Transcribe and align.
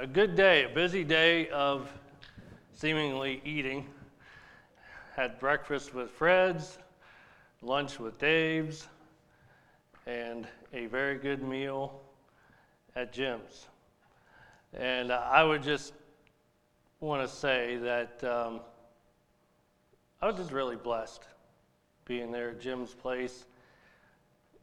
a 0.00 0.06
good 0.06 0.34
day, 0.34 0.64
a 0.64 0.68
busy 0.70 1.04
day 1.04 1.50
of 1.50 1.86
seemingly 2.72 3.42
eating. 3.44 3.86
Had 5.14 5.38
breakfast 5.38 5.92
with 5.92 6.10
Fred's, 6.10 6.78
lunch 7.60 7.98
with 7.98 8.18
Dave's, 8.18 8.88
and 10.06 10.46
a 10.72 10.86
very 10.86 11.18
good 11.18 11.42
meal 11.42 12.00
at 12.96 13.12
Jim's. 13.12 13.66
And 14.72 15.12
I 15.12 15.44
would 15.44 15.62
just 15.62 15.92
want 17.00 17.28
to 17.28 17.36
say 17.36 17.76
that 17.76 18.24
um, 18.24 18.60
I 20.22 20.28
was 20.28 20.36
just 20.36 20.50
really 20.50 20.76
blessed 20.76 21.24
being 22.06 22.32
there 22.32 22.52
at 22.52 22.60
Jim's 22.62 22.94
place. 22.94 23.44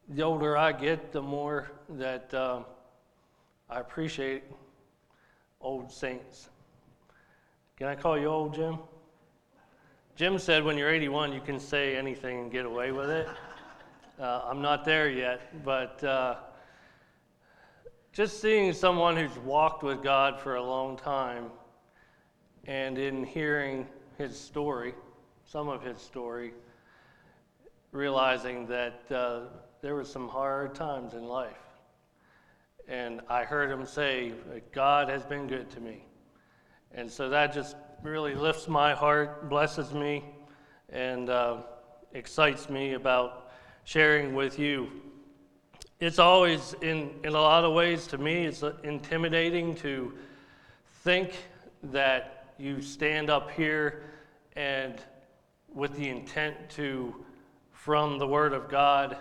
The 0.08 0.22
older 0.22 0.56
I 0.56 0.72
get, 0.72 1.12
the 1.12 1.22
more 1.22 1.70
that 1.90 2.34
um, 2.34 2.64
I 3.70 3.78
appreciate 3.78 4.42
old 5.60 5.90
saints. 5.90 6.48
Can 7.76 7.86
I 7.86 7.94
call 7.94 8.18
you 8.18 8.26
old, 8.26 8.54
Jim? 8.54 8.78
Jim 10.16 10.38
said 10.38 10.64
when 10.64 10.76
you're 10.76 10.90
81, 10.90 11.32
you 11.32 11.40
can 11.40 11.60
say 11.60 11.96
anything 11.96 12.40
and 12.40 12.50
get 12.50 12.66
away 12.66 12.92
with 12.92 13.10
it. 13.10 13.28
Uh, 14.20 14.42
I'm 14.50 14.60
not 14.60 14.84
there 14.84 15.08
yet, 15.08 15.64
but 15.64 16.02
uh, 16.02 16.34
just 18.12 18.40
seeing 18.40 18.72
someone 18.72 19.16
who's 19.16 19.38
walked 19.44 19.84
with 19.84 20.02
God 20.02 20.40
for 20.40 20.56
a 20.56 20.60
long 20.60 20.96
time 20.96 21.52
and 22.66 22.98
in 22.98 23.22
hearing 23.22 23.86
his 24.16 24.36
story, 24.36 24.92
some 25.44 25.68
of 25.68 25.84
his 25.84 25.98
story, 25.98 26.52
realizing 27.92 28.66
that 28.66 29.00
uh, 29.12 29.42
there 29.82 29.94
were 29.94 30.04
some 30.04 30.28
hard 30.28 30.74
times 30.74 31.14
in 31.14 31.22
life. 31.22 31.67
And 32.88 33.20
I 33.28 33.44
heard 33.44 33.70
him 33.70 33.84
say, 33.84 34.32
God 34.72 35.10
has 35.10 35.22
been 35.22 35.46
good 35.46 35.68
to 35.70 35.80
me. 35.80 36.04
And 36.92 37.10
so 37.10 37.28
that 37.28 37.52
just 37.52 37.76
really 38.02 38.34
lifts 38.34 38.66
my 38.66 38.94
heart, 38.94 39.50
blesses 39.50 39.92
me, 39.92 40.24
and 40.88 41.28
uh, 41.28 41.58
excites 42.14 42.70
me 42.70 42.94
about 42.94 43.50
sharing 43.84 44.34
with 44.34 44.58
you. 44.58 44.88
It's 46.00 46.18
always, 46.18 46.74
in, 46.80 47.10
in 47.24 47.34
a 47.34 47.40
lot 47.40 47.64
of 47.64 47.74
ways, 47.74 48.06
to 48.06 48.18
me, 48.18 48.46
it's 48.46 48.64
intimidating 48.84 49.74
to 49.76 50.14
think 51.02 51.34
that 51.82 52.54
you 52.56 52.80
stand 52.80 53.28
up 53.28 53.50
here 53.50 54.04
and 54.56 54.94
with 55.74 55.94
the 55.96 56.08
intent 56.08 56.56
to, 56.70 57.14
from 57.70 58.18
the 58.18 58.26
Word 58.26 58.54
of 58.54 58.68
God, 58.70 59.16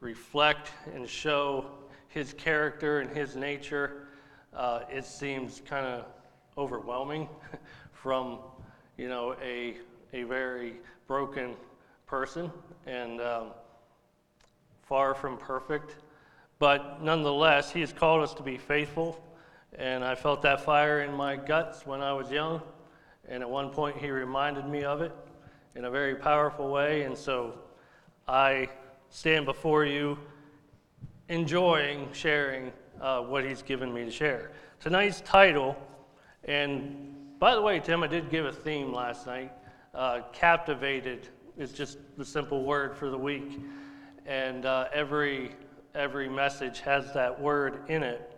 reflect 0.00 0.70
and 0.94 1.08
show 1.08 1.66
His 2.08 2.32
character 2.32 3.00
and 3.00 3.10
His 3.10 3.36
nature. 3.36 4.08
Uh, 4.54 4.80
it 4.90 5.04
seems 5.04 5.62
kind 5.64 5.86
of 5.86 6.04
overwhelming 6.56 7.28
from, 7.92 8.38
you 8.96 9.08
know, 9.08 9.36
a, 9.42 9.76
a 10.12 10.24
very 10.24 10.76
broken 11.06 11.54
person 12.06 12.50
and 12.86 13.20
um, 13.20 13.48
far 14.82 15.14
from 15.14 15.36
perfect. 15.36 15.96
But 16.58 17.02
nonetheless, 17.02 17.70
He 17.70 17.80
has 17.80 17.92
called 17.92 18.22
us 18.22 18.34
to 18.34 18.42
be 18.42 18.56
faithful. 18.56 19.22
And 19.76 20.02
I 20.02 20.14
felt 20.14 20.42
that 20.42 20.62
fire 20.62 21.02
in 21.02 21.12
my 21.14 21.36
guts 21.36 21.86
when 21.86 22.00
I 22.00 22.12
was 22.12 22.30
young. 22.30 22.62
And 23.28 23.42
at 23.42 23.50
one 23.50 23.70
point, 23.70 23.98
He 23.98 24.10
reminded 24.10 24.66
me 24.66 24.82
of 24.82 25.02
it 25.02 25.12
in 25.74 25.84
a 25.84 25.90
very 25.90 26.16
powerful 26.16 26.70
way. 26.70 27.02
And 27.02 27.16
so 27.16 27.58
I 28.26 28.68
stand 29.10 29.44
before 29.44 29.84
you 29.84 30.18
enjoying 31.28 32.08
sharing 32.12 32.72
uh, 33.00 33.20
what 33.20 33.44
He's 33.44 33.62
given 33.62 33.92
me 33.92 34.04
to 34.04 34.10
share. 34.10 34.52
Tonight's 34.80 35.20
title, 35.20 35.76
and 36.44 37.14
by 37.38 37.54
the 37.54 37.62
way, 37.62 37.80
Tim, 37.80 38.02
I 38.02 38.06
did 38.06 38.30
give 38.30 38.46
a 38.46 38.52
theme 38.52 38.92
last 38.92 39.26
night. 39.26 39.52
Uh, 39.94 40.20
captivated 40.32 41.28
is 41.56 41.72
just 41.72 41.98
the 42.16 42.24
simple 42.24 42.64
word 42.64 42.96
for 42.96 43.10
the 43.10 43.18
week, 43.18 43.60
and 44.26 44.66
uh, 44.66 44.88
every 44.92 45.52
every 45.94 46.28
message 46.28 46.80
has 46.80 47.12
that 47.14 47.40
word 47.40 47.80
in 47.88 48.02
it. 48.02 48.32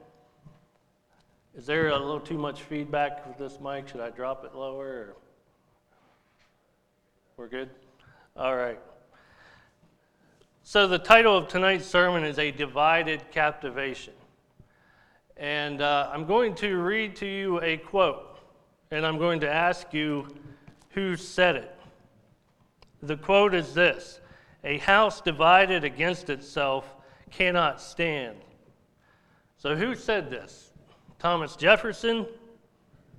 Is 1.57 1.67
there 1.67 1.89
a 1.89 1.99
little 1.99 2.21
too 2.21 2.39
much 2.39 2.63
feedback 2.63 3.27
with 3.27 3.37
this 3.37 3.61
mic? 3.61 3.89
Should 3.89 4.01
I 4.01 4.11
drop 4.11 4.45
it 4.45 4.55
lower? 4.55 4.87
Or? 4.87 5.17
We're 7.37 7.49
good. 7.49 7.71
All 8.37 8.57
right. 8.57 8.79
So 10.71 10.87
the 10.87 11.01
title 11.01 11.37
of 11.37 11.49
tonight's 11.49 11.85
sermon 11.85 12.23
is 12.23 12.39
a 12.39 12.53
divided 12.53 13.29
captivation, 13.33 14.13
and 15.37 15.83
uh, 15.83 16.09
I'm 16.13 16.27
going 16.27 16.55
to 16.55 16.77
read 16.77 17.17
to 17.17 17.27
you 17.27 17.61
a 17.61 17.77
quote, 17.77 18.39
and 18.93 19.05
I'm 19.05 19.19
going 19.19 19.41
to 19.41 19.53
ask 19.53 19.93
you 19.93 20.29
who 20.91 21.17
said 21.17 21.57
it. 21.57 21.77
The 23.03 23.17
quote 23.17 23.53
is 23.53 23.75
this 23.75 24.21
A 24.63 24.79
house 24.79 25.21
divided 25.21 25.83
against 25.83 26.31
itself 26.31 26.95
cannot 27.33 27.81
stand. 27.81 28.37
So, 29.57 29.75
who 29.75 29.97
said 29.97 30.31
this? 30.31 30.71
Thomas 31.19 31.57
Jefferson, 31.57 32.29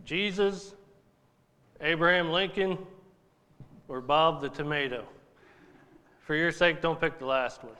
Jesus, 0.05 0.73
Abraham 1.81 2.29
Lincoln, 2.29 2.77
or 3.89 3.99
Bob 3.99 4.41
the 4.41 4.47
Tomato? 4.47 5.05
For 6.21 6.35
your 6.35 6.51
sake, 6.51 6.81
don't 6.81 6.99
pick 6.99 7.19
the 7.19 7.25
last 7.25 7.63
one. 7.63 7.73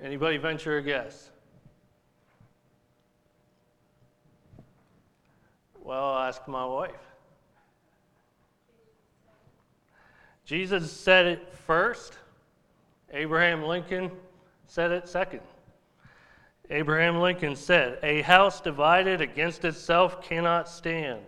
Anybody 0.00 0.36
venture 0.36 0.78
a 0.78 0.82
guess? 0.82 1.30
Well, 5.82 6.04
I'll 6.04 6.28
ask 6.28 6.46
my 6.46 6.64
wife. 6.64 6.90
Jesus 10.44 10.90
said 10.90 11.26
it 11.26 11.52
first. 11.66 12.18
Abraham 13.12 13.62
Lincoln 13.62 14.10
said 14.66 14.90
it 14.90 15.08
second. 15.08 15.40
Abraham 16.70 17.20
Lincoln 17.20 17.56
said, 17.56 17.98
A 18.02 18.22
house 18.22 18.60
divided 18.60 19.20
against 19.20 19.64
itself 19.64 20.22
cannot 20.22 20.68
stand. 20.68 21.20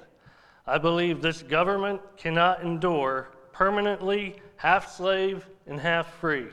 I 0.67 0.79
believe 0.79 1.21
this 1.21 1.43
government 1.43 2.01
cannot 2.17 2.63
endure 2.63 3.34
permanently 3.55 4.35
half 4.57 4.93
slave 4.93 5.47
and 5.67 5.81
half 5.81 6.13
free. 6.15 6.49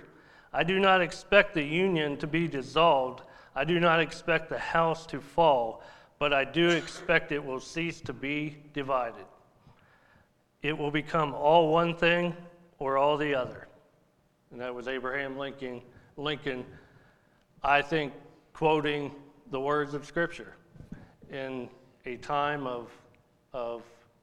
I 0.53 0.63
do 0.63 0.79
not 0.79 1.01
expect 1.01 1.53
the 1.53 1.63
union 1.63 2.15
to 2.17 2.27
be 2.27 2.47
dissolved. 2.47 3.23
I 3.55 3.65
do 3.65 3.79
not 3.79 3.99
expect 3.99 4.49
the 4.49 4.59
house 4.59 5.05
to 5.07 5.19
fall, 5.19 5.83
but 6.19 6.31
I 6.31 6.45
do 6.45 6.69
expect 6.69 7.31
it 7.31 7.43
will 7.43 7.59
cease 7.59 7.99
to 8.01 8.13
be 8.13 8.57
divided. 8.73 9.25
It 10.61 10.77
will 10.77 10.91
become 10.91 11.33
all 11.33 11.69
one 11.69 11.95
thing 11.95 12.35
or 12.77 12.97
all 12.97 13.17
the 13.17 13.33
other. 13.33 13.67
And 14.51 14.61
that 14.61 14.73
was 14.73 14.87
Abraham 14.87 15.37
Lincoln, 15.37 15.81
Lincoln, 16.17 16.65
I 17.63 17.81
think, 17.81 18.13
quoting 18.53 19.11
the 19.49 19.59
words 19.59 19.95
of 19.95 20.05
Scripture 20.05 20.53
in 21.31 21.67
a 22.05 22.17
time 22.17 22.67
of, 22.67 22.91
of 23.53 23.81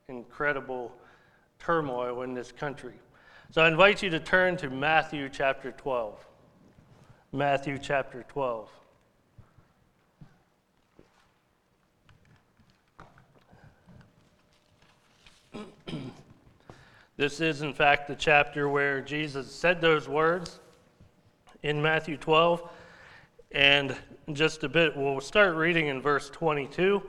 incredible 0.09 0.93
turmoil 1.69 2.23
in 2.23 2.33
this 2.33 2.51
country. 2.51 2.95
So 3.51 3.61
I 3.61 3.69
invite 3.69 4.03
you 4.03 4.09
to 4.09 4.19
turn 4.19 4.57
to 4.57 4.71
Matthew 4.71 5.29
chapter 5.29 5.71
12. 5.73 6.27
Matthew 7.31 7.77
chapter 7.77 8.25
12. 8.27 8.71
this 17.19 17.43
is, 17.43 17.61
in 17.61 17.75
fact, 17.75 18.09
the 18.09 18.17
chapter 18.17 18.71
where 18.71 19.03
Jesus 19.03 19.55
said 19.55 19.83
those 19.83 20.09
words 20.09 20.61
in 21.63 21.83
Matthew 21.83 22.17
12. 22.17 22.67
And 23.53 23.95
just 24.33 24.65
a 24.65 24.71
bit, 24.71 24.97
we'll 24.97 25.21
start 25.21 25.55
reading 25.55 25.89
in 25.89 26.01
verse 26.01 26.31
22. 26.31 27.03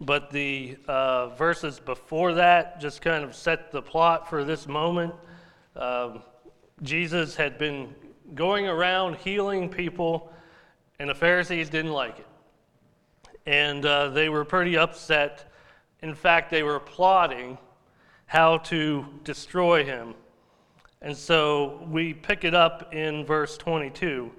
But 0.00 0.30
the 0.30 0.76
uh, 0.86 1.28
verses 1.30 1.80
before 1.80 2.34
that 2.34 2.80
just 2.80 3.00
kind 3.00 3.24
of 3.24 3.34
set 3.34 3.72
the 3.72 3.80
plot 3.80 4.28
for 4.28 4.44
this 4.44 4.68
moment. 4.68 5.14
Um, 5.74 6.22
Jesus 6.82 7.34
had 7.34 7.56
been 7.56 7.94
going 8.34 8.66
around 8.66 9.16
healing 9.16 9.68
people, 9.68 10.30
and 10.98 11.08
the 11.08 11.14
Pharisees 11.14 11.70
didn't 11.70 11.92
like 11.92 12.18
it. 12.18 12.26
And 13.46 13.86
uh, 13.86 14.08
they 14.08 14.28
were 14.28 14.44
pretty 14.44 14.76
upset. 14.76 15.50
In 16.02 16.14
fact, 16.14 16.50
they 16.50 16.62
were 16.62 16.80
plotting 16.80 17.56
how 18.26 18.58
to 18.58 19.06
destroy 19.24 19.84
him. 19.84 20.14
And 21.00 21.16
so 21.16 21.86
we 21.88 22.12
pick 22.12 22.44
it 22.44 22.54
up 22.54 22.92
in 22.92 23.24
verse 23.24 23.56
22. 23.56 24.30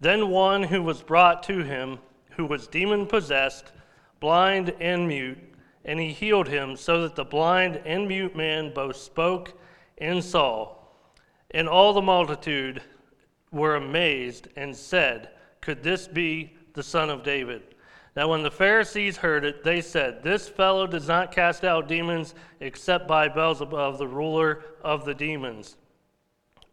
Then 0.00 0.28
one 0.28 0.62
who 0.62 0.82
was 0.82 1.02
brought 1.02 1.42
to 1.44 1.62
him, 1.62 1.98
who 2.30 2.44
was 2.44 2.66
demon 2.66 3.06
possessed, 3.06 3.72
blind 4.22 4.74
and 4.80 5.06
mute, 5.06 5.38
and 5.84 6.00
he 6.00 6.12
healed 6.12 6.48
him, 6.48 6.76
so 6.76 7.02
that 7.02 7.14
the 7.14 7.24
blind 7.24 7.82
and 7.84 8.08
mute 8.08 8.34
man 8.34 8.72
both 8.72 8.96
spoke 8.96 9.52
and 9.98 10.24
saw. 10.24 10.74
And 11.50 11.68
all 11.68 11.92
the 11.92 12.00
multitude 12.00 12.80
were 13.50 13.76
amazed 13.76 14.48
and 14.56 14.74
said, 14.74 15.28
Could 15.60 15.82
this 15.82 16.08
be 16.08 16.54
the 16.74 16.82
son 16.82 17.10
of 17.10 17.22
David. 17.22 17.62
Now, 18.14 18.28
when 18.28 18.42
the 18.42 18.50
Pharisees 18.50 19.16
heard 19.16 19.44
it, 19.44 19.64
they 19.64 19.80
said, 19.80 20.22
This 20.22 20.48
fellow 20.48 20.86
does 20.86 21.08
not 21.08 21.32
cast 21.32 21.64
out 21.64 21.88
demons 21.88 22.34
except 22.60 23.08
by 23.08 23.28
Beelzebub, 23.28 23.98
the 23.98 24.08
ruler 24.08 24.64
of 24.82 25.04
the 25.04 25.14
demons. 25.14 25.76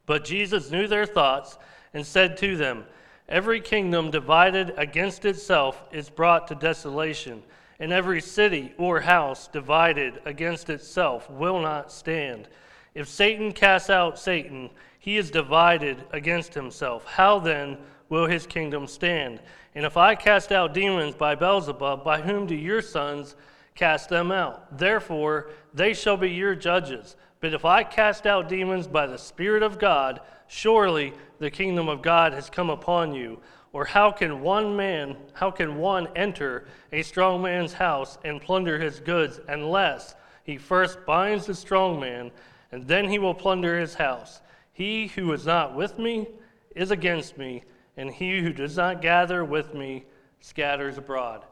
But 0.06 0.26
Jesus 0.26 0.72
knew 0.72 0.88
their 0.88 1.06
thoughts 1.06 1.58
and 1.94 2.06
said 2.06 2.36
to 2.38 2.58
them, 2.58 2.86
Every 3.30 3.62
kingdom 3.62 4.10
divided 4.10 4.74
against 4.76 5.24
itself 5.24 5.84
is 5.92 6.10
brought 6.10 6.48
to 6.48 6.56
desolation, 6.56 7.44
and 7.80 7.94
every 7.94 8.22
city 8.22 8.74
or 8.76 9.02
house 9.02 9.48
divided 9.48 10.20
against 10.26 10.72
itself 10.72 11.30
will 11.30 11.60
not 11.62 11.92
stand. 11.92 12.48
If 12.96 13.08
Satan 13.08 13.52
casts 13.52 13.92
out 13.92 14.18
Satan, 14.18 14.72
he 14.98 15.18
is 15.18 15.30
divided 15.30 16.04
against 16.12 16.56
himself. 16.56 17.06
How 17.06 17.38
then 17.38 17.78
will 18.10 18.26
his 18.26 18.48
kingdom 18.48 18.88
stand? 18.88 19.42
And 19.76 19.86
if 19.86 19.96
I 19.96 20.16
cast 20.16 20.52
out 20.52 20.74
demons 20.74 21.14
by 21.14 21.36
Beelzebub, 21.36 22.04
by 22.04 22.22
whom 22.22 22.48
do 22.48 22.56
your 22.56 22.82
sons 22.82 23.36
cast 23.76 24.10
them 24.10 24.32
out? 24.32 24.76
Therefore, 24.76 25.52
they 25.72 25.94
shall 25.94 26.18
be 26.18 26.32
your 26.32 26.56
judges. 26.56 27.16
But 27.42 27.54
if 27.54 27.64
I 27.64 27.84
cast 27.84 28.26
out 28.26 28.50
demons 28.50 28.88
by 28.88 29.06
the 29.06 29.20
Spirit 29.20 29.62
of 29.62 29.78
God, 29.78 30.20
surely 30.48 31.14
the 31.40 31.52
kingdom 31.52 31.90
of 31.90 32.02
God 32.02 32.34
has 32.34 32.50
come 32.50 32.70
upon 32.70 33.14
you. 33.14 33.40
Or 33.72 33.86
how 33.86 34.12
can 34.12 34.42
one 34.42 34.76
man, 34.76 35.16
how 35.34 35.52
can 35.52 35.78
one 35.78 36.08
enter 36.16 36.66
a 36.92 37.02
strong 37.04 37.42
man's 37.42 37.74
house 37.74 38.18
and 38.24 38.42
plunder 38.42 38.80
his 38.80 39.00
goods 39.00 39.40
unless 39.48 40.16
he 40.44 40.58
first 40.58 41.06
binds 41.06 41.46
the 41.46 41.54
strong 41.54 42.00
man, 42.00 42.32
and 42.72 42.88
then 42.88 43.08
he 43.08 43.20
will 43.20 43.36
plunder 43.36 43.80
his 43.80 43.94
house? 43.94 44.42
He 44.74 45.08
who 45.08 45.32
is 45.34 45.46
not 45.46 45.76
with 45.76 46.00
me 46.00 46.28
is 46.76 46.92
against 46.92 47.38
me 47.38 47.64
and 48.00 48.10
he 48.10 48.40
who 48.40 48.54
does 48.54 48.78
not 48.78 49.02
gather 49.02 49.44
with 49.44 49.74
me 49.74 50.06
scatters 50.40 50.98
abroad. 50.98 51.44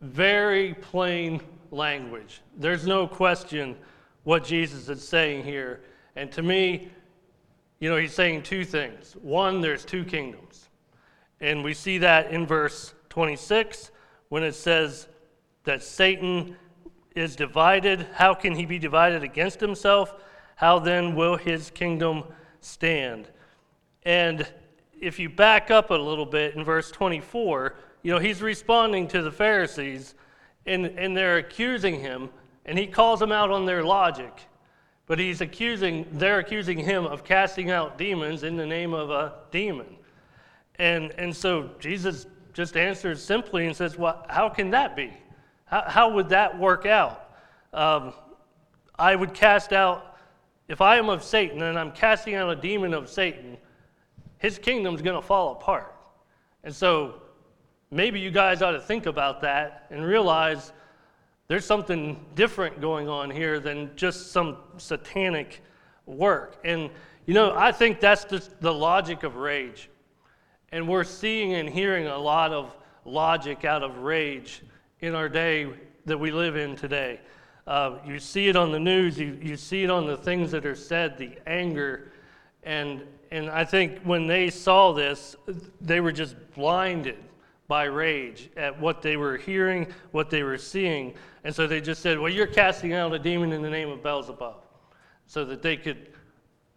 Very 0.00 0.72
plain 0.72 1.42
language. 1.70 2.40
There's 2.56 2.86
no 2.86 3.06
question 3.06 3.76
what 4.22 4.44
Jesus 4.44 4.88
is 4.88 5.06
saying 5.06 5.44
here. 5.44 5.82
And 6.16 6.32
to 6.32 6.42
me, 6.42 6.88
you 7.78 7.90
know, 7.90 7.96
he's 7.96 8.14
saying 8.14 8.42
two 8.42 8.64
things. 8.64 9.16
One, 9.20 9.60
there's 9.60 9.84
two 9.84 10.04
kingdoms. 10.04 10.68
And 11.40 11.62
we 11.62 11.74
see 11.74 11.98
that 11.98 12.30
in 12.30 12.46
verse 12.46 12.94
26 13.10 13.90
when 14.28 14.42
it 14.42 14.54
says 14.54 15.08
that 15.64 15.82
Satan 15.82 16.56
is 17.14 17.36
divided. 17.36 18.06
How 18.14 18.34
can 18.34 18.54
he 18.54 18.66
be 18.66 18.78
divided 18.78 19.22
against 19.22 19.60
himself? 19.60 20.14
How 20.56 20.78
then 20.78 21.14
will 21.14 21.36
his 21.36 21.70
kingdom 21.70 22.24
stand? 22.60 23.28
And 24.04 24.46
if 25.00 25.18
you 25.18 25.28
back 25.28 25.70
up 25.70 25.90
a 25.90 25.94
little 25.94 26.26
bit 26.26 26.54
in 26.54 26.64
verse 26.64 26.90
24, 26.90 27.74
you 28.02 28.12
know, 28.12 28.18
he's 28.18 28.42
responding 28.42 29.08
to 29.08 29.22
the 29.22 29.32
Pharisees 29.32 30.14
and, 30.66 30.86
and 30.86 31.16
they're 31.16 31.38
accusing 31.38 32.00
him, 32.00 32.30
and 32.64 32.78
he 32.78 32.86
calls 32.86 33.20
them 33.20 33.32
out 33.32 33.50
on 33.50 33.66
their 33.66 33.84
logic. 33.84 34.32
But 35.06 35.18
he's 35.18 35.40
accusing, 35.40 36.06
they're 36.12 36.38
accusing 36.38 36.78
him 36.78 37.04
of 37.04 37.24
casting 37.24 37.70
out 37.70 37.98
demons 37.98 38.42
in 38.42 38.56
the 38.56 38.66
name 38.66 38.94
of 38.94 39.10
a 39.10 39.34
demon. 39.50 39.96
And, 40.76 41.12
and 41.18 41.34
so 41.34 41.70
Jesus 41.78 42.26
just 42.52 42.76
answers 42.76 43.22
simply 43.22 43.66
and 43.66 43.76
says, 43.76 43.98
Well, 43.98 44.24
how 44.28 44.48
can 44.48 44.70
that 44.70 44.96
be? 44.96 45.12
How, 45.66 45.84
how 45.86 46.08
would 46.10 46.28
that 46.30 46.58
work 46.58 46.86
out? 46.86 47.30
Um, 47.72 48.14
I 48.98 49.14
would 49.14 49.34
cast 49.34 49.72
out, 49.72 50.16
if 50.68 50.80
I 50.80 50.96
am 50.96 51.08
of 51.08 51.22
Satan 51.22 51.62
and 51.62 51.78
I'm 51.78 51.92
casting 51.92 52.34
out 52.34 52.48
a 52.48 52.56
demon 52.56 52.94
of 52.94 53.10
Satan, 53.10 53.58
his 54.38 54.58
kingdom's 54.58 55.02
going 55.02 55.20
to 55.20 55.26
fall 55.26 55.52
apart. 55.52 55.94
And 56.62 56.74
so 56.74 57.22
maybe 57.90 58.20
you 58.20 58.30
guys 58.30 58.62
ought 58.62 58.72
to 58.72 58.80
think 58.80 59.06
about 59.06 59.40
that 59.42 59.86
and 59.90 60.04
realize 60.04 60.72
there's 61.48 61.64
something 61.64 62.24
different 62.34 62.80
going 62.80 63.08
on 63.08 63.30
here 63.30 63.60
than 63.60 63.90
just 63.96 64.32
some 64.32 64.56
satanic 64.78 65.62
work. 66.06 66.58
And, 66.64 66.90
you 67.26 67.34
know, 67.34 67.54
I 67.54 67.72
think 67.72 68.00
that's 68.00 68.24
just 68.24 68.60
the 68.60 68.72
logic 68.72 69.22
of 69.22 69.36
rage. 69.36 69.90
And 70.72 70.88
we're 70.88 71.04
seeing 71.04 71.54
and 71.54 71.68
hearing 71.68 72.06
a 72.06 72.18
lot 72.18 72.52
of 72.52 72.74
logic 73.04 73.64
out 73.64 73.82
of 73.82 73.98
rage 73.98 74.62
in 75.00 75.14
our 75.14 75.28
day 75.28 75.68
that 76.06 76.18
we 76.18 76.30
live 76.30 76.56
in 76.56 76.76
today. 76.76 77.20
Uh, 77.66 77.98
you 78.06 78.18
see 78.18 78.48
it 78.48 78.56
on 78.56 78.72
the 78.72 78.80
news, 78.80 79.18
you, 79.18 79.38
you 79.40 79.56
see 79.56 79.84
it 79.84 79.90
on 79.90 80.06
the 80.06 80.16
things 80.16 80.50
that 80.50 80.66
are 80.66 80.74
said, 80.74 81.16
the 81.16 81.32
anger. 81.46 82.12
And, 82.62 83.02
and 83.30 83.50
I 83.50 83.64
think 83.64 84.00
when 84.02 84.26
they 84.26 84.50
saw 84.50 84.92
this, 84.92 85.36
they 85.80 86.00
were 86.00 86.12
just 86.12 86.36
blinded 86.54 87.18
by 87.66 87.84
rage 87.84 88.50
at 88.56 88.78
what 88.78 89.02
they 89.02 89.16
were 89.16 89.36
hearing, 89.36 89.86
what 90.12 90.30
they 90.30 90.42
were 90.42 90.58
seeing. 90.58 91.14
And 91.44 91.54
so 91.54 91.66
they 91.66 91.80
just 91.80 92.02
said, 92.02 92.18
Well, 92.18 92.30
you're 92.30 92.46
casting 92.46 92.92
out 92.92 93.12
a 93.14 93.18
demon 93.18 93.52
in 93.52 93.62
the 93.62 93.70
name 93.70 93.88
of 93.88 94.02
Beelzebub, 94.02 94.56
so 95.26 95.44
that 95.44 95.62
they 95.62 95.76
could 95.76 96.08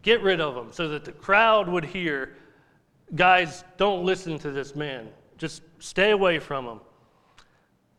get 0.01 0.21
rid 0.21 0.39
of 0.39 0.55
him, 0.55 0.71
so 0.71 0.87
that 0.89 1.03
the 1.03 1.11
crowd 1.11 1.67
would 1.67 1.85
hear, 1.85 2.35
Guys, 3.15 3.63
don't 3.77 4.05
listen 4.05 4.37
to 4.39 4.51
this 4.51 4.75
man. 4.75 5.09
Just 5.37 5.61
stay 5.79 6.11
away 6.11 6.39
from 6.39 6.65
him. 6.65 6.79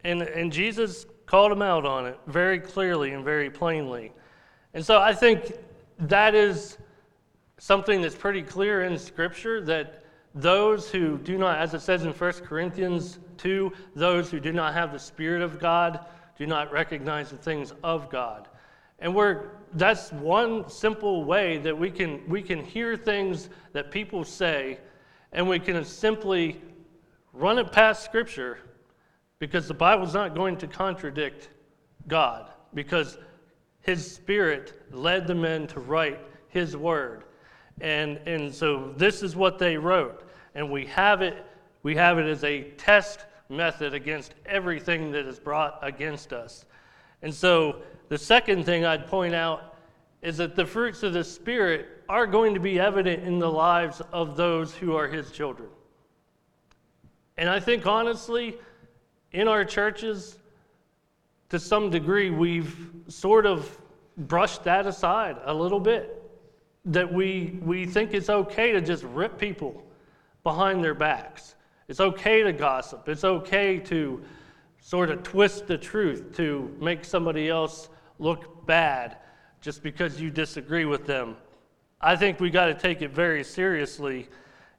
And, 0.04 0.22
and 0.22 0.52
Jesus 0.52 1.06
called 1.26 1.52
him 1.52 1.62
out 1.62 1.84
on 1.84 2.06
it 2.06 2.18
very 2.26 2.58
clearly 2.58 3.12
and 3.12 3.24
very 3.24 3.50
plainly. 3.50 4.12
And 4.74 4.84
so 4.84 5.00
I 5.00 5.14
think 5.14 5.52
that 5.98 6.34
is 6.34 6.78
something 7.58 8.00
that's 8.00 8.14
pretty 8.14 8.42
clear 8.42 8.84
in 8.84 8.98
Scripture 8.98 9.60
that 9.62 10.04
those 10.34 10.90
who 10.90 11.18
do 11.18 11.38
not, 11.38 11.58
as 11.58 11.74
it 11.74 11.80
says 11.80 12.04
in 12.04 12.12
1 12.12 12.32
Corinthians 12.44 13.18
2, 13.38 13.72
those 13.94 14.30
who 14.30 14.40
do 14.40 14.52
not 14.52 14.74
have 14.74 14.92
the 14.92 14.98
Spirit 14.98 15.42
of 15.42 15.58
God 15.58 16.06
do 16.36 16.46
not 16.46 16.72
recognize 16.72 17.30
the 17.30 17.36
things 17.36 17.72
of 17.82 18.10
God. 18.10 18.48
And 19.00 19.14
we're, 19.14 19.50
that's 19.74 20.12
one 20.12 20.68
simple 20.68 21.24
way 21.24 21.58
that 21.58 21.76
we 21.76 21.90
can, 21.90 22.20
we 22.28 22.42
can 22.42 22.64
hear 22.64 22.96
things 22.96 23.48
that 23.72 23.90
people 23.90 24.24
say 24.24 24.78
and 25.32 25.48
we 25.48 25.58
can 25.58 25.84
simply 25.84 26.60
run 27.32 27.58
it 27.58 27.70
past 27.70 28.04
Scripture 28.04 28.58
because 29.38 29.68
the 29.68 29.74
Bible's 29.74 30.14
not 30.14 30.34
going 30.34 30.56
to 30.58 30.66
contradict 30.66 31.50
God 32.08 32.50
because 32.74 33.18
His 33.80 34.10
Spirit 34.10 34.82
led 34.90 35.26
the 35.26 35.34
men 35.34 35.66
to 35.68 35.80
write 35.80 36.20
His 36.48 36.76
Word. 36.76 37.24
And, 37.80 38.18
and 38.26 38.54
so 38.54 38.92
this 38.96 39.22
is 39.22 39.36
what 39.36 39.58
they 39.58 39.76
wrote. 39.76 40.28
And 40.54 40.70
we 40.70 40.86
have 40.86 41.22
it, 41.22 41.44
we 41.82 41.94
have 41.96 42.18
it 42.18 42.26
as 42.26 42.44
a 42.44 42.62
test 42.72 43.20
method 43.48 43.94
against 43.94 44.34
everything 44.46 45.12
that 45.12 45.26
is 45.26 45.38
brought 45.38 45.78
against 45.82 46.32
us. 46.32 46.64
And 47.22 47.32
so 47.32 47.82
the 48.08 48.18
second 48.18 48.64
thing 48.64 48.84
I'd 48.84 49.06
point 49.06 49.34
out 49.34 49.76
is 50.22 50.36
that 50.38 50.56
the 50.56 50.66
fruits 50.66 51.02
of 51.02 51.12
the 51.12 51.24
Spirit 51.24 51.86
are 52.08 52.26
going 52.26 52.54
to 52.54 52.60
be 52.60 52.80
evident 52.80 53.22
in 53.22 53.38
the 53.38 53.50
lives 53.50 54.02
of 54.12 54.36
those 54.36 54.74
who 54.74 54.96
are 54.96 55.06
His 55.06 55.30
children. 55.30 55.68
And 57.36 57.48
I 57.48 57.60
think 57.60 57.86
honestly, 57.86 58.56
in 59.32 59.46
our 59.46 59.64
churches, 59.64 60.38
to 61.50 61.58
some 61.58 61.90
degree, 61.90 62.30
we've 62.30 62.76
sort 63.06 63.46
of 63.46 63.78
brushed 64.16 64.64
that 64.64 64.86
aside 64.86 65.36
a 65.44 65.54
little 65.54 65.78
bit 65.78 66.17
that 66.84 67.12
we, 67.12 67.58
we 67.62 67.86
think 67.86 68.14
it's 68.14 68.30
okay 68.30 68.72
to 68.72 68.80
just 68.80 69.02
rip 69.04 69.38
people 69.38 69.84
behind 70.42 70.82
their 70.82 70.94
backs. 70.94 71.54
It's 71.88 72.00
okay 72.00 72.42
to 72.42 72.52
gossip. 72.52 73.08
It's 73.08 73.24
okay 73.24 73.78
to 73.80 74.22
sort 74.80 75.10
of 75.10 75.22
twist 75.22 75.66
the 75.66 75.76
truth 75.76 76.34
to 76.36 76.74
make 76.80 77.04
somebody 77.04 77.48
else 77.48 77.88
look 78.18 78.66
bad 78.66 79.18
just 79.60 79.82
because 79.82 80.20
you 80.20 80.30
disagree 80.30 80.84
with 80.84 81.06
them. 81.06 81.36
I 82.00 82.14
think 82.14 82.40
we 82.40 82.50
got 82.50 82.66
to 82.66 82.74
take 82.74 83.02
it 83.02 83.10
very 83.10 83.42
seriously, 83.42 84.28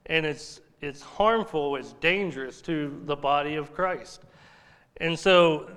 and 0.06 0.26
it's, 0.26 0.62
it's 0.82 1.02
harmful, 1.02 1.76
it's 1.76 1.94
dangerous 1.94 2.62
to 2.62 3.02
the 3.06 3.16
body 3.16 3.56
of 3.56 3.74
Christ. 3.74 4.24
And 4.98 5.18
so 5.18 5.70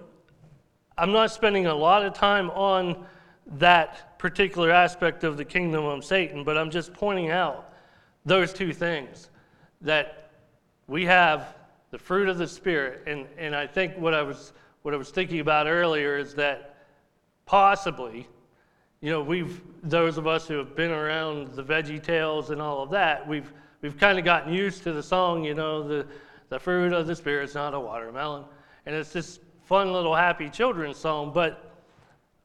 I'm 0.97 1.13
not 1.13 1.31
spending 1.31 1.67
a 1.67 1.75
lot 1.75 2.05
of 2.05 2.15
time 2.15 2.51
on 2.51 3.07
that 3.59 4.12
particular 4.23 4.71
aspect 4.71 5.25
of 5.25 5.37
the 5.37 5.45
kingdom 5.45 5.85
of 5.85 6.05
Satan, 6.05 6.45
but 6.45 6.57
I'm 6.57 6.71
just 6.71 6.93
pointing 6.93 7.31
out 7.33 7.73
those 8.25 8.53
two 8.53 8.73
things 8.73 9.31
that 9.81 10.31
we 10.87 11.05
have 11.07 11.57
the 11.91 11.99
fruit 11.99 12.29
of 12.29 12.39
the 12.39 12.47
Spirit. 12.47 13.03
And, 13.09 13.27
and 13.37 13.53
I 13.53 13.67
think 13.67 13.99
what 13.99 14.15
I, 14.15 14.23
was, 14.23 14.53
what 14.83 14.95
I 14.95 14.97
was 14.97 15.11
thinking 15.11 15.41
about 15.41 15.67
earlier 15.67 16.17
is 16.19 16.35
that 16.35 16.87
possibly, 17.47 18.29
you 19.01 19.11
know, 19.11 19.21
we've, 19.21 19.61
those 19.83 20.19
of 20.19 20.29
us 20.29 20.47
who 20.47 20.55
have 20.55 20.77
been 20.77 20.93
around 20.93 21.57
the 21.57 21.65
Veggie 21.65 22.01
Tales 22.01 22.51
and 22.51 22.63
all 22.63 22.81
of 22.81 22.91
that, 22.91 23.27
we've, 23.27 23.53
we've 23.81 23.99
kind 23.99 24.21
of 24.21 24.25
gotten 24.25 24.53
used 24.53 24.85
to 24.85 24.93
the 24.93 25.03
song, 25.03 25.43
you 25.43 25.55
know, 25.55 25.83
the, 25.83 26.07
the 26.49 26.61
fruit 26.61 26.93
of 26.93 27.09
the 27.09 27.17
Spirit 27.17 27.49
is 27.49 27.57
not 27.57 27.75
a 27.75 27.81
watermelon. 27.81 28.45
And 28.87 28.95
it's 28.95 29.13
this 29.13 29.41
fun 29.65 29.93
little 29.93 30.15
happy 30.15 30.49
children's 30.49 30.97
song, 30.97 31.33
but 31.35 31.72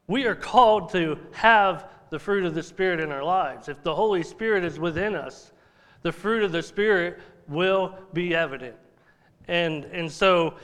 we 0.07 0.25
are 0.25 0.35
called 0.35 0.89
to 0.91 1.19
have 1.31 1.89
the 2.09 2.19
fruit 2.19 2.45
of 2.45 2.55
the 2.55 2.63
Spirit 2.63 2.99
in 2.99 3.11
our 3.11 3.23
lives. 3.23 3.67
If 3.67 3.83
the 3.83 3.93
Holy 3.93 4.23
Spirit 4.23 4.63
is 4.63 4.79
within 4.79 5.15
us, 5.15 5.51
the 6.01 6.11
fruit 6.11 6.43
of 6.43 6.51
the 6.51 6.63
Spirit 6.63 7.19
will 7.47 7.93
be 8.13 8.33
evident. 8.33 8.75
And, 9.47 9.85
and 9.85 10.09
so 10.11 10.55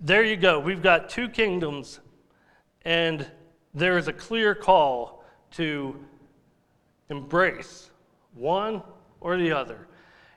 there 0.00 0.24
you 0.24 0.36
go. 0.36 0.58
We've 0.58 0.82
got 0.82 1.08
two 1.08 1.28
kingdoms, 1.28 2.00
and 2.84 3.26
there 3.74 3.98
is 3.98 4.08
a 4.08 4.12
clear 4.12 4.54
call 4.54 5.24
to 5.52 5.96
embrace 7.08 7.90
one 8.34 8.82
or 9.20 9.36
the 9.36 9.52
other. 9.52 9.86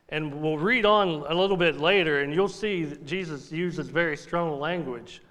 And 0.10 0.42
we'll 0.42 0.58
read 0.60 0.86
on 0.86 1.10
a 1.28 1.34
little 1.34 1.58
bit 1.58 1.80
later, 1.80 2.22
and 2.22 2.32
you'll 2.34 2.48
see 2.48 2.96
Jesus 3.06 3.52
uses 3.52 3.88
very 3.88 4.18
strong 4.18 4.60
language 4.60 5.24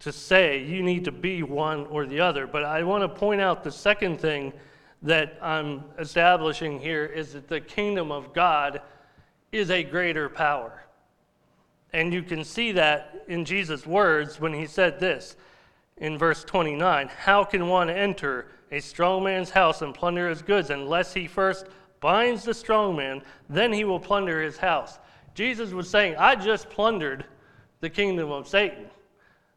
to 0.00 0.12
say 0.12 0.62
you 0.62 0.82
need 0.82 1.04
to 1.04 1.12
be 1.12 1.42
one 1.42 1.86
or 1.86 2.06
the 2.06 2.20
other. 2.20 2.46
But 2.46 2.64
I 2.64 2.82
want 2.82 3.02
to 3.02 3.08
point 3.08 3.40
out 3.40 3.64
the 3.64 3.72
second 3.72 4.20
thing 4.20 4.52
that 5.02 5.38
I'm 5.40 5.84
establishing 5.98 6.78
here 6.80 7.04
is 7.04 7.32
that 7.32 7.48
the 7.48 7.60
kingdom 7.60 8.10
of 8.10 8.32
God 8.32 8.80
is 9.52 9.70
a 9.70 9.82
greater 9.82 10.28
power. 10.28 10.84
And 11.92 12.12
you 12.12 12.22
can 12.22 12.44
see 12.44 12.72
that 12.72 13.24
in 13.28 13.44
Jesus' 13.44 13.86
words 13.86 14.40
when 14.40 14.52
he 14.52 14.66
said 14.66 15.00
this 15.00 15.36
in 15.96 16.18
verse 16.18 16.44
29 16.44 17.08
How 17.08 17.44
can 17.44 17.68
one 17.68 17.90
enter 17.90 18.46
a 18.70 18.80
strong 18.80 19.24
man's 19.24 19.50
house 19.50 19.82
and 19.82 19.94
plunder 19.94 20.28
his 20.28 20.42
goods 20.42 20.70
unless 20.70 21.14
he 21.14 21.26
first 21.26 21.66
binds 22.00 22.44
the 22.44 22.54
strong 22.54 22.96
man? 22.96 23.22
Then 23.48 23.72
he 23.72 23.84
will 23.84 24.00
plunder 24.00 24.42
his 24.42 24.58
house. 24.58 24.98
Jesus 25.34 25.70
was 25.70 25.88
saying, 25.88 26.16
I 26.16 26.34
just 26.34 26.68
plundered 26.68 27.24
the 27.80 27.88
kingdom 27.88 28.30
of 28.30 28.48
Satan. 28.48 28.86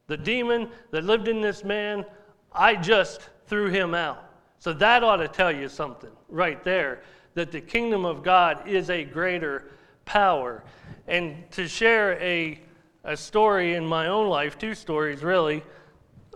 The 0.08 0.18
demon 0.18 0.70
that 0.92 1.04
lived 1.04 1.28
in 1.28 1.42
this 1.42 1.64
man, 1.64 2.06
I 2.52 2.76
just 2.76 3.30
threw 3.48 3.70
him 3.70 3.94
out. 3.94 4.24
So 4.60 4.74
that 4.74 5.04
ought 5.04 5.18
to 5.18 5.28
tell 5.28 5.52
you 5.52 5.70
something 5.70 6.12
right 6.30 6.64
there 6.64 7.02
that 7.34 7.52
the 7.52 7.62
kingdom 7.62 8.06
of 8.06 8.24
God 8.24 8.68
is 8.68 8.90
a 8.90 9.04
greater 9.04 9.72
power. 10.06 10.64
And 11.08 11.50
to 11.52 11.68
share 11.68 12.22
a, 12.22 12.60
a 13.04 13.16
story 13.16 13.76
in 13.76 13.86
my 13.86 14.08
own 14.08 14.28
life, 14.28 14.58
two 14.58 14.76
stories 14.76 15.24
really, 15.24 15.64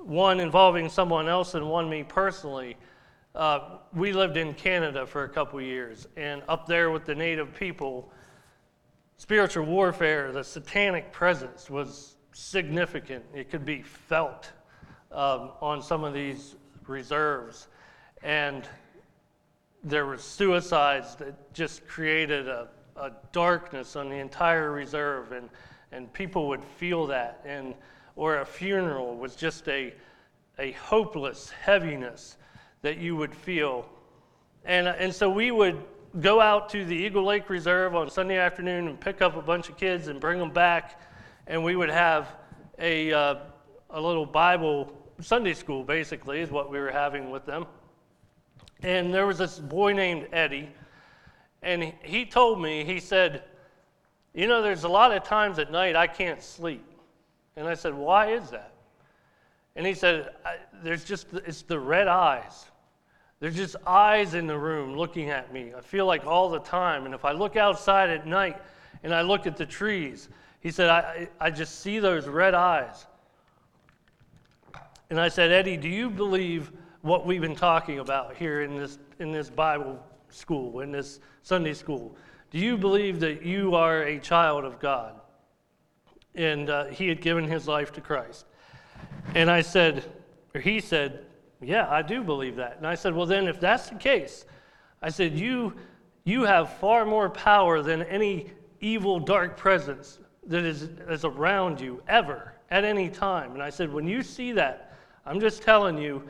one 0.06 0.40
involving 0.40 0.90
someone 0.90 1.28
else 1.28 1.56
and 1.56 1.70
one 1.70 1.90
me 1.90 2.04
personally. 2.04 2.78
Uh, 3.34 3.78
we 3.94 4.14
lived 4.14 4.38
in 4.38 4.54
Canada 4.54 5.06
for 5.06 5.26
a 5.26 5.30
couple 5.30 5.60
years, 5.60 6.08
and 6.16 6.42
up 6.48 6.66
there 6.66 6.90
with 6.90 7.04
the 7.04 7.14
native 7.14 7.54
people, 7.54 8.10
spiritual 9.18 9.66
warfare, 9.66 10.32
the 10.32 10.44
satanic 10.44 11.12
presence 11.12 11.70
was 11.70 12.15
significant. 12.36 13.24
It 13.34 13.50
could 13.50 13.66
be 13.66 13.82
felt 13.82 14.52
um, 15.10 15.52
on 15.62 15.82
some 15.82 16.04
of 16.04 16.14
these 16.14 16.56
reserves. 16.86 17.68
And 18.22 18.68
there 19.86 20.06
were 20.06 20.18
suicides 20.18 21.16
that 21.16 21.54
just 21.54 21.88
created 21.88 22.50
a, 22.50 22.68
a 22.98 23.12
darkness 23.32 23.96
on 23.96 24.10
the 24.10 24.18
entire 24.18 24.72
reserve, 24.72 25.32
and, 25.32 25.50
and 25.94 26.12
people 26.12 26.50
would 26.50 26.64
feel 26.64 27.08
that. 27.08 27.40
And, 27.46 27.74
or 28.18 28.40
a 28.40 28.46
funeral 28.46 29.16
was 29.16 29.38
just 29.38 29.70
a, 29.70 29.94
a 30.60 30.74
hopeless 30.74 31.50
heaviness 31.52 32.36
that 32.82 32.98
you 32.98 33.16
would 33.16 33.34
feel. 33.34 33.88
And, 34.66 34.88
and 34.88 35.14
so 35.14 35.30
we 35.30 35.52
would 35.52 35.82
go 36.20 36.42
out 36.42 36.68
to 36.72 36.84
the 36.84 36.96
Eagle 36.96 37.24
Lake 37.24 37.50
Reserve 37.50 37.96
on 37.96 38.10
Sunday 38.10 38.38
afternoon 38.38 38.90
and 38.90 39.00
pick 39.00 39.22
up 39.22 39.38
a 39.38 39.42
bunch 39.42 39.70
of 39.70 39.78
kids 39.78 40.10
and 40.10 40.20
bring 40.20 40.38
them 40.38 40.52
back 40.52 41.00
and 41.48 41.64
we 41.64 41.76
would 41.76 41.90
have 41.90 42.28
a, 42.80 43.12
uh, 43.14 43.36
a 43.92 44.02
little 44.02 44.26
Bible 44.26 44.92
Sunday 45.22 45.54
school, 45.54 45.84
basically, 45.84 46.42
is 46.42 46.52
what 46.52 46.70
we 46.70 46.80
were 46.80 46.92
having 46.92 47.32
with 47.32 47.46
them. 47.46 47.66
And 48.84 49.14
there 49.14 49.26
was 49.26 49.38
this 49.38 49.60
boy 49.60 49.94
named 49.94 50.28
Eddie, 50.32 50.70
and 51.62 51.94
he 52.04 52.26
told 52.26 52.62
me, 52.62 52.84
he 52.84 53.00
said, 53.00 53.44
You 54.34 54.48
know, 54.48 54.62
there's 54.62 54.84
a 54.84 54.90
lot 54.90 55.12
of 55.12 55.24
times 55.24 55.58
at 55.60 55.72
night 55.72 55.96
I 55.96 56.08
can't 56.08 56.44
sleep. 56.44 56.86
And 57.56 57.68
I 57.68 57.74
said, 57.74 57.94
Why 57.94 58.32
is 58.32 58.50
that? 58.52 58.74
And 59.76 59.86
he 59.86 59.94
said, 59.94 60.30
There's 60.84 61.04
just, 61.04 61.28
it's 61.34 61.62
the 61.62 61.80
red 61.80 62.08
eyes. 62.08 62.66
There's 63.40 63.56
just 63.56 63.76
eyes 63.86 64.34
in 64.34 64.48
the 64.48 64.58
room 64.58 64.96
looking 64.96 65.30
at 65.30 65.52
me. 65.54 65.74
I 65.76 65.82
feel 65.82 66.06
like 66.06 66.26
all 66.26 66.50
the 66.50 66.60
time. 66.60 67.06
And 67.06 67.14
if 67.14 67.26
I 67.26 67.32
look 67.32 67.56
outside 67.56 68.10
at 68.10 68.26
night 68.26 68.62
and 69.04 69.14
I 69.14 69.22
look 69.22 69.46
at 69.46 69.58
the 69.58 69.66
trees, 69.66 70.30
he 70.66 70.72
said, 70.72 70.90
I, 70.90 71.30
I 71.40 71.52
just 71.52 71.82
see 71.82 72.00
those 72.00 72.28
red 72.28 72.56
eyes. 72.56 73.06
And 75.12 75.22
I 75.22 75.28
said, 75.28 75.52
Eddie, 75.52 75.78
do 75.78 75.88
you 75.88 76.10
believe 76.10 76.72
what 77.04 77.24
we've 77.24 77.40
been 77.40 77.56
talking 77.56 78.00
about 78.00 78.36
here 78.36 78.64
in 78.64 78.76
this, 78.76 78.98
in 79.20 79.32
this 79.32 79.48
Bible 79.48 80.04
school, 80.30 80.80
in 80.80 80.92
this 80.92 81.20
Sunday 81.44 81.76
school? 81.76 82.18
Do 82.50 82.58
you 82.58 82.80
believe 82.80 83.20
that 83.20 83.46
you 83.46 83.76
are 83.76 84.06
a 84.06 84.18
child 84.18 84.66
of 84.66 84.80
God? 84.80 85.22
And 86.34 86.68
uh, 86.72 86.86
he 86.86 87.10
had 87.10 87.22
given 87.22 87.48
his 87.48 87.68
life 87.68 87.92
to 87.92 88.02
Christ. 88.02 88.48
And 89.36 89.52
I 89.52 89.62
said, 89.62 90.04
or 90.56 90.62
he 90.62 90.80
said, 90.80 91.28
Yeah, 91.62 91.88
I 91.88 92.02
do 92.02 92.24
believe 92.24 92.56
that. 92.56 92.78
And 92.78 92.88
I 92.88 92.96
said, 92.96 93.14
Well, 93.14 93.28
then, 93.28 93.48
if 93.48 93.60
that's 93.60 93.92
the 93.92 93.98
case, 93.98 94.46
I 95.00 95.10
said, 95.10 95.38
You, 95.38 95.76
you 96.24 96.42
have 96.46 96.74
far 96.78 97.06
more 97.06 97.30
power 97.30 97.84
than 97.84 98.02
any 98.02 98.50
evil, 98.80 99.20
dark 99.20 99.58
presence 99.58 100.18
that 100.48 100.64
is, 100.64 100.84
is 101.10 101.26
around 101.26 101.80
you 101.80 102.02
ever 102.08 102.54
at 102.72 102.84
any 102.84 103.10
time. 103.10 103.54
And 103.54 103.64
I 103.64 103.70
said, 103.70 103.92
when 103.92 104.08
you 104.08 104.24
see 104.24 104.52
that, 104.54 104.94
I'm 105.26 105.40
just 105.40 105.62
telling 105.62 105.98
you, 105.98 106.24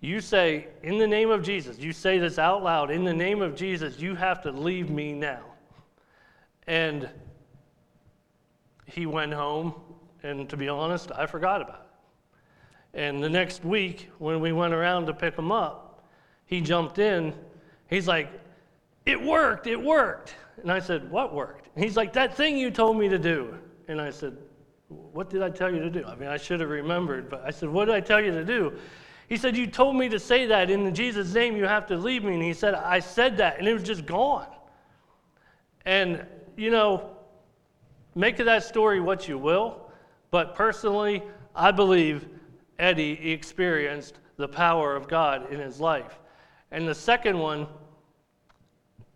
you 0.00 0.20
say, 0.20 0.68
in 0.82 0.98
the 0.98 1.06
name 1.06 1.30
of 1.30 1.42
Jesus, 1.42 1.78
you 1.78 1.92
say 1.92 2.18
this 2.18 2.38
out 2.38 2.62
loud, 2.62 2.90
in 2.90 3.04
the 3.04 3.14
name 3.14 3.40
of 3.40 3.56
Jesus, 3.56 3.98
you 3.98 4.14
have 4.14 4.42
to 4.42 4.52
leave 4.52 4.90
me 4.90 5.12
now. 5.12 5.42
And 6.66 7.08
he 8.86 9.06
went 9.06 9.32
home, 9.32 9.74
and 10.22 10.48
to 10.50 10.56
be 10.56 10.68
honest, 10.68 11.10
I 11.12 11.26
forgot 11.26 11.62
about 11.62 11.88
it. 12.94 13.00
And 13.00 13.22
the 13.22 13.28
next 13.28 13.64
week, 13.64 14.10
when 14.18 14.40
we 14.40 14.52
went 14.52 14.74
around 14.74 15.06
to 15.06 15.14
pick 15.14 15.36
him 15.36 15.50
up, 15.50 16.06
he 16.46 16.60
jumped 16.60 16.98
in. 16.98 17.34
He's 17.88 18.06
like, 18.06 18.28
It 19.06 19.20
worked, 19.20 19.66
it 19.66 19.80
worked. 19.80 20.34
And 20.62 20.70
I 20.70 20.78
said, 20.80 21.10
What 21.10 21.34
worked? 21.34 21.68
And 21.74 21.84
he's 21.84 21.96
like, 21.96 22.12
That 22.12 22.34
thing 22.36 22.56
you 22.56 22.70
told 22.70 22.96
me 22.96 23.08
to 23.08 23.18
do. 23.18 23.56
And 23.88 24.00
I 24.00 24.10
said, 24.10 24.36
What 24.88 25.30
did 25.30 25.42
I 25.42 25.50
tell 25.50 25.72
you 25.72 25.80
to 25.80 25.90
do? 25.90 26.04
I 26.06 26.14
mean, 26.14 26.28
I 26.28 26.36
should 26.36 26.60
have 26.60 26.70
remembered, 26.70 27.28
but 27.28 27.42
I 27.44 27.50
said, 27.50 27.68
What 27.68 27.86
did 27.86 27.94
I 27.94 28.00
tell 28.00 28.20
you 28.20 28.30
to 28.32 28.44
do? 28.44 28.72
He 29.28 29.36
said, 29.36 29.56
You 29.56 29.66
told 29.66 29.96
me 29.96 30.08
to 30.08 30.18
say 30.18 30.46
that 30.46 30.70
in 30.70 30.94
Jesus' 30.94 31.34
name, 31.34 31.56
you 31.56 31.64
have 31.64 31.86
to 31.88 31.96
leave 31.96 32.24
me. 32.24 32.34
And 32.34 32.42
he 32.42 32.54
said, 32.54 32.74
I 32.74 33.00
said 33.00 33.36
that, 33.38 33.58
and 33.58 33.68
it 33.68 33.72
was 33.72 33.82
just 33.82 34.06
gone. 34.06 34.46
And, 35.84 36.24
you 36.56 36.70
know, 36.70 37.10
make 38.14 38.38
of 38.38 38.46
that 38.46 38.64
story 38.64 39.00
what 39.00 39.28
you 39.28 39.38
will, 39.38 39.90
but 40.30 40.54
personally, 40.54 41.22
I 41.54 41.70
believe 41.70 42.26
Eddie 42.78 43.32
experienced 43.32 44.18
the 44.36 44.48
power 44.48 44.96
of 44.96 45.08
God 45.08 45.52
in 45.52 45.60
his 45.60 45.78
life. 45.78 46.18
And 46.70 46.88
the 46.88 46.94
second 46.94 47.38
one, 47.38 47.68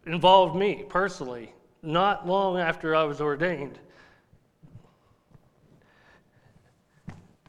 involved 0.09 0.57
me 0.57 0.85
personally, 0.89 1.53
not 1.83 2.27
long 2.27 2.59
after 2.59 2.97
I 2.97 3.05
was 3.05 3.21
ordained. 3.21 3.79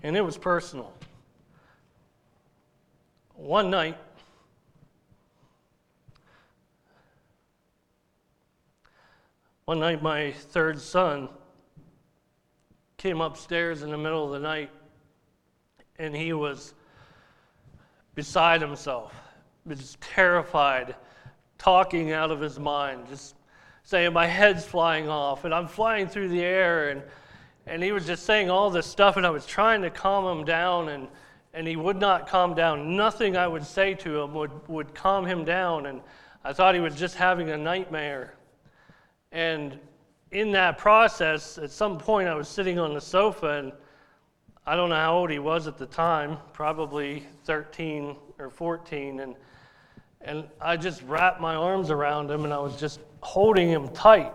And 0.03 0.15
it 0.15 0.21
was 0.21 0.37
personal. 0.37 0.93
One 3.35 3.69
night, 3.69 3.97
one 9.63 9.79
night 9.79 10.03
my 10.03 10.31
third 10.31 10.81
son 10.81 11.29
came 12.97 13.21
upstairs 13.21 13.83
in 13.83 13.91
the 13.91 13.97
middle 13.97 14.25
of 14.25 14.31
the 14.31 14.39
night 14.39 14.69
and 15.97 16.13
he 16.13 16.33
was 16.33 16.73
beside 18.15 18.59
himself, 18.59 19.13
was 19.65 19.97
terrified 20.01 20.95
talking 21.59 22.11
out 22.11 22.31
of 22.31 22.41
his 22.41 22.57
mind, 22.57 23.07
just 23.07 23.35
saying, 23.83 24.13
My 24.13 24.25
head's 24.25 24.65
flying 24.65 25.07
off, 25.07 25.45
and 25.45 25.53
I'm 25.53 25.67
flying 25.67 26.07
through 26.07 26.29
the 26.29 26.41
air. 26.41 26.89
And, 26.89 27.03
and 27.67 27.83
he 27.83 27.91
was 27.91 28.07
just 28.07 28.25
saying 28.25 28.49
all 28.49 28.71
this 28.71 28.87
stuff, 28.87 29.17
and 29.17 29.27
I 29.27 29.29
was 29.29 29.45
trying 29.45 29.83
to 29.83 29.91
calm 29.91 30.39
him 30.39 30.45
down, 30.45 30.89
and, 30.89 31.07
and 31.53 31.67
he 31.67 31.75
would 31.75 31.97
not 31.97 32.27
calm 32.27 32.55
down. 32.55 32.95
Nothing 32.95 33.37
I 33.37 33.47
would 33.47 33.65
say 33.65 33.93
to 33.95 34.21
him 34.21 34.33
would, 34.33 34.51
would 34.67 34.95
calm 34.95 35.25
him 35.25 35.45
down, 35.45 35.85
and 35.85 36.01
I 36.43 36.53
thought 36.53 36.73
he 36.73 36.81
was 36.81 36.95
just 36.95 37.15
having 37.15 37.49
a 37.49 37.57
nightmare. 37.57 38.33
And 39.31 39.77
in 40.31 40.51
that 40.53 40.77
process, 40.77 41.57
at 41.57 41.69
some 41.69 41.97
point, 41.97 42.27
I 42.27 42.35
was 42.35 42.47
sitting 42.47 42.79
on 42.79 42.93
the 42.93 43.01
sofa, 43.01 43.59
and 43.59 43.71
I 44.65 44.75
don't 44.75 44.89
know 44.89 44.95
how 44.95 45.17
old 45.17 45.29
he 45.29 45.39
was 45.39 45.67
at 45.67 45.77
the 45.77 45.85
time, 45.85 46.37
probably 46.53 47.25
13 47.43 48.15
or 48.37 48.49
14, 48.49 49.19
and 49.19 49.35
and 50.21 50.45
I 50.59 50.75
just 50.75 51.01
wrapped 51.03 51.39
my 51.39 51.55
arms 51.55 51.89
around 51.89 52.29
him 52.29 52.43
and 52.43 52.53
I 52.53 52.59
was 52.59 52.75
just 52.75 52.99
holding 53.21 53.69
him 53.69 53.88
tight 53.89 54.33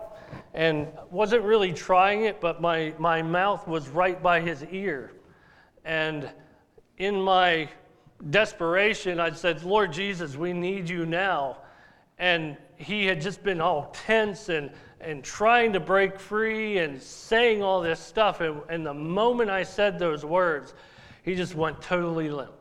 and 0.55 0.89
wasn't 1.11 1.43
really 1.43 1.73
trying 1.73 2.25
it, 2.25 2.41
but 2.41 2.61
my, 2.61 2.95
my 2.99 3.23
mouth 3.23 3.67
was 3.69 3.89
right 3.89 4.23
by 4.23 4.41
his 4.41 4.65
ear. 4.71 5.13
And 5.85 6.31
in 6.97 7.21
my 7.21 7.69
desperation, 8.31 9.21
I 9.21 9.31
said, 9.33 9.63
Lord 9.63 9.93
Jesus, 9.93 10.37
we 10.37 10.53
need 10.53 10.89
you 10.89 11.05
now. 11.07 11.59
And 12.19 12.57
he 12.77 13.05
had 13.07 13.21
just 13.21 13.43
been 13.43 13.61
all 13.61 13.95
tense 14.07 14.49
and, 14.49 14.71
and 15.01 15.23
trying 15.23 15.73
to 15.75 15.81
break 15.81 16.19
free 16.19 16.79
and 16.79 17.01
saying 17.03 17.63
all 17.63 17.83
this 17.83 18.01
stuff. 18.01 18.41
And, 18.41 18.63
and 18.71 18.87
the 18.87 18.95
moment 18.95 19.51
I 19.51 19.65
said 19.65 19.99
those 19.99 20.25
words, 20.25 20.75
he 21.23 21.35
just 21.35 21.55
went 21.55 21.83
totally 21.83 22.31
limp, 22.31 22.53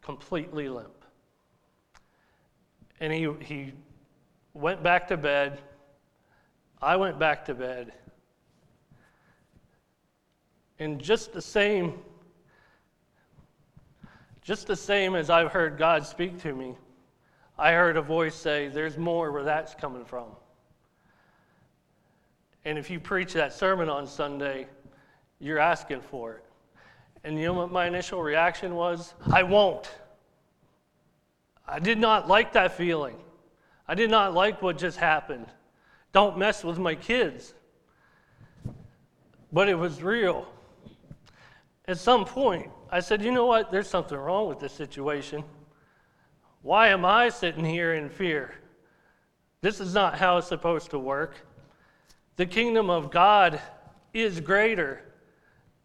completely 0.00 0.68
limp. 0.68 0.95
And 3.00 3.12
he, 3.12 3.28
he 3.40 3.72
went 4.54 4.82
back 4.82 5.08
to 5.08 5.16
bed. 5.16 5.58
I 6.80 6.96
went 6.96 7.18
back 7.18 7.44
to 7.46 7.54
bed. 7.54 7.92
And 10.78 11.00
just 11.00 11.32
the 11.32 11.42
same, 11.42 11.94
just 14.42 14.66
the 14.66 14.76
same 14.76 15.14
as 15.14 15.30
I've 15.30 15.52
heard 15.52 15.78
God 15.78 16.06
speak 16.06 16.40
to 16.42 16.54
me, 16.54 16.74
I 17.58 17.72
heard 17.72 17.96
a 17.96 18.02
voice 18.02 18.34
say, 18.34 18.68
There's 18.68 18.98
more 18.98 19.32
where 19.32 19.44
that's 19.44 19.74
coming 19.74 20.04
from. 20.04 20.26
And 22.64 22.78
if 22.78 22.90
you 22.90 23.00
preach 23.00 23.32
that 23.34 23.52
sermon 23.52 23.88
on 23.88 24.06
Sunday, 24.06 24.66
you're 25.38 25.58
asking 25.58 26.00
for 26.00 26.34
it. 26.34 26.44
And 27.24 27.38
you 27.38 27.46
know 27.46 27.54
what 27.54 27.72
my 27.72 27.86
initial 27.86 28.22
reaction 28.22 28.74
was? 28.74 29.14
I 29.32 29.42
won't. 29.42 29.90
I 31.68 31.78
did 31.78 31.98
not 31.98 32.28
like 32.28 32.52
that 32.52 32.76
feeling. 32.76 33.16
I 33.88 33.94
did 33.94 34.10
not 34.10 34.34
like 34.34 34.62
what 34.62 34.78
just 34.78 34.98
happened. 34.98 35.46
Don't 36.12 36.38
mess 36.38 36.64
with 36.64 36.78
my 36.78 36.94
kids. 36.94 37.54
But 39.52 39.68
it 39.68 39.74
was 39.74 40.02
real. 40.02 40.46
At 41.88 41.98
some 41.98 42.24
point, 42.24 42.70
I 42.90 43.00
said, 43.00 43.22
you 43.22 43.30
know 43.32 43.46
what? 43.46 43.70
There's 43.70 43.88
something 43.88 44.16
wrong 44.16 44.48
with 44.48 44.60
this 44.60 44.72
situation. 44.72 45.44
Why 46.62 46.88
am 46.88 47.04
I 47.04 47.28
sitting 47.28 47.64
here 47.64 47.94
in 47.94 48.08
fear? 48.08 48.54
This 49.60 49.80
is 49.80 49.94
not 49.94 50.18
how 50.18 50.38
it's 50.38 50.48
supposed 50.48 50.90
to 50.90 50.98
work. 50.98 51.36
The 52.36 52.46
kingdom 52.46 52.90
of 52.90 53.10
God 53.10 53.60
is 54.12 54.40
greater 54.40 55.00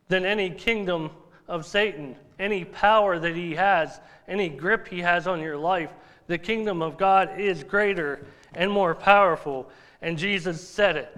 than 0.07 0.25
any 0.25 0.49
kingdom 0.49 1.11
of 1.51 1.65
Satan, 1.65 2.15
any 2.39 2.63
power 2.63 3.19
that 3.19 3.35
he 3.35 3.53
has, 3.55 3.99
any 4.25 4.47
grip 4.47 4.87
he 4.87 5.01
has 5.01 5.27
on 5.27 5.41
your 5.41 5.57
life. 5.57 5.91
The 6.27 6.37
kingdom 6.37 6.81
of 6.81 6.97
God 6.97 7.37
is 7.37 7.61
greater 7.61 8.25
and 8.53 8.71
more 8.71 8.95
powerful. 8.95 9.69
And 10.01 10.17
Jesus 10.17 10.65
said 10.65 10.95
it. 10.95 11.17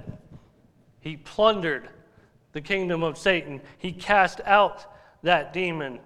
He 1.01 1.17
plundered 1.17 1.87
the 2.51 2.61
kingdom 2.61 3.03
of 3.03 3.17
Satan, 3.17 3.61
he 3.77 3.91
cast 3.91 4.41
out 4.45 4.85
that 5.21 5.53
demon. 5.53 5.99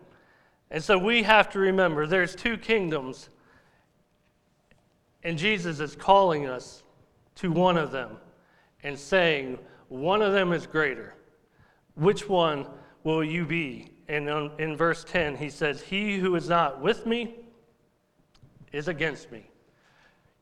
And 0.72 0.84
so 0.84 0.98
we 0.98 1.24
have 1.24 1.50
to 1.51 1.60
remember 1.60 2.05
there's 2.05 2.36
two 2.36 2.57
kingdoms, 2.57 3.29
and 5.24 5.38
Jesus 5.38 5.79
is 5.79 5.96
calling 5.96 6.48
us 6.48 6.84
to 7.36 7.51
one 7.51 7.77
of 7.77 7.91
them 7.91 8.17
and 8.84 8.98
saying, 8.98 9.60
One 9.89 10.22
of 10.22 10.34
them 10.34 10.53
is 10.53 10.67
greater. 10.67 11.13
Which 11.96 12.29
one 12.29 12.65
will 13.03 13.24
you 13.24 13.46
be? 13.46 13.91
And 14.10 14.30
in 14.60 14.78
verse 14.78 15.04
10, 15.04 15.36
he 15.36 15.50
says, 15.50 15.82
He 15.82 16.18
who 16.18 16.36
is 16.36 16.48
not 16.48 16.82
with 16.82 17.06
me 17.06 17.36
is 18.72 18.88
against 18.88 19.32
me. 19.32 19.50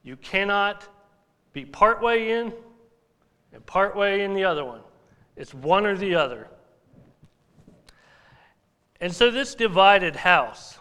You 0.04 0.16
cannot 0.18 0.88
be 1.52 1.66
partway 1.66 2.32
in 2.32 2.54
and 3.54 3.66
partway 3.66 4.22
in 4.22 4.34
the 4.34 4.44
other 4.44 4.64
one. 4.64 4.82
It's 5.36 5.54
one 5.54 5.86
or 5.86 5.98
the 5.98 6.16
other. 6.16 6.48
And 9.02 9.14
so, 9.14 9.32
this 9.32 9.56
divided 9.56 10.16
house, 10.16 10.78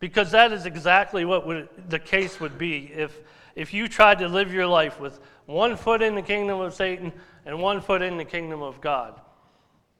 because 0.00 0.32
that 0.32 0.52
is 0.52 0.66
exactly 0.66 1.24
what 1.24 1.46
would, 1.46 1.68
the 1.88 1.98
case 1.98 2.40
would 2.40 2.58
be 2.58 2.92
if, 2.94 3.18
if 3.54 3.72
you 3.72 3.88
tried 3.88 4.18
to 4.18 4.28
live 4.28 4.52
your 4.52 4.66
life 4.66 5.00
with 5.00 5.20
one 5.46 5.76
foot 5.76 6.02
in 6.02 6.14
the 6.14 6.22
kingdom 6.22 6.60
of 6.60 6.74
Satan 6.74 7.12
and 7.46 7.60
one 7.60 7.80
foot 7.80 8.02
in 8.02 8.16
the 8.16 8.24
kingdom 8.24 8.60
of 8.60 8.80
God. 8.80 9.20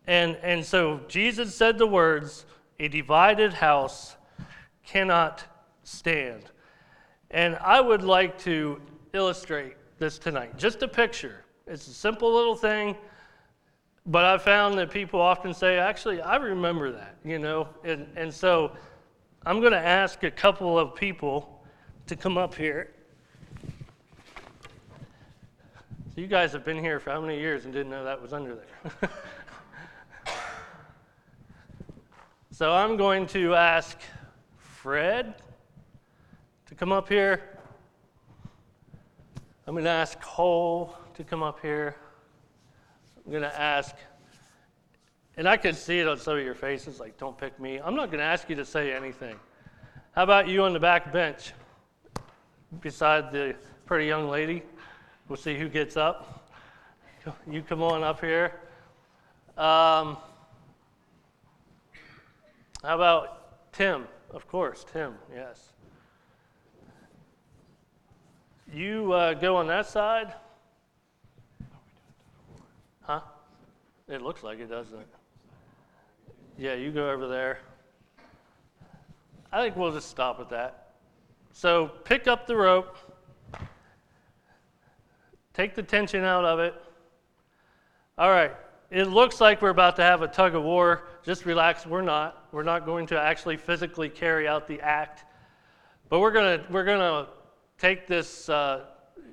And, 0.09 0.38
and 0.43 0.65
so, 0.65 1.03
Jesus 1.07 1.55
said 1.55 1.77
the 1.77 1.87
words, 1.87 2.47
a 2.81 2.88
divided 2.88 3.53
house 3.53 4.16
cannot 4.87 5.44
stand. 5.85 6.44
And 7.31 7.57
I 7.57 7.83
would 7.83 8.03
like 8.03 8.38
to 8.40 8.81
illustrate 9.12 9.75
this 9.99 10.18
tonight. 10.18 10.57
Just 10.57 10.83
a 10.83 10.88
picture. 10.88 11.44
It's 11.66 11.87
a 11.88 11.92
simple 11.92 12.35
little 12.35 12.55
thing. 12.57 12.97
But 14.07 14.25
I 14.25 14.38
found 14.38 14.79
that 14.79 14.90
people 14.90 15.21
often 15.21 15.53
say, 15.53 15.77
actually, 15.77 16.23
I 16.23 16.37
remember 16.37 16.90
that, 16.90 17.16
you 17.23 17.38
know. 17.38 17.68
And, 17.85 18.07
and 18.16 18.33
so 18.33 18.73
I'm 19.44 19.61
going 19.61 19.73
to 19.73 19.79
ask 19.79 20.23
a 20.23 20.31
couple 20.31 20.79
of 20.79 20.94
people 20.94 21.62
to 22.07 22.16
come 22.16 22.38
up 22.38 22.55
here. 22.55 22.94
So 26.14 26.23
you 26.23 26.29
guys 26.29 26.53
have 26.53 26.64
been 26.64 26.79
here 26.79 26.99
for 26.99 27.11
how 27.11 27.21
many 27.21 27.38
years 27.38 27.66
and 27.66 27.75
didn't 27.75 27.90
know 27.90 28.05
that 28.05 28.23
was 28.23 28.33
under 28.33 28.55
there? 28.55 29.11
so 32.59 32.73
I'm 32.73 32.97
going 32.97 33.25
to 33.29 33.55
ask 33.55 33.97
Fred 34.57 35.37
to 36.66 36.75
come 36.75 36.90
up 36.90 37.09
here. 37.09 37.40
I'm 39.64 39.75
going 39.75 39.85
to 39.85 39.90
ask 39.90 40.21
Cole 40.21 40.92
to 41.14 41.23
come 41.23 41.44
up 41.44 41.61
here. 41.62 41.94
I'm 43.25 43.31
going 43.31 43.44
to 43.44 43.61
ask, 43.61 43.94
and 45.37 45.49
I 45.49 45.57
could 45.57 45.77
see 45.77 46.01
it 46.01 46.09
on 46.09 46.18
some 46.18 46.37
of 46.37 46.44
your 46.44 46.57
faces, 46.57 46.99
like, 46.99 47.16
don't 47.16 47.38
pick 47.38 47.61
me. 47.61 47.79
I'm 47.79 47.94
not 47.94 48.07
going 48.07 48.18
to 48.18 48.25
ask 48.25 48.51
you 48.51 48.57
to 48.57 48.64
say 48.64 48.92
anything. 48.92 49.37
How 50.16 50.25
about 50.25 50.49
you 50.49 50.64
on 50.64 50.73
the 50.73 50.81
back 50.81 51.12
bench 51.12 51.53
beside 52.81 53.31
the 53.31 53.55
pretty 53.87 54.07
young 54.07 54.29
lady? 54.29 54.64
We'll 55.29 55.37
see 55.37 55.57
who 55.57 55.68
gets 55.68 55.97
up. 55.97 56.51
You 57.49 57.62
come 57.62 57.85
on 57.85 58.03
up 58.03 58.21
here. 58.21 58.53
Um, 59.57 60.16
how 62.83 62.95
about 62.95 63.73
Tim? 63.73 64.07
Of 64.31 64.47
course, 64.47 64.85
Tim, 64.93 65.14
yes. 65.35 65.73
You 68.73 69.12
uh, 69.12 69.35
go 69.35 69.57
on 69.57 69.67
that 69.69 69.87
side. 69.87 70.35
Huh? 73.03 73.21
It 74.09 74.21
looks 74.21 74.43
like 74.43 74.59
it, 74.59 74.69
doesn't 74.69 74.99
it? 74.99 75.09
Yeah, 76.59 76.75
you 76.75 76.91
go 76.91 77.11
over 77.11 77.27
there. 77.27 77.61
I 79.51 79.62
think 79.62 79.77
we'll 79.77 79.93
just 79.93 80.11
stop 80.11 80.41
at 80.41 80.51
that. 80.51 80.93
So 81.53 81.88
pick 82.05 82.29
up 82.29 82.47
the 82.47 82.55
rope, 82.55 82.97
take 85.55 85.75
the 85.75 85.83
tension 85.83 86.23
out 86.23 86.45
of 86.45 86.59
it. 86.61 86.75
All 88.19 88.31
right, 88.31 88.53
it 88.90 89.05
looks 89.05 89.40
like 89.40 89.61
we're 89.61 89.68
about 89.68 89.96
to 89.96 90.03
have 90.03 90.22
a 90.22 90.29
tug 90.29 90.55
of 90.55 90.62
war. 90.62 91.05
Just 91.22 91.44
relax, 91.44 91.87
we're 91.87 92.03
not. 92.03 92.48
We're 92.53 92.62
not 92.62 92.87
going 92.87 93.07
to 93.09 93.20
actually 93.20 93.59
physically 93.59 94.09
carry 94.09 94.48
out 94.48 94.66
the 94.66 94.81
act. 94.81 95.24
But 96.09 96.20
we're 96.20 96.33
going 96.33 96.61
to 96.61 96.72
we're 96.72 96.85
to 96.85 97.27
take 97.77 98.07
this, 98.07 98.48
uh, 98.48 98.87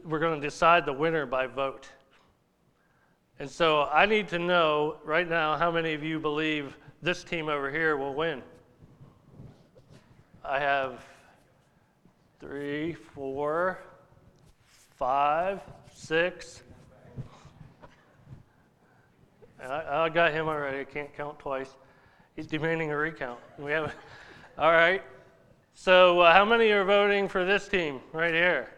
we're 0.04 0.20
going 0.20 0.40
to 0.40 0.46
decide 0.46 0.86
the 0.86 0.94
winner 0.94 1.26
by 1.26 1.48
vote. 1.48 1.88
And 3.40 3.50
so 3.50 3.84
I 3.84 4.06
need 4.06 4.28
to 4.30 4.40
know 4.40 4.98
right 5.04 5.28
now 5.28 5.58
how 5.58 5.72
many 5.72 5.94
of 5.94 6.04
you 6.04 6.20
believe 6.20 6.76
this 7.02 7.24
team 7.24 7.50
over 7.50 7.72
here 7.72 7.98
will 7.98 8.14
win. 8.14 8.42
I 10.44 10.60
have 10.60 11.06
three, 12.40 12.94
four, 12.94 13.80
five, 14.98 15.62
six. 15.94 16.62
I, 19.66 20.06
I 20.06 20.10
got 20.10 20.32
him 20.32 20.48
already. 20.48 20.80
I 20.80 20.84
can't 20.84 21.14
count 21.14 21.40
twice. 21.40 21.76
He's 22.36 22.48
demanding 22.48 22.92
a 22.92 22.98
recount. 22.98 23.40
We 23.58 23.72
have, 23.72 23.94
all 24.58 24.72
right. 24.72 25.02
So 25.74 26.20
uh, 26.22 26.34
how 26.34 26.46
many 26.46 26.72
are 26.72 26.84
voting 26.84 27.28
for 27.28 27.46
this 27.46 27.68
team 27.68 28.00
right 28.14 28.34
here? 28.34 28.70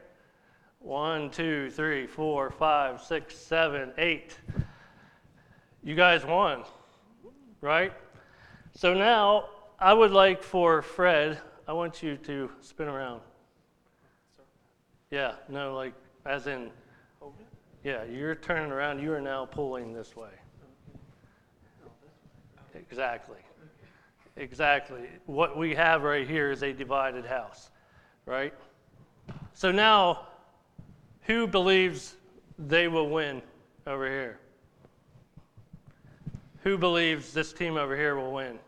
One, 0.80 1.30
two, 1.30 1.70
three, 1.72 2.08
four, 2.08 2.52
five, 2.52 3.02
six, 3.02 3.36
seven, 3.36 3.92
eight. 3.98 4.38
You 5.84 5.96
guys 5.96 6.26
won, 6.26 6.64
right? 7.62 7.94
So 8.74 8.94
now 8.94 9.46
I 9.80 9.94
would 9.94 10.12
like 10.12 10.42
for 10.42 10.82
Fred, 10.82 11.40
I 11.68 11.74
want 11.74 12.02
you 12.02 12.18
to 12.18 12.50
spin 12.62 12.88
around. 12.88 13.22
Yeah, 15.12 15.34
no, 15.50 15.76
like 15.76 15.94
as 16.26 16.48
in, 16.48 16.72
yeah, 17.84 18.04
you're 18.04 18.36
turning 18.36 18.72
around, 18.72 19.02
you 19.02 19.14
are 19.14 19.22
now 19.22 19.46
pulling 19.46 19.94
this 19.94 20.16
way. 20.16 20.32
Exactly. 22.90 23.38
Exactly. 24.38 25.10
What 25.26 25.58
we 25.58 25.74
have 25.76 26.04
right 26.04 26.28
here 26.28 26.52
is 26.52 26.64
a 26.64 26.72
divided 26.72 27.26
house, 27.26 27.70
right? 28.26 28.54
So 29.54 29.72
now 29.72 30.28
who 31.24 31.48
believes 31.48 32.16
they 32.58 32.88
will 32.88 33.10
win 33.10 33.42
over 33.86 34.08
here? 34.08 34.40
Who 36.64 36.78
believes 36.78 37.34
this 37.34 37.54
team 37.54 37.78
over 37.78 37.96
here 37.96 38.16
will 38.16 38.32
win? 38.32 38.60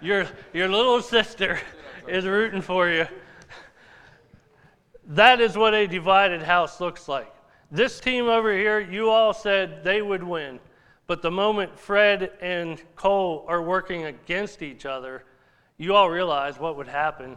Your, 0.00 0.26
your 0.52 0.68
little 0.68 1.00
sister 1.00 1.58
is 2.06 2.26
rooting 2.26 2.60
for 2.60 2.88
you. 2.88 3.06
That 5.08 5.40
is 5.40 5.56
what 5.56 5.74
a 5.74 5.86
divided 5.86 6.42
house 6.42 6.80
looks 6.80 7.08
like. 7.08 7.32
This 7.70 8.00
team 8.00 8.26
over 8.26 8.52
here, 8.52 8.80
you 8.80 9.10
all 9.10 9.32
said 9.32 9.82
they 9.82 10.02
would 10.02 10.22
win. 10.22 10.60
But 11.06 11.22
the 11.22 11.30
moment 11.30 11.78
Fred 11.78 12.32
and 12.40 12.82
Cole 12.96 13.44
are 13.48 13.62
working 13.62 14.04
against 14.06 14.62
each 14.62 14.86
other, 14.86 15.24
you 15.78 15.94
all 15.94 16.10
realize 16.10 16.58
what 16.58 16.76
would 16.76 16.88
happen. 16.88 17.36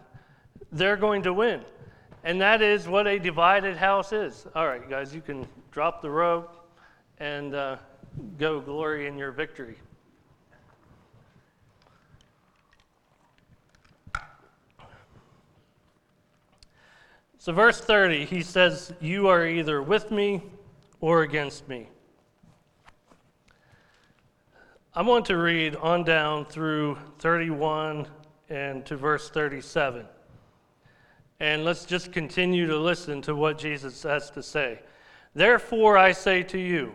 They're 0.72 0.98
going 0.98 1.24
to 1.24 1.34
win. 1.34 1.62
And 2.24 2.42
that 2.42 2.62
is 2.62 2.88
what 2.88 3.08
a 3.08 3.20
divided 3.20 3.78
house 3.78 4.12
is. 4.12 4.46
All 4.56 4.68
right, 4.68 4.88
guys, 4.90 5.14
you 5.14 5.22
can 5.22 5.48
drop 5.72 6.02
the 6.02 6.10
rope 6.10 6.56
and 7.20 7.54
uh, 7.54 7.78
go 8.38 8.60
glory 8.60 9.08
in 9.08 9.18
your 9.18 9.32
victory. 9.32 9.78
So, 17.38 17.54
verse 17.54 17.80
30, 17.80 18.26
he 18.26 18.42
says, 18.42 18.94
You 19.00 19.28
are 19.30 19.46
either 19.48 19.82
with 19.82 20.12
me 20.12 20.44
or 21.00 21.22
against 21.24 21.68
me. 21.70 21.88
I 25.00 25.02
want 25.02 25.28
to 25.28 25.38
read 25.38 25.78
on 25.78 26.04
down 26.04 26.44
through 26.44 26.98
31 27.20 28.06
and 28.50 28.86
to 28.86 28.98
verse 28.98 29.30
37. 29.30 30.06
And 31.40 31.64
let's 31.64 31.86
just 31.86 32.12
continue 32.12 32.68
to 32.68 32.78
listen 32.78 33.22
to 33.22 33.34
what 33.34 33.58
Jesus 33.58 34.04
has 34.04 34.30
to 34.32 34.44
say. 34.44 34.82
Therefore, 35.34 35.98
I 35.98 36.12
say 36.12 36.44
to 36.44 36.58
you, 36.58 36.92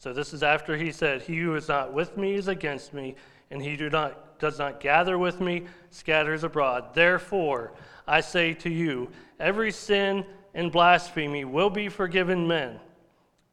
so 0.00 0.12
this 0.12 0.32
is 0.32 0.42
after 0.42 0.76
he 0.76 0.90
said, 0.90 1.22
He 1.22 1.38
who 1.38 1.54
is 1.54 1.68
not 1.68 1.92
with 1.92 2.16
me 2.16 2.34
is 2.34 2.48
against 2.48 2.92
me, 2.92 3.14
and 3.52 3.62
he 3.62 3.76
do 3.76 3.88
not, 3.88 4.40
does 4.40 4.58
not 4.58 4.80
gather 4.80 5.16
with 5.16 5.40
me 5.40 5.66
scatters 5.90 6.42
abroad. 6.42 6.92
Therefore, 6.92 7.72
I 8.04 8.20
say 8.20 8.52
to 8.52 8.68
you, 8.68 9.12
every 9.38 9.70
sin 9.70 10.26
and 10.54 10.72
blasphemy 10.72 11.44
will 11.44 11.70
be 11.70 11.88
forgiven 11.88 12.48
men, 12.48 12.80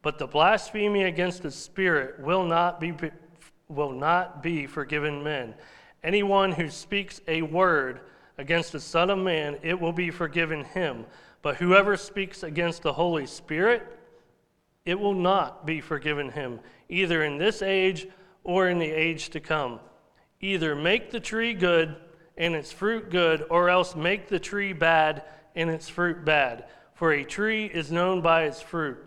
but 0.01 0.17
the 0.17 0.27
blasphemy 0.27 1.03
against 1.03 1.43
the 1.43 1.51
Spirit 1.51 2.19
will 2.19 2.43
not 2.43 2.79
be, 2.79 2.93
will 3.67 3.91
not 3.91 4.41
be 4.41 4.65
forgiven 4.65 5.23
men. 5.23 5.53
Anyone 6.03 6.51
who 6.51 6.69
speaks 6.69 7.21
a 7.27 7.41
word 7.43 8.01
against 8.37 8.71
the 8.71 8.79
Son 8.79 9.09
of 9.09 9.19
Man, 9.19 9.57
it 9.61 9.79
will 9.79 9.93
be 9.93 10.09
forgiven 10.09 10.63
him. 10.63 11.05
But 11.41 11.57
whoever 11.57 11.95
speaks 11.97 12.43
against 12.43 12.81
the 12.81 12.93
Holy 12.93 13.27
Spirit, 13.27 13.99
it 14.85 14.99
will 14.99 15.13
not 15.13 15.65
be 15.65 15.79
forgiven 15.79 16.31
him, 16.31 16.59
either 16.89 17.23
in 17.23 17.37
this 17.37 17.61
age 17.61 18.07
or 18.43 18.67
in 18.67 18.79
the 18.79 18.89
age 18.89 19.29
to 19.29 19.39
come. 19.39 19.79
Either 20.39 20.75
make 20.75 21.11
the 21.11 21.19
tree 21.19 21.53
good 21.53 21.95
and 22.37 22.55
its 22.55 22.71
fruit 22.71 23.11
good, 23.11 23.45
or 23.51 23.69
else 23.69 23.95
make 23.95 24.27
the 24.27 24.39
tree 24.39 24.73
bad 24.73 25.23
and 25.55 25.69
its 25.69 25.87
fruit 25.87 26.25
bad. 26.25 26.65
For 26.95 27.11
a 27.11 27.23
tree 27.23 27.65
is 27.65 27.91
known 27.91 28.21
by 28.21 28.43
its 28.43 28.61
fruit. 28.61 28.97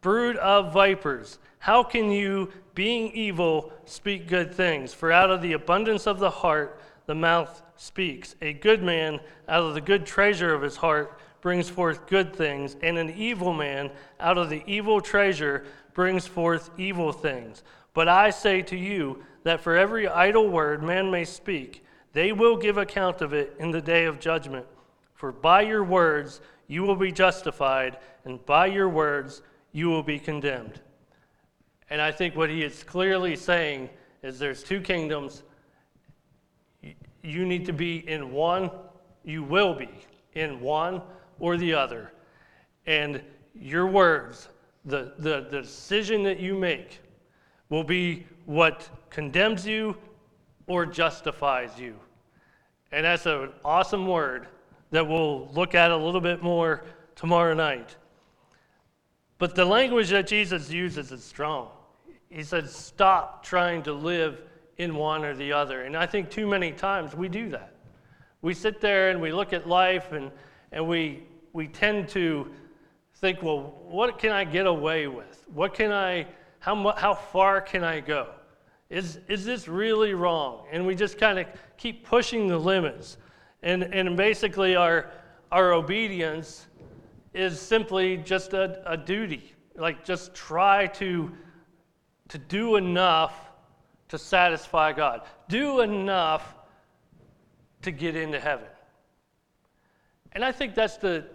Brood 0.00 0.36
of 0.36 0.72
vipers, 0.72 1.38
how 1.58 1.82
can 1.82 2.10
you, 2.10 2.50
being 2.74 3.10
evil, 3.12 3.72
speak 3.84 4.28
good 4.28 4.54
things? 4.54 4.94
For 4.94 5.10
out 5.10 5.30
of 5.30 5.42
the 5.42 5.54
abundance 5.54 6.06
of 6.06 6.18
the 6.18 6.30
heart, 6.30 6.80
the 7.06 7.14
mouth 7.14 7.62
speaks. 7.76 8.36
A 8.40 8.52
good 8.52 8.82
man, 8.82 9.20
out 9.48 9.64
of 9.64 9.74
the 9.74 9.80
good 9.80 10.06
treasure 10.06 10.54
of 10.54 10.62
his 10.62 10.76
heart, 10.76 11.18
brings 11.40 11.68
forth 11.68 12.06
good 12.06 12.34
things, 12.34 12.76
and 12.82 12.98
an 12.98 13.10
evil 13.10 13.52
man, 13.52 13.90
out 14.20 14.38
of 14.38 14.50
the 14.50 14.62
evil 14.66 15.00
treasure, 15.00 15.64
brings 15.94 16.26
forth 16.26 16.70
evil 16.78 17.12
things. 17.12 17.62
But 17.94 18.08
I 18.08 18.30
say 18.30 18.62
to 18.62 18.76
you 18.76 19.24
that 19.42 19.60
for 19.60 19.76
every 19.76 20.06
idle 20.06 20.48
word 20.48 20.82
man 20.82 21.10
may 21.10 21.24
speak, 21.24 21.84
they 22.12 22.32
will 22.32 22.56
give 22.56 22.78
account 22.78 23.20
of 23.20 23.32
it 23.32 23.54
in 23.58 23.70
the 23.70 23.80
day 23.80 24.04
of 24.04 24.20
judgment. 24.20 24.66
For 25.14 25.32
by 25.32 25.62
your 25.62 25.82
words 25.82 26.40
you 26.68 26.82
will 26.82 26.96
be 26.96 27.10
justified, 27.10 27.98
and 28.24 28.44
by 28.46 28.66
your 28.66 28.88
words 28.88 29.42
you 29.72 29.88
will 29.88 30.02
be 30.02 30.18
condemned. 30.18 30.80
And 31.90 32.00
I 32.00 32.12
think 32.12 32.36
what 32.36 32.50
he 32.50 32.62
is 32.62 32.82
clearly 32.84 33.36
saying 33.36 33.88
is 34.22 34.38
there's 34.38 34.62
two 34.62 34.80
kingdoms. 34.80 35.42
You 37.22 37.46
need 37.46 37.66
to 37.66 37.72
be 37.72 38.08
in 38.08 38.32
one, 38.32 38.70
you 39.24 39.42
will 39.42 39.74
be 39.74 39.90
in 40.34 40.60
one 40.60 41.02
or 41.38 41.56
the 41.56 41.74
other. 41.74 42.12
And 42.86 43.22
your 43.54 43.86
words, 43.86 44.48
the, 44.84 45.12
the, 45.18 45.46
the 45.50 45.62
decision 45.62 46.22
that 46.24 46.40
you 46.40 46.54
make, 46.54 47.00
will 47.68 47.84
be 47.84 48.26
what 48.46 48.88
condemns 49.10 49.66
you 49.66 49.96
or 50.66 50.86
justifies 50.86 51.78
you. 51.78 51.94
And 52.92 53.04
that's 53.04 53.26
an 53.26 53.50
awesome 53.64 54.06
word 54.06 54.48
that 54.90 55.06
we'll 55.06 55.48
look 55.48 55.74
at 55.74 55.90
a 55.90 55.96
little 55.96 56.20
bit 56.20 56.42
more 56.42 56.84
tomorrow 57.14 57.54
night. 57.54 57.96
But 59.38 59.54
the 59.54 59.64
language 59.64 60.10
that 60.10 60.26
Jesus 60.26 60.70
uses 60.70 61.12
is 61.12 61.22
strong. 61.22 61.68
He 62.28 62.42
said, 62.42 62.68
Stop 62.68 63.44
trying 63.44 63.82
to 63.84 63.92
live 63.92 64.42
in 64.76 64.94
one 64.94 65.24
or 65.24 65.34
the 65.34 65.52
other. 65.52 65.82
And 65.82 65.96
I 65.96 66.06
think 66.06 66.30
too 66.30 66.46
many 66.46 66.72
times 66.72 67.14
we 67.14 67.28
do 67.28 67.48
that. 67.50 67.74
We 68.42 68.54
sit 68.54 68.80
there 68.80 69.10
and 69.10 69.20
we 69.20 69.32
look 69.32 69.52
at 69.52 69.68
life 69.68 70.12
and, 70.12 70.30
and 70.70 70.86
we, 70.86 71.24
we 71.52 71.66
tend 71.66 72.08
to 72.10 72.48
think, 73.16 73.42
well, 73.42 73.80
what 73.88 74.18
can 74.18 74.30
I 74.30 74.44
get 74.44 74.66
away 74.66 75.08
with? 75.08 75.44
What 75.52 75.74
can 75.74 75.90
I, 75.90 76.26
how, 76.60 76.92
how 76.92 77.14
far 77.14 77.60
can 77.60 77.82
I 77.82 77.98
go? 77.98 78.28
Is, 78.90 79.18
is 79.28 79.44
this 79.44 79.66
really 79.66 80.14
wrong? 80.14 80.66
And 80.70 80.86
we 80.86 80.94
just 80.94 81.18
kind 81.18 81.38
of 81.38 81.46
keep 81.76 82.06
pushing 82.06 82.46
the 82.46 82.58
limits. 82.58 83.16
And, 83.62 83.82
and 83.82 84.16
basically, 84.16 84.76
our, 84.76 85.10
our 85.50 85.72
obedience 85.72 86.67
is 87.38 87.60
simply 87.60 88.16
just 88.16 88.52
a, 88.52 88.82
a 88.90 88.96
duty. 88.96 89.54
Like, 89.74 90.04
just 90.04 90.34
try 90.34 90.86
to, 90.86 91.32
to 92.28 92.38
do 92.38 92.76
enough 92.76 93.34
to 94.08 94.18
satisfy 94.18 94.92
God, 94.92 95.22
do 95.48 95.80
enough 95.80 96.54
to 97.82 97.90
get 97.90 98.16
into 98.16 98.40
heaven. 98.40 98.66
And 100.32 100.44
I 100.44 100.52
think 100.52 100.74
that's 100.74 100.96
the, 100.96 101.26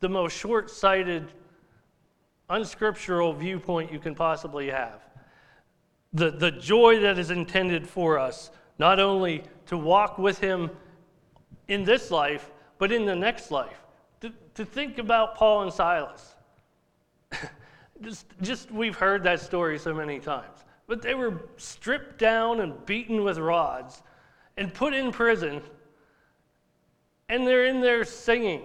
the 0.00 0.08
most 0.08 0.36
short 0.36 0.70
sighted, 0.70 1.32
unscriptural 2.48 3.32
viewpoint 3.32 3.92
you 3.92 3.98
can 3.98 4.14
possibly 4.14 4.68
have 4.70 5.00
the, 6.12 6.30
the 6.30 6.50
joy 6.50 7.00
that 7.00 7.18
is 7.18 7.30
intended 7.30 7.88
for 7.88 8.18
us, 8.18 8.50
not 8.78 8.98
only 8.98 9.44
to 9.66 9.76
walk 9.76 10.18
with 10.18 10.38
Him 10.38 10.70
in 11.68 11.84
this 11.84 12.10
life, 12.10 12.50
but 12.78 12.90
in 12.90 13.04
the 13.04 13.14
next 13.14 13.50
life. 13.50 13.80
To, 14.20 14.32
to 14.54 14.64
think 14.64 14.98
about 14.98 15.34
Paul 15.34 15.62
and 15.62 15.72
Silas. 15.72 16.34
just, 18.02 18.26
just, 18.42 18.70
we've 18.70 18.96
heard 18.96 19.22
that 19.24 19.40
story 19.40 19.78
so 19.78 19.94
many 19.94 20.18
times. 20.18 20.64
But 20.86 21.02
they 21.02 21.14
were 21.14 21.48
stripped 21.56 22.18
down 22.18 22.60
and 22.60 22.84
beaten 22.84 23.22
with 23.22 23.38
rods 23.38 24.02
and 24.56 24.74
put 24.74 24.92
in 24.92 25.12
prison, 25.12 25.62
and 27.28 27.46
they're 27.46 27.66
in 27.66 27.80
there 27.80 28.04
singing. 28.04 28.62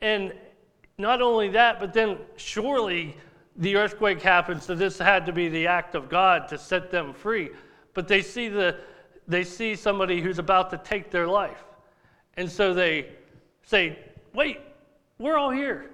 And 0.00 0.32
not 0.98 1.22
only 1.22 1.50
that, 1.50 1.78
but 1.78 1.92
then 1.92 2.18
surely 2.36 3.16
the 3.56 3.76
earthquake 3.76 4.22
happened, 4.22 4.62
so 4.62 4.74
this 4.74 4.98
had 4.98 5.26
to 5.26 5.32
be 5.32 5.48
the 5.48 5.66
act 5.66 5.94
of 5.94 6.08
God 6.08 6.48
to 6.48 6.58
set 6.58 6.90
them 6.90 7.12
free. 7.12 7.50
But 7.94 8.08
they 8.08 8.22
see, 8.22 8.48
the, 8.48 8.76
they 9.28 9.44
see 9.44 9.74
somebody 9.74 10.20
who's 10.20 10.38
about 10.38 10.70
to 10.70 10.78
take 10.78 11.10
their 11.10 11.26
life. 11.26 11.62
And 12.36 12.50
so 12.50 12.72
they 12.72 13.10
say, 13.64 13.98
Wait, 14.34 14.60
we're 15.18 15.36
all 15.36 15.50
here. 15.50 15.90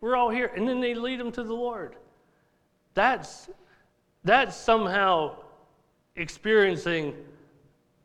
We're 0.00 0.16
all 0.16 0.30
here. 0.30 0.50
And 0.56 0.68
then 0.68 0.80
they 0.80 0.94
lead 0.94 1.20
them 1.20 1.32
to 1.32 1.42
the 1.42 1.52
Lord. 1.52 1.96
That's, 2.94 3.48
that's 4.24 4.56
somehow 4.56 5.36
experiencing 6.16 7.14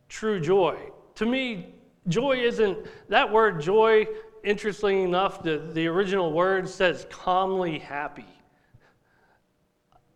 true 0.08 0.40
joy. 0.40 0.78
To 1.16 1.26
me, 1.26 1.74
joy 2.08 2.38
isn't, 2.38 2.78
that 3.08 3.30
word 3.30 3.60
joy, 3.60 4.06
interestingly 4.44 5.02
enough, 5.02 5.42
the, 5.42 5.58
the 5.72 5.86
original 5.86 6.32
word 6.32 6.68
says 6.68 7.06
calmly 7.10 7.78
happy. 7.78 8.26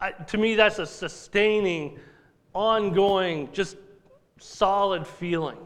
I, 0.00 0.10
to 0.10 0.38
me, 0.38 0.54
that's 0.54 0.78
a 0.78 0.86
sustaining, 0.86 1.98
ongoing, 2.52 3.48
just 3.52 3.76
solid 4.38 5.06
feeling. 5.06 5.58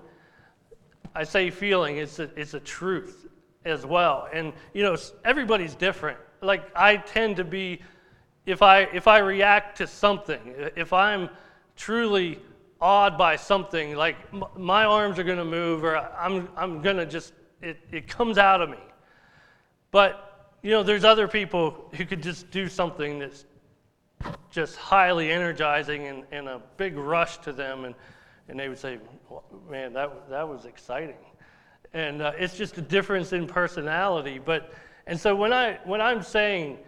I 1.18 1.24
say 1.24 1.50
feeling, 1.50 1.96
it's 1.96 2.20
a, 2.20 2.30
it's 2.36 2.54
a 2.54 2.60
truth 2.60 3.26
as 3.64 3.84
well. 3.84 4.28
And, 4.32 4.52
you 4.72 4.84
know, 4.84 4.96
everybody's 5.24 5.74
different. 5.74 6.16
Like, 6.40 6.70
I 6.76 6.98
tend 6.98 7.34
to 7.38 7.44
be, 7.44 7.80
if 8.46 8.62
I, 8.62 8.82
if 8.82 9.08
I 9.08 9.18
react 9.18 9.78
to 9.78 9.88
something, 9.88 10.54
if 10.76 10.92
I'm 10.92 11.28
truly 11.74 12.38
awed 12.80 13.18
by 13.18 13.34
something, 13.34 13.96
like 13.96 14.16
my 14.56 14.84
arms 14.84 15.18
are 15.18 15.24
going 15.24 15.38
to 15.38 15.44
move 15.44 15.82
or 15.82 15.96
I'm, 15.96 16.48
I'm 16.56 16.82
going 16.82 16.98
to 16.98 17.06
just, 17.06 17.32
it, 17.60 17.78
it 17.90 18.06
comes 18.06 18.38
out 18.38 18.62
of 18.62 18.70
me. 18.70 18.78
But, 19.90 20.54
you 20.62 20.70
know, 20.70 20.84
there's 20.84 21.02
other 21.02 21.26
people 21.26 21.90
who 21.96 22.06
could 22.06 22.22
just 22.22 22.48
do 22.52 22.68
something 22.68 23.18
that's 23.18 23.44
just 24.52 24.76
highly 24.76 25.32
energizing 25.32 26.06
and, 26.06 26.22
and 26.30 26.46
a 26.46 26.62
big 26.76 26.96
rush 26.96 27.38
to 27.38 27.52
them. 27.52 27.86
And, 27.86 27.96
and 28.48 28.58
they 28.58 28.68
would 28.68 28.78
say, 28.78 28.98
man, 29.70 29.92
that, 29.92 30.28
that 30.30 30.48
was 30.48 30.64
exciting. 30.64 31.16
And 31.92 32.22
uh, 32.22 32.32
it's 32.36 32.56
just 32.56 32.78
a 32.78 32.82
difference 32.82 33.32
in 33.32 33.46
personality. 33.46 34.40
But, 34.42 34.72
And 35.06 35.18
so 35.18 35.34
when, 35.34 35.52
I, 35.52 35.78
when 35.84 36.00
I'm 36.00 36.22
saying 36.22 36.78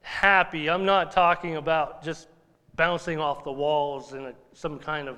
happy, 0.00 0.68
I'm 0.68 0.84
not 0.84 1.12
talking 1.12 1.56
about 1.56 2.02
just 2.02 2.28
bouncing 2.74 3.18
off 3.18 3.44
the 3.44 3.52
walls 3.52 4.12
in 4.12 4.26
a, 4.26 4.32
some 4.52 4.78
kind 4.78 5.08
of 5.08 5.16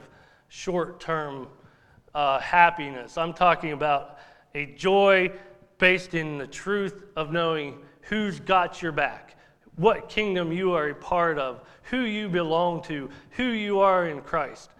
short 0.49 1.01
term 1.01 1.49
uh, 2.14 2.40
happiness. 2.40 3.16
I'm 3.16 3.33
talking 3.33 3.73
about 3.73 4.18
a 4.55 4.66
joy 4.66 5.33
based 5.79 6.14
in 6.14 6.38
the 6.38 6.46
truth 6.46 7.05
of 7.16 7.33
knowing 7.33 7.79
who's 8.03 8.40
got 8.40 8.83
your 8.83 8.92
back, 8.92 9.37
what 9.77 10.09
kingdom 10.09 10.53
you 10.53 10.73
are 10.73 10.88
a 10.88 10.94
part 10.94 11.38
of, 11.38 11.62
who 11.85 12.01
you 12.01 12.29
belong 12.29 12.83
to, 12.83 13.09
who 13.31 13.44
you 13.44 13.81
are 13.81 14.09
in 14.09 14.20
Christ. 14.20 14.70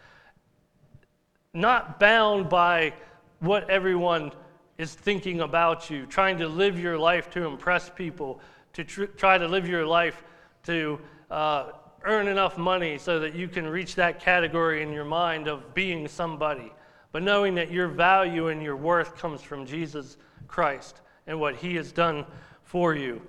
Not 1.53 1.99
bound 1.99 2.49
by 2.49 2.93
what 3.41 3.69
everyone 3.69 4.33
is 4.79 4.95
thinking 4.95 5.41
about 5.41 5.91
you, 5.91 6.07
trying 6.07 6.39
to 6.39 6.49
live 6.49 6.79
your 6.79 6.99
life 6.99 7.31
to 7.31 7.45
impress 7.45 7.91
people, 7.91 8.41
to 8.73 8.85
tr- 8.85 9.05
try 9.05 9.37
to 9.37 9.47
live 9.47 9.69
your 9.69 9.87
life 9.87 10.23
to 10.65 11.01
uh, 11.31 11.73
earn 12.05 12.29
enough 12.29 12.57
money 12.57 12.99
so 12.99 13.19
that 13.21 13.35
you 13.35 13.49
can 13.49 13.67
reach 13.67 13.95
that 13.97 14.21
category 14.21 14.83
in 14.83 14.93
your 14.93 15.05
mind 15.05 15.49
of 15.49 15.75
being 15.75 16.09
somebody, 16.09 16.73
but 17.13 17.23
knowing 17.23 17.55
that 17.55 17.71
your 17.71 17.89
value 17.89 18.49
and 18.49 18.63
your 18.63 18.77
worth 18.77 19.17
comes 19.17 19.43
from 19.43 19.67
Jesus 19.67 20.17
Christ 20.49 21.01
and 21.27 21.39
what 21.39 21.57
he 21.57 21.75
has 21.77 21.93
done 21.93 22.25
for 22.63 22.95
you. 22.95 23.21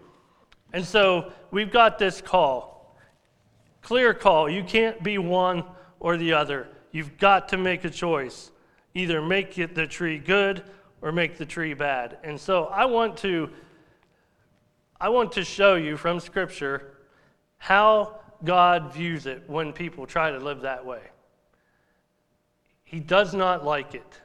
And 0.74 0.86
so 0.86 1.32
we've 1.52 1.72
got 1.72 2.00
this 2.00 2.22
call 2.22 2.72
clear 3.82 4.14
call. 4.14 4.50
You 4.50 4.64
can't 4.64 5.02
be 5.04 5.18
one 5.18 5.64
or 6.00 6.18
the 6.18 6.34
other. 6.34 6.68
You've 6.92 7.18
got 7.18 7.50
to 7.50 7.58
make 7.58 7.86
a 7.86 7.90
choice. 7.90 8.52
Either 8.94 9.22
make 9.22 9.58
it 9.58 9.76
the 9.76 9.88
tree 9.88 10.18
good 10.18 10.64
or 11.02 11.12
make 11.12 11.38
the 11.38 11.46
tree 11.46 11.74
bad. 11.74 12.18
And 12.24 12.40
so 12.40 12.66
I 12.66 12.86
want 12.86 13.18
to 13.18 13.50
I 15.00 15.10
want 15.10 15.32
to 15.32 15.44
show 15.44 15.76
you 15.76 15.98
from 15.98 16.20
scripture 16.20 16.98
how 17.58 18.20
God 18.44 18.94
views 18.94 19.26
it 19.26 19.44
when 19.48 19.74
people 19.74 20.06
try 20.06 20.30
to 20.30 20.38
live 20.38 20.62
that 20.62 20.86
way. 20.86 21.02
He 22.84 23.00
does 23.00 23.34
not 23.34 23.66
like 23.66 23.96
it. 23.96 24.20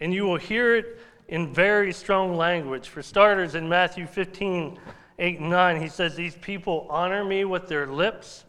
And 0.00 0.12
you 0.12 0.24
will 0.24 0.38
hear 0.38 0.74
it 0.74 0.98
in 1.28 1.52
very 1.52 1.92
strong 1.92 2.36
language. 2.36 2.88
For 2.88 3.02
starters, 3.02 3.54
in 3.54 3.68
Matthew 3.68 4.06
15, 4.06 4.78
8 5.18 5.40
and 5.40 5.50
9, 5.50 5.80
he 5.80 5.88
says, 5.88 6.16
These 6.16 6.36
people 6.36 6.86
honor 6.90 7.24
me 7.24 7.44
with 7.44 7.68
their 7.68 7.86
lips, 7.86 8.44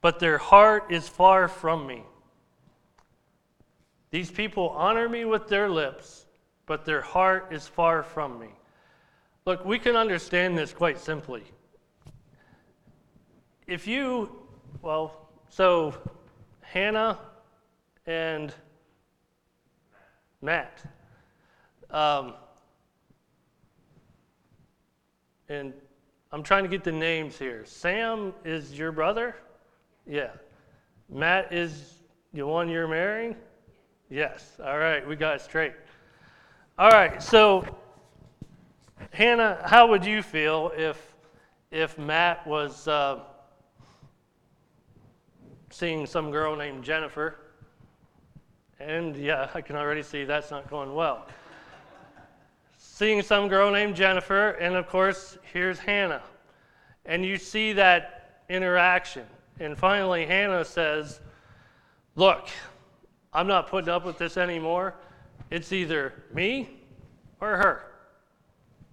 but 0.00 0.18
their 0.18 0.38
heart 0.38 0.90
is 0.90 1.08
far 1.08 1.48
from 1.48 1.86
me. 1.86 2.04
These 4.10 4.30
people 4.30 4.70
honor 4.70 5.08
me 5.08 5.24
with 5.24 5.48
their 5.48 5.68
lips, 5.68 6.26
but 6.66 6.84
their 6.84 7.02
heart 7.02 7.48
is 7.50 7.66
far 7.66 8.02
from 8.02 8.38
me. 8.38 8.48
Look, 9.44 9.64
we 9.64 9.78
can 9.78 9.96
understand 9.96 10.56
this 10.56 10.72
quite 10.72 10.98
simply. 10.98 11.42
If 13.66 13.86
you, 13.86 14.34
well, 14.82 15.28
so 15.48 15.94
Hannah 16.60 17.18
and 18.06 18.54
Matt, 20.40 20.82
um, 21.90 22.34
and 25.48 25.72
I'm 26.30 26.42
trying 26.42 26.64
to 26.64 26.68
get 26.68 26.84
the 26.84 26.92
names 26.92 27.38
here. 27.38 27.64
Sam 27.64 28.34
is 28.44 28.78
your 28.78 28.92
brother? 28.92 29.36
Yeah. 30.06 30.30
Matt 31.10 31.52
is 31.52 31.94
the 32.34 32.46
one 32.46 32.68
you're 32.68 32.88
marrying? 32.88 33.34
Yes. 34.10 34.58
All 34.64 34.78
right, 34.78 35.06
we 35.06 35.16
got 35.16 35.36
it 35.36 35.40
straight. 35.42 35.74
All 36.78 36.90
right, 36.90 37.22
so 37.22 37.64
Hannah, 39.12 39.60
how 39.64 39.88
would 39.88 40.04
you 40.04 40.22
feel 40.22 40.72
if 40.76 41.14
if 41.70 41.98
Matt 41.98 42.46
was 42.46 42.88
uh, 42.88 43.20
seeing 45.70 46.06
some 46.06 46.30
girl 46.30 46.56
named 46.56 46.84
Jennifer? 46.84 47.36
And 48.80 49.16
yeah, 49.16 49.50
I 49.54 49.60
can 49.60 49.76
already 49.76 50.02
see 50.02 50.24
that's 50.24 50.50
not 50.50 50.70
going 50.70 50.94
well 50.94 51.26
seeing 52.98 53.22
some 53.22 53.46
girl 53.46 53.70
named 53.70 53.94
Jennifer, 53.94 54.50
and 54.50 54.74
of 54.74 54.88
course, 54.88 55.38
here's 55.52 55.78
Hannah. 55.78 56.22
And 57.06 57.24
you 57.24 57.36
see 57.36 57.72
that 57.74 58.42
interaction. 58.48 59.24
And 59.60 59.78
finally, 59.78 60.26
Hannah 60.26 60.64
says, 60.64 61.20
Look, 62.16 62.48
I'm 63.38 63.46
not 63.46 63.68
putting 63.68 63.88
up 63.88 64.04
with 64.04 64.18
this 64.18 64.36
anymore. 64.36 64.94
It's 65.48 65.72
either 65.72 66.12
me 66.34 66.70
or 67.40 67.50
her, 67.50 67.84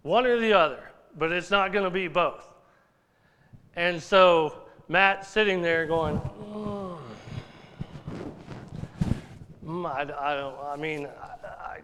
one 0.04 0.28
or 0.28 0.40
the 0.40 0.54
other, 0.54 0.84
but 1.18 1.32
it's 1.32 1.50
not 1.50 1.74
going 1.74 1.84
to 1.84 1.90
be 1.90 2.08
both. 2.08 2.48
And 3.76 4.00
so 4.00 4.54
Matt 4.88 5.26
sitting 5.26 5.64
there 5.64 5.88
going, 5.88 6.18
mm, 9.66 9.84
I, 9.84 10.02
I, 10.02 10.36
don't, 10.36 10.56
I 10.64 10.76
mean, 10.76 11.08
I, 11.08 11.80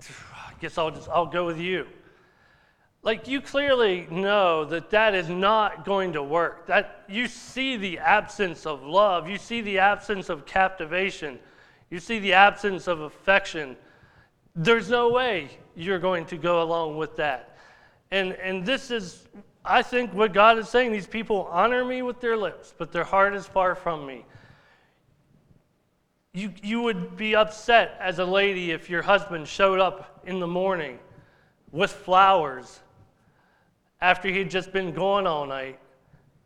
I 0.00 0.52
guess 0.60 0.78
I'll 0.78 0.92
just 0.92 1.08
I'll 1.08 1.26
go 1.26 1.46
with 1.46 1.58
you. 1.58 1.84
Like 3.02 3.26
you 3.26 3.40
clearly 3.40 4.06
know 4.08 4.64
that 4.66 4.90
that 4.90 5.16
is 5.16 5.28
not 5.28 5.84
going 5.84 6.12
to 6.12 6.22
work. 6.22 6.68
That 6.68 7.02
you 7.08 7.26
see 7.26 7.76
the 7.76 7.98
absence 7.98 8.66
of 8.66 8.84
love, 8.84 9.28
you 9.28 9.36
see 9.36 9.62
the 9.62 9.80
absence 9.80 10.28
of 10.28 10.46
captivation, 10.46 11.40
you 11.90 12.00
see 12.00 12.18
the 12.18 12.34
absence 12.34 12.86
of 12.86 13.00
affection. 13.00 13.76
There's 14.54 14.90
no 14.90 15.10
way 15.10 15.50
you're 15.74 15.98
going 15.98 16.26
to 16.26 16.36
go 16.36 16.62
along 16.62 16.96
with 16.96 17.16
that. 17.16 17.56
And 18.10 18.32
and 18.32 18.64
this 18.64 18.90
is 18.90 19.28
I 19.64 19.82
think 19.82 20.14
what 20.14 20.32
God 20.32 20.58
is 20.58 20.68
saying 20.68 20.92
these 20.92 21.06
people 21.06 21.48
honor 21.50 21.84
me 21.84 22.02
with 22.02 22.20
their 22.20 22.36
lips, 22.36 22.74
but 22.76 22.90
their 22.92 23.04
heart 23.04 23.34
is 23.34 23.46
far 23.46 23.74
from 23.74 24.06
me. 24.06 24.24
You, 26.32 26.52
you 26.62 26.82
would 26.82 27.16
be 27.16 27.34
upset 27.34 27.96
as 28.00 28.18
a 28.18 28.24
lady 28.24 28.70
if 28.70 28.88
your 28.88 29.02
husband 29.02 29.48
showed 29.48 29.80
up 29.80 30.22
in 30.24 30.40
the 30.40 30.46
morning 30.46 30.98
with 31.72 31.90
flowers 31.90 32.80
after 34.00 34.28
he'd 34.28 34.50
just 34.50 34.72
been 34.72 34.92
gone 34.92 35.26
all 35.26 35.46
night 35.46 35.78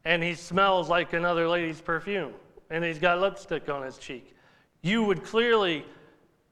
and 0.05 0.23
he 0.23 0.35
smells 0.35 0.89
like 0.89 1.13
another 1.13 1.49
lady's 1.49 1.81
perfume 1.81 2.33
and 2.71 2.83
he's 2.83 2.99
got 2.99 3.21
lipstick 3.21 3.69
on 3.69 3.83
his 3.83 3.99
cheek. 3.99 4.35
You 4.83 5.05
would 5.05 5.25
clearly 5.25 5.85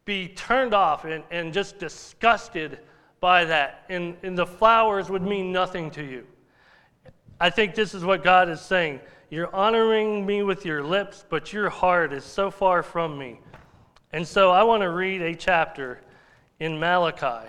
be 0.05 0.29
turned 0.29 0.73
off 0.73 1.05
and, 1.05 1.23
and 1.31 1.53
just 1.53 1.79
disgusted 1.79 2.79
by 3.21 3.45
that, 3.45 3.85
and, 3.91 4.17
and 4.23 4.37
the 4.37 4.47
flowers 4.47 5.11
would 5.11 5.23
mean 5.23 5.53
nothing 5.53 5.91
to 5.91 6.03
you. 6.03 6.27
I 7.39 7.51
think 7.51 7.75
this 7.75 7.95
is 7.95 8.05
what 8.05 8.25
God 8.25 8.49
is 8.49 8.61
saying. 8.61 9.01
You're 9.29 9.55
honoring 9.55 10.25
me 10.25 10.43
with 10.43 10.65
your 10.65 10.83
lips, 10.83 11.25
but 11.29 11.53
your 11.53 11.69
heart 11.69 12.13
is 12.13 12.25
so 12.25 12.51
far 12.51 12.83
from 12.83 13.19
me. 13.19 13.41
And 14.13 14.27
so 14.27 14.51
I 14.51 14.63
want 14.63 14.83
to 14.83 14.91
read 14.91 15.23
a 15.23 15.35
chapter 15.35 16.01
in 16.59 16.79
Malachi. 16.79 17.49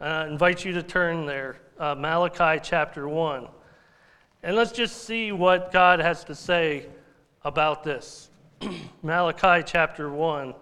I 0.00 0.26
invite 0.26 0.64
you 0.64 0.72
to 0.72 0.82
turn 0.82 1.26
there, 1.26 1.58
uh, 1.78 1.94
Malachi 1.94 2.60
chapter 2.62 3.08
1. 3.08 3.46
And 4.42 4.56
let's 4.56 4.72
just 4.72 5.04
see 5.04 5.32
what 5.32 5.70
God 5.70 6.00
has 6.00 6.24
to 6.24 6.34
say 6.34 6.86
about 7.44 7.84
this. 7.84 8.29
Malachi 9.02 9.62
chapter 9.66 10.10
1. 10.10 10.54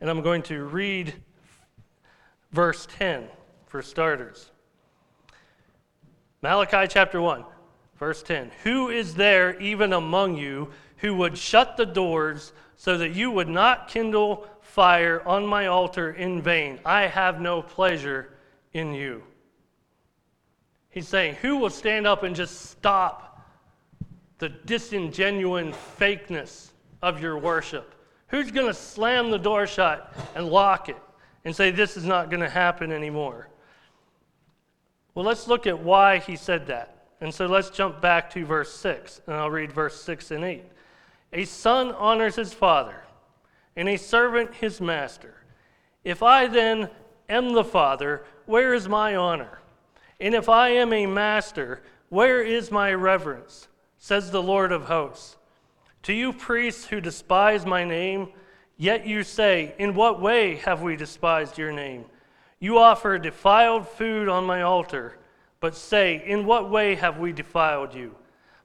And 0.00 0.10
I'm 0.10 0.22
going 0.22 0.42
to 0.44 0.64
read 0.64 1.14
verse 2.50 2.86
10 2.98 3.28
for 3.66 3.82
starters. 3.82 4.50
Malachi 6.42 6.86
chapter 6.88 7.20
1. 7.20 7.44
Verse 7.98 8.22
10 8.22 8.50
Who 8.64 8.88
is 8.88 9.14
there 9.14 9.60
even 9.60 9.92
among 9.92 10.36
you 10.36 10.70
who 10.96 11.14
would 11.14 11.36
shut 11.38 11.76
the 11.76 11.86
doors 11.86 12.52
so 12.76 12.98
that 12.98 13.14
you 13.14 13.30
would 13.30 13.48
not 13.48 13.88
kindle 13.88 14.48
fire 14.60 15.22
on 15.26 15.46
my 15.46 15.66
altar 15.66 16.10
in 16.10 16.42
vain? 16.42 16.80
I 16.84 17.02
have 17.02 17.40
no 17.40 17.62
pleasure 17.62 18.32
in 18.72 18.92
you. 18.92 19.22
He's 20.90 21.08
saying, 21.08 21.36
Who 21.36 21.58
will 21.58 21.70
stand 21.70 22.06
up 22.06 22.24
and 22.24 22.34
just 22.34 22.70
stop 22.70 23.46
the 24.38 24.48
disingenuine 24.48 25.72
fakeness 25.72 26.71
of 27.02 27.20
your 27.20 27.36
worship? 27.36 27.94
Who's 28.28 28.50
going 28.50 28.66
to 28.66 28.74
slam 28.74 29.30
the 29.30 29.38
door 29.38 29.66
shut 29.66 30.14
and 30.34 30.48
lock 30.48 30.88
it 30.88 30.96
and 31.44 31.54
say, 31.54 31.70
This 31.70 31.96
is 31.96 32.04
not 32.04 32.30
going 32.30 32.40
to 32.40 32.48
happen 32.48 32.92
anymore? 32.92 33.48
Well, 35.14 35.24
let's 35.24 35.46
look 35.46 35.66
at 35.66 35.78
why 35.78 36.18
he 36.18 36.36
said 36.36 36.66
that. 36.68 37.06
And 37.20 37.32
so 37.32 37.46
let's 37.46 37.70
jump 37.70 38.00
back 38.00 38.30
to 38.30 38.44
verse 38.44 38.74
6, 38.74 39.20
and 39.26 39.36
I'll 39.36 39.50
read 39.50 39.72
verse 39.72 40.02
6 40.02 40.30
and 40.32 40.44
8. 40.44 40.64
A 41.34 41.44
son 41.44 41.92
honors 41.92 42.34
his 42.36 42.52
father, 42.52 43.04
and 43.76 43.88
a 43.88 43.96
servant 43.96 44.54
his 44.54 44.80
master. 44.80 45.36
If 46.04 46.22
I 46.22 46.46
then 46.48 46.90
am 47.28 47.52
the 47.52 47.64
father, 47.64 48.24
where 48.46 48.74
is 48.74 48.88
my 48.88 49.14
honor? 49.14 49.60
And 50.18 50.34
if 50.34 50.48
I 50.48 50.70
am 50.70 50.92
a 50.92 51.06
master, 51.06 51.82
where 52.08 52.42
is 52.42 52.70
my 52.70 52.92
reverence? 52.92 53.68
Says 53.98 54.30
the 54.30 54.42
Lord 54.42 54.72
of 54.72 54.84
hosts. 54.86 55.36
To 56.04 56.12
you 56.12 56.32
priests 56.32 56.86
who 56.86 57.00
despise 57.00 57.64
my 57.64 57.84
name, 57.84 58.28
yet 58.76 59.06
you 59.06 59.22
say, 59.22 59.74
In 59.78 59.94
what 59.94 60.20
way 60.20 60.56
have 60.56 60.82
we 60.82 60.96
despised 60.96 61.58
your 61.58 61.72
name? 61.72 62.06
You 62.58 62.78
offer 62.78 63.18
defiled 63.18 63.88
food 63.88 64.28
on 64.28 64.44
my 64.44 64.62
altar 64.62 65.18
but 65.62 65.76
say, 65.76 66.20
In 66.26 66.44
what 66.44 66.70
way 66.70 66.96
have 66.96 67.18
we 67.18 67.32
defiled 67.32 67.94
you? 67.94 68.16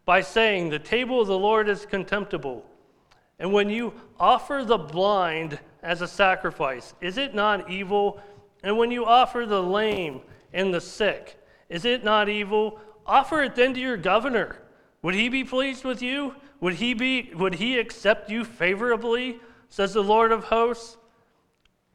By 0.04 0.22
saying, 0.22 0.70
The 0.70 0.80
table 0.80 1.22
of 1.22 1.28
the 1.28 1.38
Lord 1.38 1.70
is 1.70 1.86
contemptible. 1.86 2.66
And 3.38 3.54
when 3.54 3.70
you 3.70 3.94
offer 4.20 4.64
the 4.66 4.80
blind 4.80 5.60
as 5.84 6.02
a 6.02 6.08
sacrifice, 6.08 6.96
is 7.00 7.20
it 7.20 7.36
not 7.36 7.70
evil? 7.70 8.20
And 8.64 8.80
when 8.80 8.90
you 8.90 9.06
offer 9.06 9.46
the 9.46 9.62
lame 9.62 10.22
and 10.54 10.74
the 10.74 10.82
sick, 10.82 11.40
is 11.70 11.86
it 11.86 12.04
not 12.04 12.30
evil? 12.30 12.80
Offer 13.06 13.44
it 13.44 13.56
then 13.56 13.76
to 13.76 13.80
your 13.80 13.96
governor. 13.96 14.58
Would 15.02 15.16
he 15.16 15.30
be 15.30 15.44
pleased 15.44 15.84
with 15.84 16.02
you? 16.02 16.36
Would 16.60 16.76
he, 16.76 16.94
be, 16.94 17.32
would 17.36 17.56
he 17.56 17.78
accept 17.78 18.30
you 18.30 18.44
favorably? 18.44 19.40
Says 19.70 19.94
the 19.94 20.04
Lord 20.04 20.32
of 20.32 20.46
hosts. 20.46 20.98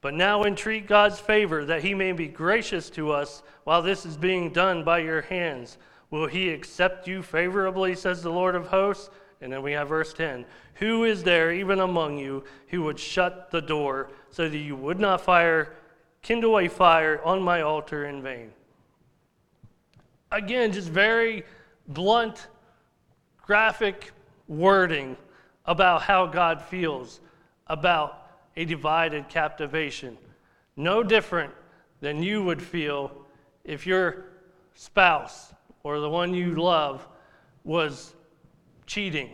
But 0.01 0.15
now 0.15 0.45
entreat 0.45 0.87
God's 0.87 1.21
favor 1.21 1.65
that 1.65 1.83
he 1.83 1.95
may 1.95 2.13
be 2.13 2.27
gracious 2.29 2.91
to 2.91 3.13
us 3.13 3.43
while 3.65 3.83
this 3.83 4.05
is 4.05 4.17
being 4.17 4.51
done 4.51 4.85
by 4.85 4.99
your 4.99 5.23
hands. 5.23 5.79
Will 6.11 6.27
he 6.27 6.51
accept 6.51 7.09
you 7.09 7.23
favorably, 7.23 7.95
says 7.95 8.23
the 8.23 8.31
Lord 8.31 8.55
of 8.55 8.67
hosts? 8.67 9.11
And 9.41 9.53
then 9.53 9.63
we 9.63 9.73
have 9.73 9.89
verse 9.89 10.13
10 10.13 10.45
Who 10.75 11.05
is 11.05 11.23
there, 11.23 11.53
even 11.53 11.81
among 11.81 12.19
you, 12.19 12.45
who 12.69 12.83
would 12.83 12.99
shut 12.99 13.51
the 13.51 13.63
door 13.63 14.11
so 14.31 14.49
that 14.49 14.59
you 14.59 14.77
would 14.77 15.01
not 15.01 15.21
fire, 15.21 15.75
kindle 16.21 16.59
a 16.59 16.69
fire 16.69 17.21
on 17.25 17.43
my 17.43 17.63
altar 17.63 18.07
in 18.07 18.23
vain? 18.23 18.53
Again, 20.31 20.73
just 20.73 20.89
very 20.89 21.45
blunt, 21.89 22.49
graphic 23.43 24.13
wording 24.49 25.17
about 25.67 26.03
how 26.03 26.27
God 26.27 26.63
feels 26.63 27.21
about 27.67 28.31
a 28.57 28.65
divided 28.65 29.29
captivation. 29.29 30.17
No 30.77 31.03
different 31.03 31.53
than 32.01 32.23
you 32.23 32.43
would 32.43 32.63
feel 32.63 33.13
if 33.65 33.87
your 33.87 34.25
spouse 34.75 35.53
or 35.83 36.01
the 36.01 36.09
one 36.09 36.35
you 36.35 36.55
love 36.55 37.07
was 37.65 38.15
cheating 38.87 39.31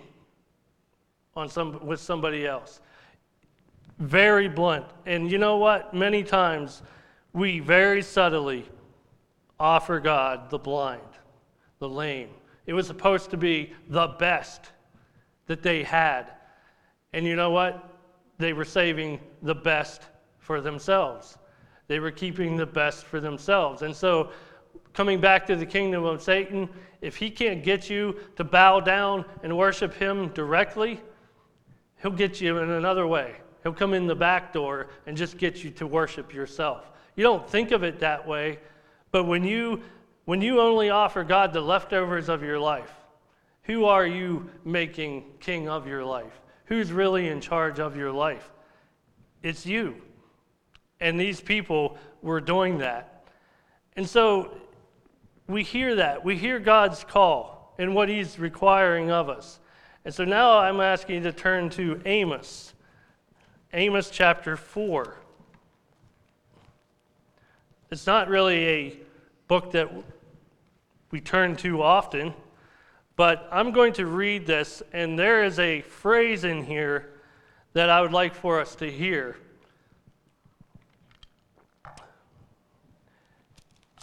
on 1.35 1.49
some, 1.49 1.85
with 1.87 2.01
somebody 2.01 2.47
else. 2.47 2.81
Very 3.99 4.49
blunt. 4.49 4.87
And 5.07 5.31
you 5.31 5.38
know 5.38 5.57
what? 5.57 5.94
Many 5.94 6.23
times 6.23 6.83
we 7.33 7.61
very 7.61 8.03
subtly 8.03 8.68
offer 9.59 10.01
God 10.01 10.51
the 10.51 10.59
blind, 10.59 11.01
the 11.79 11.88
lame. 11.88 12.31
It 12.69 12.75
was 12.75 12.87
supposed 12.87 13.31
to 13.31 13.39
be 13.39 13.73
the 13.89 14.09
best 14.19 14.73
that 15.47 15.63
they 15.63 15.83
had. 15.83 16.31
And 17.15 17.25
you 17.25 17.35
know 17.35 17.51
what? 17.51 17.99
They 18.37 18.53
were 18.53 18.67
saving 18.67 19.21
the 19.41 19.55
best 19.55 20.03
for 20.37 20.61
themselves. 20.61 21.39
They 21.87 21.99
were 21.99 22.11
keeping 22.11 22.59
the 22.59 22.67
best 22.67 23.07
for 23.07 23.21
themselves. 23.21 23.81
And 23.81 23.97
so 23.97 24.33
coming 24.93 25.19
back 25.19 25.47
to 25.47 25.57
the 25.57 25.65
kingdom 25.65 26.05
of 26.05 26.23
Satan, 26.23 26.69
if 27.01 27.17
he 27.17 27.31
can't 27.31 27.65
get 27.65 27.89
you 27.89 28.15
to 28.37 28.45
bow 28.45 28.81
down 28.81 29.25
and 29.43 29.57
worship 29.57 29.95
him 29.95 30.29
directly, 30.35 31.01
he'll 32.03 32.11
get 32.11 32.39
you 32.39 32.59
in 32.59 32.69
another 32.69 33.07
way. 33.07 33.37
He'll 33.63 33.73
come 33.73 33.95
in 33.95 34.07
the 34.07 34.15
back 34.15 34.53
door 34.53 34.89
and 35.07 35.17
just 35.17 35.39
get 35.39 35.65
you 35.65 35.71
to 35.71 35.87
worship 35.87 36.35
yourself. 36.35 36.91
You 37.17 37.23
don't 37.23 37.49
think 37.49 37.71
of 37.71 37.83
it 37.83 37.99
that 38.01 38.29
way, 38.29 38.59
but 39.11 39.25
when 39.25 39.43
you 39.43 39.81
when 40.29 40.43
you 40.43 40.61
only 40.61 40.91
offer 40.91 41.25
God 41.25 41.55
the 41.55 41.61
leftovers 41.62 42.29
of 42.29 42.43
your 42.43 42.59
life, 42.59 42.93
who 43.62 43.87
are 43.87 44.07
you 44.07 44.51
making 44.62 45.25
king 45.41 45.71
of 45.71 45.87
your 45.87 46.05
life? 46.05 46.43
Who's 46.67 46.93
really 46.93 47.29
in 47.29 47.41
charge 47.41 47.81
of 47.81 47.97
your 47.97 48.12
life? 48.12 48.51
It's 49.43 49.64
you. 49.64 49.95
And 51.01 51.19
these 51.19 51.41
people 51.41 51.97
were 52.21 52.43
doing 52.43 52.77
that. 52.77 53.25
And 53.97 54.07
so 54.07 54.55
we 55.47 55.62
hear 55.62 55.95
that. 55.95 56.23
We 56.23 56.37
hear 56.37 56.59
God's 56.59 57.05
call 57.05 57.75
and 57.79 57.95
what 57.95 58.11
He's 58.11 58.38
requiring 58.38 59.11
of 59.11 59.31
us. 59.31 59.61
And 60.05 60.12
so 60.12 60.27
now 60.27 60.59
I'm 60.59 60.81
asking 60.81 61.14
you 61.14 61.23
to 61.23 61.33
turn 61.33 61.71
to 61.71 62.03
Amos, 62.05 62.75
Amos 63.73 64.11
chapter 64.11 64.59
4. 64.59 65.17
It's 67.91 68.07
not 68.07 68.29
really 68.29 68.67
a 68.67 68.97
book 69.47 69.73
that 69.73 69.91
we 71.11 71.21
turn 71.21 71.57
to 71.57 71.83
often, 71.83 72.35
but 73.16 73.49
I'm 73.51 73.73
going 73.73 73.92
to 73.94 74.07
read 74.07 74.47
this, 74.47 74.83
and 74.92 75.18
there 75.18 75.44
is 75.44 75.59
a 75.59 75.81
phrase 75.83 76.44
in 76.44 76.64
here 76.64 77.11
that 77.73 77.90
I 77.90 78.01
would 78.01 78.12
like 78.12 78.35
for 78.35 78.61
us 78.61 78.75
to 78.77 78.90
hear. 78.90 79.37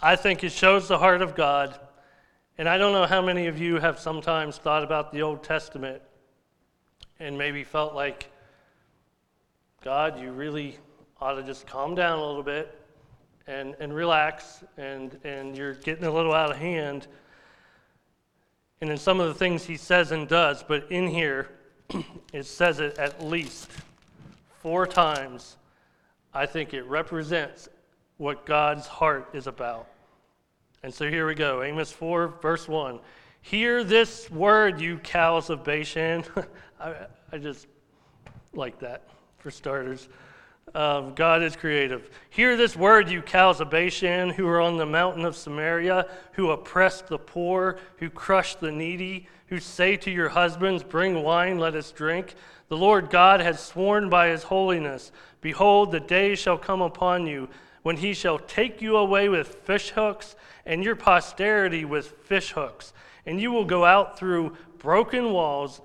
I 0.02 0.16
think 0.16 0.44
it 0.44 0.52
shows 0.52 0.88
the 0.88 0.98
heart 0.98 1.22
of 1.22 1.34
God. 1.34 1.78
And 2.58 2.68
I 2.68 2.78
don't 2.78 2.92
know 2.92 3.06
how 3.06 3.20
many 3.20 3.48
of 3.48 3.58
you 3.58 3.76
have 3.76 3.98
sometimes 3.98 4.56
thought 4.56 4.82
about 4.82 5.12
the 5.12 5.22
Old 5.22 5.42
Testament 5.42 6.02
and 7.20 7.36
maybe 7.36 7.64
felt 7.64 7.94
like, 7.94 8.30
God, 9.82 10.18
you 10.20 10.32
really 10.32 10.78
ought 11.20 11.34
to 11.34 11.42
just 11.42 11.66
calm 11.66 11.94
down 11.94 12.18
a 12.18 12.26
little 12.26 12.42
bit 12.42 12.78
and, 13.46 13.76
and 13.78 13.94
relax, 13.94 14.64
and, 14.76 15.18
and 15.24 15.56
you're 15.56 15.74
getting 15.74 16.04
a 16.04 16.10
little 16.10 16.32
out 16.32 16.50
of 16.50 16.56
hand. 16.56 17.06
And 18.80 18.90
in 18.90 18.96
some 18.96 19.20
of 19.20 19.28
the 19.28 19.34
things 19.34 19.64
he 19.64 19.76
says 19.76 20.12
and 20.12 20.28
does, 20.28 20.62
but 20.62 20.90
in 20.90 21.06
here, 21.06 21.48
it 22.32 22.44
says 22.44 22.80
it 22.80 22.98
at 22.98 23.24
least 23.24 23.70
four 24.60 24.86
times. 24.86 25.56
I 26.34 26.46
think 26.46 26.74
it 26.74 26.82
represents 26.82 27.68
what 28.18 28.46
God's 28.46 28.86
heart 28.86 29.30
is 29.32 29.46
about. 29.46 29.88
And 30.82 30.92
so 30.92 31.08
here 31.08 31.26
we 31.26 31.34
go 31.34 31.62
Amos 31.62 31.90
4, 31.92 32.34
verse 32.40 32.68
1. 32.68 33.00
Hear 33.42 33.84
this 33.84 34.30
word, 34.30 34.80
you 34.80 34.98
cows 34.98 35.50
of 35.50 35.62
Bashan. 35.62 36.24
I, 36.80 36.94
I 37.32 37.38
just 37.38 37.68
like 38.52 38.78
that 38.80 39.08
for 39.38 39.50
starters. 39.50 40.08
Um, 40.74 41.14
God 41.14 41.42
is 41.42 41.56
creative. 41.56 42.10
Hear 42.28 42.56
this 42.56 42.76
word, 42.76 43.08
you 43.08 43.22
cows 43.22 43.60
of 43.60 43.70
Bashan, 43.70 44.30
who 44.30 44.46
are 44.46 44.60
on 44.60 44.76
the 44.76 44.84
mountain 44.84 45.24
of 45.24 45.36
Samaria, 45.36 46.06
who 46.32 46.50
oppress 46.50 47.00
the 47.00 47.18
poor, 47.18 47.78
who 47.96 48.10
crush 48.10 48.56
the 48.56 48.70
needy, 48.70 49.28
who 49.46 49.58
say 49.58 49.96
to 49.96 50.10
your 50.10 50.28
husbands, 50.28 50.82
Bring 50.82 51.22
wine, 51.22 51.58
let 51.58 51.74
us 51.74 51.92
drink. 51.92 52.34
The 52.68 52.76
Lord 52.76 53.10
God 53.10 53.40
has 53.40 53.58
sworn 53.60 54.10
by 54.10 54.28
his 54.28 54.42
holiness 54.42 55.12
Behold, 55.40 55.92
the 55.92 56.00
day 56.00 56.34
shall 56.34 56.58
come 56.58 56.82
upon 56.82 57.26
you 57.26 57.48
when 57.82 57.98
he 57.98 58.12
shall 58.12 58.38
take 58.38 58.82
you 58.82 58.96
away 58.96 59.28
with 59.28 59.64
fishhooks, 59.64 60.34
and 60.66 60.82
your 60.82 60.96
posterity 60.96 61.84
with 61.84 62.28
fishhooks. 62.28 62.92
And 63.24 63.40
you 63.40 63.52
will 63.52 63.64
go 63.64 63.84
out 63.84 64.18
through 64.18 64.56
broken 64.78 65.32
walls, 65.32 65.80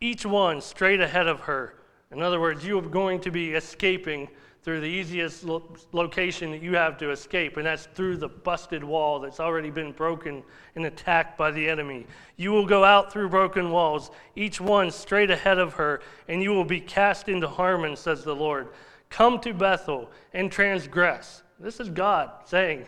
each 0.00 0.24
one 0.24 0.62
straight 0.62 1.00
ahead 1.00 1.28
of 1.28 1.40
her. 1.40 1.74
In 2.12 2.22
other 2.22 2.40
words, 2.40 2.64
you 2.64 2.78
are 2.78 2.82
going 2.82 3.20
to 3.20 3.30
be 3.30 3.52
escaping 3.52 4.28
through 4.62 4.80
the 4.80 4.86
easiest 4.86 5.44
lo- 5.44 5.76
location 5.92 6.52
that 6.52 6.62
you 6.62 6.76
have 6.76 6.96
to 6.98 7.10
escape, 7.10 7.56
and 7.56 7.66
that's 7.66 7.86
through 7.94 8.16
the 8.16 8.28
busted 8.28 8.84
wall 8.84 9.18
that's 9.18 9.40
already 9.40 9.70
been 9.70 9.90
broken 9.90 10.42
and 10.76 10.86
attacked 10.86 11.36
by 11.36 11.50
the 11.50 11.68
enemy. 11.68 12.06
You 12.36 12.52
will 12.52 12.66
go 12.66 12.84
out 12.84 13.12
through 13.12 13.28
broken 13.28 13.70
walls, 13.70 14.10
each 14.36 14.60
one 14.60 14.90
straight 14.90 15.30
ahead 15.30 15.58
of 15.58 15.72
her, 15.74 16.00
and 16.28 16.42
you 16.42 16.50
will 16.50 16.64
be 16.64 16.80
cast 16.80 17.28
into 17.28 17.48
Harmon, 17.48 17.96
says 17.96 18.22
the 18.22 18.36
Lord. 18.36 18.68
Come 19.10 19.40
to 19.40 19.52
Bethel 19.52 20.10
and 20.32 20.50
transgress. 20.50 21.42
This 21.58 21.80
is 21.80 21.88
God 21.88 22.30
saying, 22.44 22.86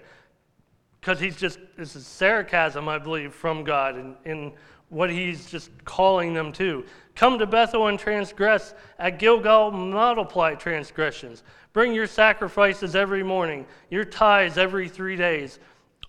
because 1.00 1.18
he's 1.18 1.36
just, 1.36 1.58
this 1.76 1.96
is 1.96 2.06
sarcasm, 2.06 2.88
I 2.88 2.98
believe, 2.98 3.34
from 3.34 3.64
God 3.64 3.98
in, 3.98 4.16
in 4.24 4.52
what 4.94 5.10
he's 5.10 5.50
just 5.50 5.70
calling 5.84 6.32
them 6.32 6.52
to. 6.52 6.84
Come 7.16 7.38
to 7.38 7.46
Bethel 7.46 7.88
and 7.88 7.98
transgress. 7.98 8.74
At 8.98 9.18
Gilgal, 9.18 9.72
multiply 9.72 10.54
transgressions. 10.54 11.42
Bring 11.72 11.92
your 11.92 12.06
sacrifices 12.06 12.94
every 12.94 13.24
morning, 13.24 13.66
your 13.90 14.04
tithes 14.04 14.56
every 14.56 14.88
three 14.88 15.16
days. 15.16 15.58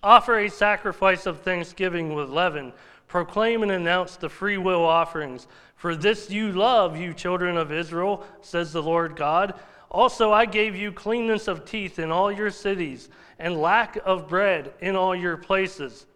Offer 0.02 0.40
a 0.40 0.48
sacrifice 0.48 1.26
of 1.26 1.40
thanksgiving 1.40 2.14
with 2.14 2.30
leaven. 2.30 2.72
Proclaim 3.08 3.62
and 3.62 3.72
announce 3.72 4.16
the 4.16 4.28
free 4.28 4.58
will 4.58 4.84
offerings. 4.84 5.48
For 5.74 5.96
this 5.96 6.30
you 6.30 6.52
love, 6.52 6.96
you 6.96 7.12
children 7.12 7.56
of 7.56 7.72
Israel, 7.72 8.24
says 8.40 8.72
the 8.72 8.82
Lord 8.82 9.16
God. 9.16 9.54
Also, 9.90 10.32
I 10.32 10.46
gave 10.46 10.76
you 10.76 10.92
cleanness 10.92 11.48
of 11.48 11.64
teeth 11.64 11.98
in 11.98 12.10
all 12.12 12.30
your 12.30 12.50
cities, 12.50 13.08
and 13.38 13.60
lack 13.60 13.96
of 14.04 14.28
bread 14.28 14.72
in 14.80 14.96
all 14.96 15.14
your 15.14 15.36
places. 15.36 16.06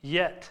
Yet 0.00 0.50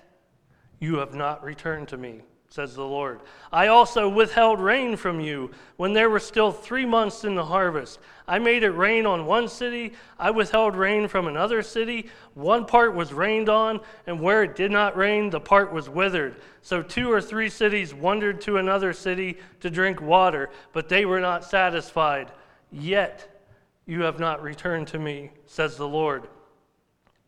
you 0.79 0.97
have 0.97 1.13
not 1.13 1.43
returned 1.43 1.87
to 1.89 1.97
me, 1.97 2.21
says 2.49 2.75
the 2.75 2.83
Lord. 2.83 3.21
I 3.51 3.67
also 3.67 4.07
withheld 4.07 4.59
rain 4.59 4.95
from 4.95 5.19
you 5.19 5.51
when 5.77 5.93
there 5.93 6.09
were 6.09 6.19
still 6.19 6.51
three 6.51 6.85
months 6.85 7.23
in 7.23 7.35
the 7.35 7.45
harvest. 7.45 7.99
I 8.27 8.39
made 8.39 8.63
it 8.63 8.71
rain 8.71 9.05
on 9.05 9.25
one 9.25 9.47
city, 9.47 9.93
I 10.19 10.31
withheld 10.31 10.75
rain 10.75 11.07
from 11.07 11.27
another 11.27 11.61
city. 11.63 12.09
One 12.33 12.65
part 12.65 12.93
was 12.93 13.13
rained 13.13 13.49
on, 13.49 13.79
and 14.05 14.19
where 14.19 14.43
it 14.43 14.55
did 14.55 14.71
not 14.71 14.97
rain, 14.97 15.29
the 15.29 15.39
part 15.39 15.71
was 15.71 15.89
withered. 15.89 16.35
So 16.61 16.83
two 16.83 17.11
or 17.11 17.21
three 17.21 17.49
cities 17.49 17.93
wandered 17.93 18.41
to 18.41 18.57
another 18.57 18.93
city 18.93 19.37
to 19.61 19.69
drink 19.69 20.01
water, 20.01 20.49
but 20.73 20.89
they 20.89 21.05
were 21.05 21.21
not 21.21 21.45
satisfied. 21.45 22.31
Yet 22.71 23.43
you 23.85 24.01
have 24.01 24.19
not 24.19 24.43
returned 24.43 24.87
to 24.89 24.99
me, 24.99 25.31
says 25.45 25.77
the 25.77 25.87
Lord. 25.87 26.27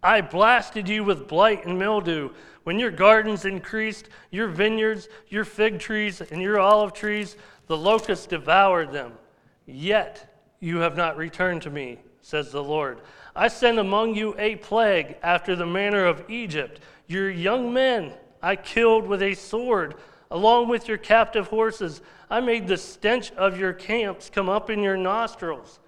I 0.02 0.22
blasted 0.22 0.88
you 0.88 1.04
with 1.04 1.28
blight 1.28 1.66
and 1.66 1.78
mildew. 1.78 2.30
When 2.64 2.80
your 2.80 2.92
gardens 2.92 3.46
increased, 3.46 4.10
your 4.32 4.48
vineyards, 4.48 5.10
your 5.28 5.44
fig 5.44 5.80
trees, 5.80 6.22
and 6.22 6.42
your 6.42 6.60
olive 6.60 6.94
trees, 6.94 7.36
the 7.68 7.78
locusts 7.78 8.28
devoured 8.28 8.92
them. 8.92 9.14
Yet 9.66 10.36
you 10.60 10.78
have 10.78 10.96
not 10.96 11.18
returned 11.18 11.62
to 11.64 11.70
me, 11.70 12.00
says 12.22 12.52
the 12.52 12.64
Lord. 12.64 13.02
I 13.36 13.48
send 13.48 13.80
among 13.80 14.16
you 14.16 14.36
a 14.38 14.56
plague 14.58 15.18
after 15.22 15.56
the 15.56 15.66
manner 15.66 16.06
of 16.06 16.30
Egypt. 16.30 16.82
Your 17.08 17.30
young 17.30 17.74
men 17.74 18.14
I 18.42 18.56
killed 18.56 19.08
with 19.08 19.22
a 19.22 19.34
sword, 19.34 19.96
along 20.32 20.70
with 20.70 20.88
your 20.88 20.98
captive 20.98 21.48
horses. 21.48 22.02
I 22.30 22.40
made 22.40 22.68
the 22.68 22.78
stench 22.78 23.32
of 23.34 23.60
your 23.60 23.74
camps 23.74 24.30
come 24.30 24.50
up 24.50 24.70
in 24.70 24.82
your 24.82 24.98
nostrils. 24.98 25.80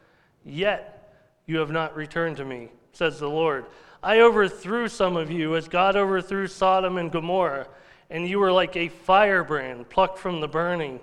Yet 0.43 1.13
you 1.45 1.59
have 1.59 1.71
not 1.71 1.95
returned 1.95 2.37
to 2.37 2.45
me, 2.45 2.69
says 2.91 3.19
the 3.19 3.29
Lord. 3.29 3.65
I 4.03 4.19
overthrew 4.21 4.87
some 4.87 5.15
of 5.15 5.29
you 5.29 5.55
as 5.55 5.67
God 5.67 5.95
overthrew 5.95 6.47
Sodom 6.47 6.97
and 6.97 7.11
Gomorrah, 7.11 7.67
and 8.09 8.27
you 8.27 8.39
were 8.39 8.51
like 8.51 8.75
a 8.75 8.89
firebrand 8.89 9.89
plucked 9.89 10.17
from 10.17 10.41
the 10.41 10.47
burning. 10.47 10.99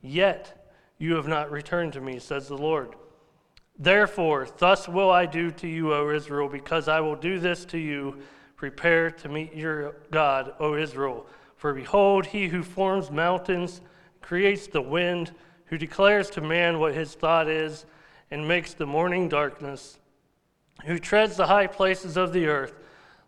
Yet 0.00 0.72
you 0.98 1.16
have 1.16 1.28
not 1.28 1.50
returned 1.50 1.92
to 1.94 2.00
me, 2.00 2.18
says 2.18 2.48
the 2.48 2.56
Lord. 2.56 2.94
Therefore, 3.78 4.48
thus 4.58 4.88
will 4.88 5.10
I 5.10 5.26
do 5.26 5.50
to 5.52 5.68
you, 5.68 5.92
O 5.92 6.10
Israel, 6.10 6.48
because 6.48 6.88
I 6.88 7.00
will 7.00 7.16
do 7.16 7.38
this 7.38 7.66
to 7.66 7.78
you. 7.78 8.18
Prepare 8.56 9.10
to 9.10 9.28
meet 9.28 9.54
your 9.54 9.94
God, 10.10 10.54
O 10.60 10.76
Israel. 10.76 11.26
For 11.56 11.74
behold, 11.74 12.26
he 12.26 12.48
who 12.48 12.62
forms 12.62 13.10
mountains, 13.10 13.82
creates 14.22 14.66
the 14.66 14.82
wind, 14.82 15.32
who 15.66 15.76
declares 15.76 16.30
to 16.30 16.40
man 16.40 16.78
what 16.78 16.94
his 16.94 17.14
thought 17.14 17.48
is, 17.48 17.84
and 18.30 18.48
makes 18.48 18.72
the 18.72 18.86
morning 18.86 19.28
darkness 19.28 19.98
who 20.86 20.98
treads 20.98 21.36
the 21.36 21.46
high 21.46 21.66
places 21.66 22.16
of 22.16 22.32
the 22.32 22.46
earth. 22.46 22.74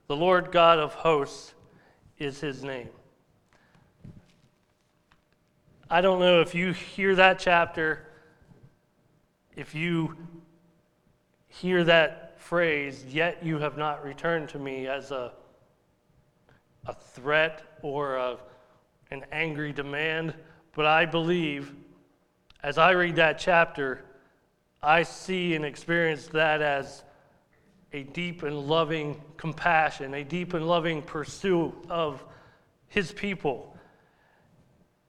The 0.06 0.16
Lord 0.16 0.52
God 0.52 0.78
of 0.78 0.94
hosts 0.94 1.54
is 2.18 2.40
his 2.40 2.62
name. 2.62 2.88
I 5.90 6.00
don't 6.00 6.20
know 6.20 6.40
if 6.40 6.54
you 6.54 6.72
hear 6.72 7.14
that 7.16 7.38
chapter, 7.38 8.06
if 9.54 9.74
you 9.74 10.16
hear 11.48 11.84
that 11.84 12.40
phrase, 12.40 13.04
yet 13.08 13.44
you 13.44 13.58
have 13.58 13.76
not 13.76 14.04
returned 14.04 14.48
to 14.50 14.58
me 14.58 14.86
as 14.86 15.10
a, 15.10 15.32
a 16.86 16.94
threat 16.94 17.78
or 17.82 18.16
a, 18.16 18.38
an 19.10 19.24
angry 19.32 19.72
demand, 19.72 20.34
but 20.74 20.86
I 20.86 21.04
believe 21.04 21.74
as 22.62 22.78
I 22.78 22.92
read 22.92 23.16
that 23.16 23.38
chapter, 23.38 24.04
I 24.82 25.02
see 25.02 25.54
and 25.54 25.64
experience 25.64 26.26
that 26.28 26.62
as 26.62 27.02
a 27.92 28.02
deep 28.04 28.42
and 28.42 28.58
loving 28.58 29.20
compassion, 29.36 30.14
a 30.14 30.24
deep 30.24 30.54
and 30.54 30.66
loving 30.66 31.02
pursuit 31.02 31.74
of 31.88 32.24
his 32.88 33.12
people. 33.12 33.76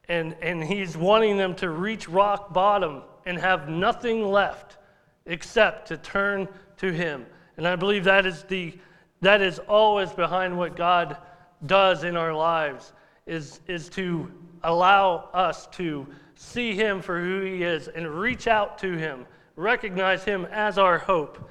And, 0.09 0.35
and 0.41 0.63
he's 0.63 0.97
wanting 0.97 1.37
them 1.37 1.55
to 1.55 1.69
reach 1.69 2.09
rock 2.09 2.53
bottom 2.53 3.03
and 3.25 3.37
have 3.37 3.69
nothing 3.69 4.25
left 4.27 4.77
except 5.25 5.87
to 5.87 5.97
turn 5.97 6.47
to 6.77 6.91
him. 6.91 7.25
And 7.55 7.67
I 7.67 7.75
believe 7.75 8.03
that 8.03 8.25
is, 8.25 8.43
the, 8.43 8.77
that 9.21 9.41
is 9.41 9.59
always 9.59 10.11
behind 10.11 10.57
what 10.57 10.75
God 10.75 11.17
does 11.65 12.03
in 12.03 12.17
our 12.17 12.33
lives, 12.33 12.91
is, 13.25 13.61
is 13.67 13.87
to 13.89 14.29
allow 14.63 15.29
us 15.33 15.67
to 15.67 16.05
see 16.35 16.75
him 16.75 17.01
for 17.01 17.21
who 17.21 17.41
he 17.41 17.63
is 17.63 17.87
and 17.87 18.07
reach 18.07 18.47
out 18.47 18.77
to 18.79 18.97
him, 18.97 19.25
recognize 19.55 20.25
him 20.25 20.45
as 20.51 20.77
our 20.77 20.97
hope 20.97 21.49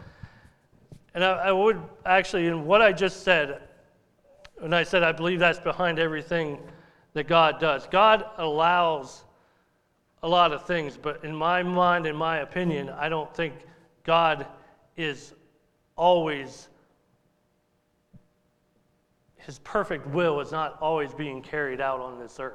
and 1.15 1.25
I, 1.25 1.33
I 1.33 1.53
would 1.53 1.81
actually, 2.07 2.47
in 2.47 2.65
what 2.65 2.83
I 2.83 2.93
just 2.93 3.23
said, 3.23 3.63
when 4.59 4.73
I 4.73 4.83
said 4.83 5.03
I 5.03 5.13
believe 5.13 5.39
that's 5.39 5.59
behind 5.59 5.99
everything 5.99 6.59
that 7.15 7.27
God 7.27 7.61
does, 7.61 7.87
God 7.87 8.25
allows 8.39 9.25
a 10.23 10.29
lot 10.29 10.53
of 10.53 10.67
things, 10.67 10.97
but 10.97 11.25
in 11.25 11.35
my 11.35 11.63
mind, 11.63 12.07
in 12.07 12.15
my 12.15 12.39
opinion, 12.39 12.89
I 12.91 13.09
don't 13.09 13.35
think 13.35 13.55
God 14.05 14.47
is 14.97 15.35
always, 15.97 16.69
his 19.37 19.59
perfect 19.61 20.07
will 20.07 20.41
is 20.41 20.53
not 20.53 20.79
always 20.81 21.13
being 21.13 21.43
carried 21.43 21.81
out 21.81 22.01
on 22.01 22.19
this 22.19 22.39
earth. 22.39 22.55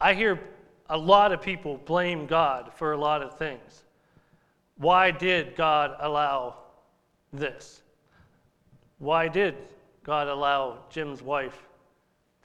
I 0.00 0.14
hear 0.14 0.40
a 0.88 0.98
lot 0.98 1.30
of 1.32 1.40
people 1.40 1.80
blame 1.84 2.26
God 2.26 2.72
for 2.74 2.92
a 2.92 2.96
lot 2.96 3.22
of 3.22 3.38
things. 3.38 3.84
Why 4.80 5.10
did 5.10 5.56
God 5.56 5.94
allow 6.00 6.56
this? 7.34 7.82
Why 8.98 9.28
did 9.28 9.54
God 10.02 10.26
allow 10.26 10.78
Jim's 10.88 11.20
wife 11.20 11.68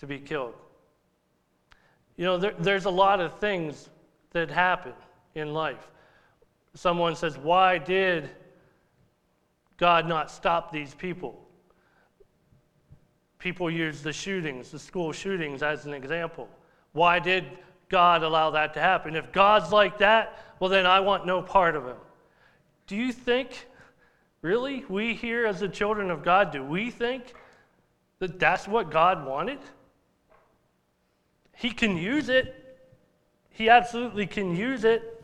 to 0.02 0.06
be 0.06 0.20
killed? 0.20 0.54
You 2.18 2.26
know, 2.26 2.38
there, 2.38 2.54
there's 2.60 2.84
a 2.84 2.90
lot 2.90 3.22
of 3.22 3.40
things 3.40 3.90
that 4.32 4.52
happen 4.52 4.92
in 5.36 5.54
life. 5.54 5.90
Someone 6.74 7.16
says, 7.16 7.38
Why 7.38 7.78
did 7.78 8.30
God 9.78 10.06
not 10.06 10.30
stop 10.30 10.74
these 10.74 10.94
people? 10.94 11.42
People 13.40 13.72
use 13.72 14.02
the 14.02 14.12
shootings, 14.12 14.72
the 14.72 14.80
school 14.80 15.14
shootings, 15.14 15.64
as 15.64 15.86
an 15.86 15.94
example. 15.94 16.50
Why 16.92 17.20
did 17.20 17.46
God 17.88 18.24
allow 18.24 18.50
that 18.50 18.74
to 18.74 18.82
happen? 18.82 19.16
If 19.16 19.32
God's 19.32 19.72
like 19.72 19.98
that, 20.00 20.38
well, 20.60 20.70
then 20.70 20.86
I 20.86 21.00
want 21.00 21.26
no 21.26 21.42
part 21.42 21.78
of 21.78 21.86
him. 21.86 21.96
Do 22.88 22.96
you 22.96 23.12
think, 23.12 23.68
really, 24.42 24.86
we 24.88 25.16
here 25.16 25.48
as 25.48 25.60
the 25.60 25.68
children 25.68 26.12
of 26.12 26.24
God, 26.24 26.52
do 26.52 26.64
we 26.64 26.92
think 26.92 27.34
that 28.20 28.40
that's 28.40 28.68
what 28.68 28.92
God 28.92 29.26
wanted? 29.26 29.58
He 31.56 31.72
can 31.72 31.98
use 31.98 32.30
it. 32.30 32.78
He 33.50 33.70
absolutely 33.70 34.28
can 34.28 34.56
use 34.56 34.84
it 34.84 35.24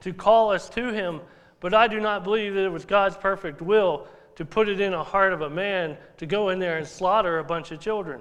to 0.00 0.12
call 0.12 0.52
us 0.52 0.68
to 0.70 0.92
Him, 0.92 1.20
but 1.58 1.74
I 1.74 1.88
do 1.88 1.98
not 1.98 2.22
believe 2.22 2.54
that 2.54 2.64
it 2.64 2.72
was 2.72 2.84
God's 2.84 3.16
perfect 3.16 3.60
will 3.60 4.06
to 4.36 4.44
put 4.44 4.68
it 4.68 4.80
in 4.80 4.94
a 4.94 5.02
heart 5.02 5.32
of 5.32 5.40
a 5.40 5.50
man 5.50 5.96
to 6.18 6.26
go 6.26 6.50
in 6.50 6.60
there 6.60 6.78
and 6.78 6.86
slaughter 6.86 7.38
a 7.38 7.44
bunch 7.44 7.72
of 7.72 7.80
children. 7.80 8.20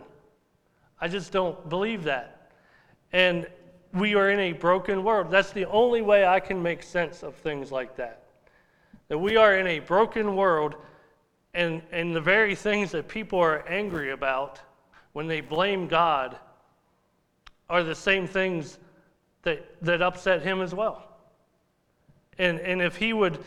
I 1.00 1.08
just 1.08 1.32
don't 1.32 1.70
believe 1.70 2.06
that. 2.06 2.52
And 3.14 3.48
we 3.94 4.16
are 4.16 4.32
in 4.32 4.40
a 4.40 4.54
broken 4.54 5.04
world. 5.04 5.30
That's 5.30 5.52
the 5.52 5.66
only 5.66 6.02
way 6.02 6.26
I 6.26 6.40
can 6.40 6.62
make 6.62 6.82
sense 6.82 7.24
of 7.24 7.36
things 7.36 7.72
like 7.72 7.96
that 7.98 8.29
that 9.10 9.18
we 9.18 9.36
are 9.36 9.58
in 9.58 9.68
a 9.68 9.80
broken 9.80 10.36
world, 10.36 10.76
and, 11.54 11.82
and 11.92 12.16
the 12.16 12.22
very 12.22 12.56
things 12.56 12.92
that 12.92 13.08
people 13.08 13.40
are 13.40 13.68
angry 13.68 14.12
about 14.12 14.60
when 15.14 15.28
they 15.28 15.42
blame 15.42 15.88
God 15.88 16.38
are 17.70 17.84
the 17.84 17.96
same 17.96 18.28
things 18.28 18.78
that, 19.44 19.66
that 19.82 20.02
upset 20.02 20.42
him 20.42 20.62
as 20.62 20.74
well. 20.74 21.08
And, 22.38 22.60
and 22.60 22.82
if 22.82 22.96
he 22.96 23.14
would 23.14 23.40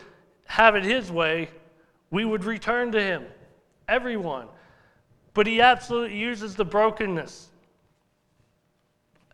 have 0.45 0.75
it 0.75 0.83
his 0.83 1.11
way, 1.11 1.49
we 2.11 2.25
would 2.25 2.43
return 2.43 2.91
to 2.91 3.01
him, 3.01 3.25
everyone. 3.87 4.47
But 5.33 5.47
he 5.47 5.61
absolutely 5.61 6.17
uses 6.17 6.55
the 6.55 6.65
brokenness. 6.65 7.49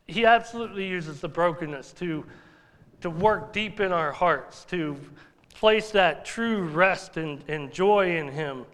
He 0.08 0.26
absolutely 0.26 0.88
uses 0.88 1.20
the 1.20 1.28
brokenness 1.28 1.92
to, 1.94 2.26
to 3.02 3.10
work 3.10 3.52
deep 3.52 3.80
in 3.80 3.92
our 3.92 4.12
hearts, 4.12 4.64
to 4.66 4.96
place 5.60 5.92
that 5.92 6.24
true 6.24 6.62
rest 6.62 7.18
and, 7.18 7.44
and 7.50 7.70
joy 7.70 8.16
in 8.16 8.30
Him. 8.30 8.66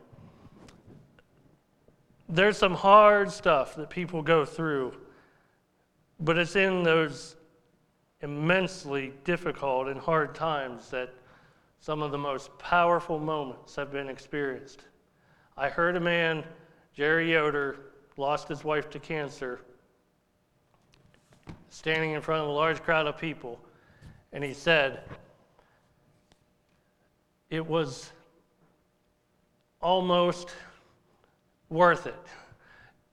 There's 2.30 2.60
some 2.60 2.76
hard 2.76 3.32
stuff 3.32 3.76
that 3.76 3.90
people 3.90 4.22
go 4.22 4.46
through, 4.46 4.94
but 6.20 6.38
it's 6.38 6.56
in 6.56 6.84
those 6.84 7.38
immensely 8.22 9.14
difficult 9.24 9.88
and 9.88 10.00
hard 10.00 10.36
times 10.36 10.92
that 10.92 11.12
some 11.80 12.04
of 12.04 12.12
the 12.12 12.20
most 12.20 12.56
powerful 12.60 13.18
moments 13.18 13.76
have 13.76 13.92
been 13.92 14.08
experienced. 14.08 14.84
I 15.58 15.70
heard 15.70 15.96
a 15.96 16.00
man, 16.00 16.44
Jerry 16.94 17.32
Yoder, 17.32 17.80
lost 18.16 18.48
his 18.48 18.64
wife 18.64 18.92
to 18.92 19.00
cancer, 19.00 19.60
standing 21.70 22.12
in 22.12 22.22
front 22.22 22.44
of 22.44 22.48
a 22.48 22.52
large 22.52 22.84
crowd 22.84 23.08
of 23.08 23.18
people, 23.18 23.60
and 24.34 24.44
he 24.44 24.54
said, 24.54 25.02
it 27.50 27.66
was 27.66 28.12
almost 29.82 30.50
worth 31.70 32.08
it. 32.08 32.20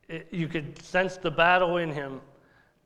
it. 0.08 0.28
You 0.30 0.48
could 0.48 0.80
sense 0.82 1.16
the 1.16 1.30
battle 1.30 1.76
in 1.76 1.90
him 1.90 2.20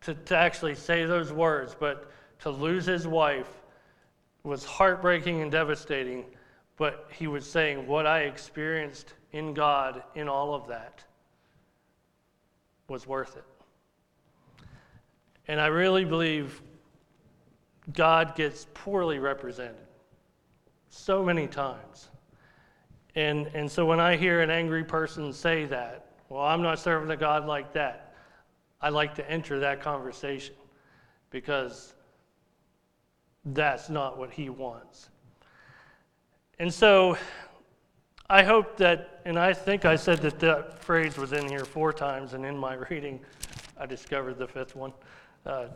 to, 0.03 0.14
to 0.14 0.36
actually 0.36 0.74
say 0.74 1.05
those 1.05 1.32
words, 1.32 1.76
but 1.78 2.11
to 2.40 2.51
lose 2.51 2.84
his 2.84 3.07
wife 3.07 3.49
was 4.42 4.64
heartbreaking 4.64 5.42
and 5.42 5.51
devastating. 5.51 6.24
But 6.76 7.09
he 7.11 7.26
was 7.26 7.49
saying, 7.49 7.86
What 7.86 8.07
I 8.07 8.20
experienced 8.20 9.14
in 9.32 9.55
God 9.55 10.03
in 10.14 10.28
all 10.28 10.55
of 10.55 10.68
that 10.68 11.05
was 12.88 13.07
worth 13.07 13.36
it. 13.36 13.44
And 15.49 15.61
I 15.61 15.66
really 15.66 16.05
believe 16.05 16.61
God 17.92 18.34
gets 18.34 18.66
poorly 18.74 19.18
represented 19.18 19.86
so 20.97 21.24
many 21.24 21.47
times. 21.47 22.09
And, 23.14 23.47
and 23.55 23.70
so 23.70 23.86
when 23.86 24.01
I 24.01 24.16
hear 24.16 24.40
an 24.40 24.51
angry 24.51 24.84
person 24.84 25.32
say 25.32 25.64
that, 25.66 26.07
well, 26.28 26.42
I'm 26.42 26.62
not 26.62 26.78
serving 26.78 27.11
a 27.11 27.16
God 27.16 27.47
like 27.47 27.72
that, 27.74 28.14
I 28.80 28.90
like 28.90 29.14
to 29.16 29.30
enter 29.30 29.61
that 29.61 29.80
conversation 29.80 30.55
because 31.30 31.94
that's 33.44 33.88
not 33.88 34.18
what 34.18 34.30
he 34.30 34.49
wants. 34.49 35.09
And 36.59 36.72
so 36.72 37.16
I 38.28 38.42
hope 38.42 38.76
that, 38.78 39.20
and 39.24 39.38
I 39.38 39.53
think 39.53 39.84
I 39.84 39.97
said 39.97 40.18
that 40.22 40.38
that 40.40 40.82
phrase 40.82 41.16
was 41.16 41.32
in 41.32 41.49
here 41.49 41.64
four 41.64 41.92
times, 41.92 42.34
and 42.34 42.44
in 42.44 42.57
my 42.57 42.74
reading, 42.90 43.20
I 43.78 43.86
discovered 43.86 44.38
the 44.38 44.49
fifth 44.49 44.74
one. 44.74 44.92
Uh, 45.44 45.66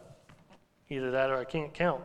either 0.89 1.11
that 1.13 1.31
or 1.31 1.37
I 1.37 1.45
can't 1.45 1.73
count. 1.73 2.03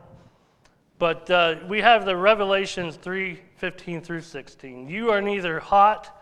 But 0.98 1.30
uh, 1.30 1.56
we 1.68 1.82
have 1.82 2.06
the 2.06 2.16
Revelations 2.16 2.96
3 2.96 3.40
15 3.58 4.02
through 4.02 4.22
16. 4.22 4.90
You 4.90 5.12
are 5.12 5.22
neither 5.22 5.60
hot 5.60 6.16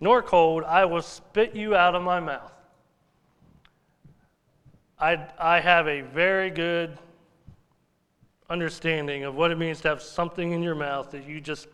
nor 0.00 0.22
cold. 0.22 0.64
I 0.64 0.84
will 0.84 1.02
spit 1.02 1.54
you 1.54 1.74
out 1.74 1.94
of 1.94 2.02
my 2.02 2.20
mouth. 2.20 2.52
I, 4.98 5.26
I 5.38 5.60
have 5.60 5.88
a 5.88 6.02
very 6.02 6.50
good 6.50 6.98
understanding 8.48 9.24
of 9.24 9.34
what 9.34 9.50
it 9.50 9.58
means 9.58 9.80
to 9.82 9.88
have 9.88 10.02
something 10.02 10.52
in 10.52 10.62
your 10.62 10.74
mouth 10.74 11.10
that 11.10 11.26
you 11.26 11.40
just 11.40 11.66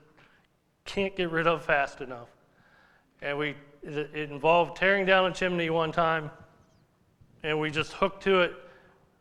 can't 0.84 1.14
get 1.16 1.30
rid 1.30 1.46
of 1.46 1.64
fast 1.64 2.00
enough. 2.00 2.28
And 3.22 3.36
we, 3.36 3.54
it 3.82 4.14
involved 4.14 4.76
tearing 4.76 5.04
down 5.04 5.30
a 5.30 5.34
chimney 5.34 5.70
one 5.70 5.92
time, 5.92 6.30
and 7.42 7.60
we 7.60 7.70
just 7.70 7.92
hooked 7.92 8.22
to 8.24 8.40
it, 8.40 8.54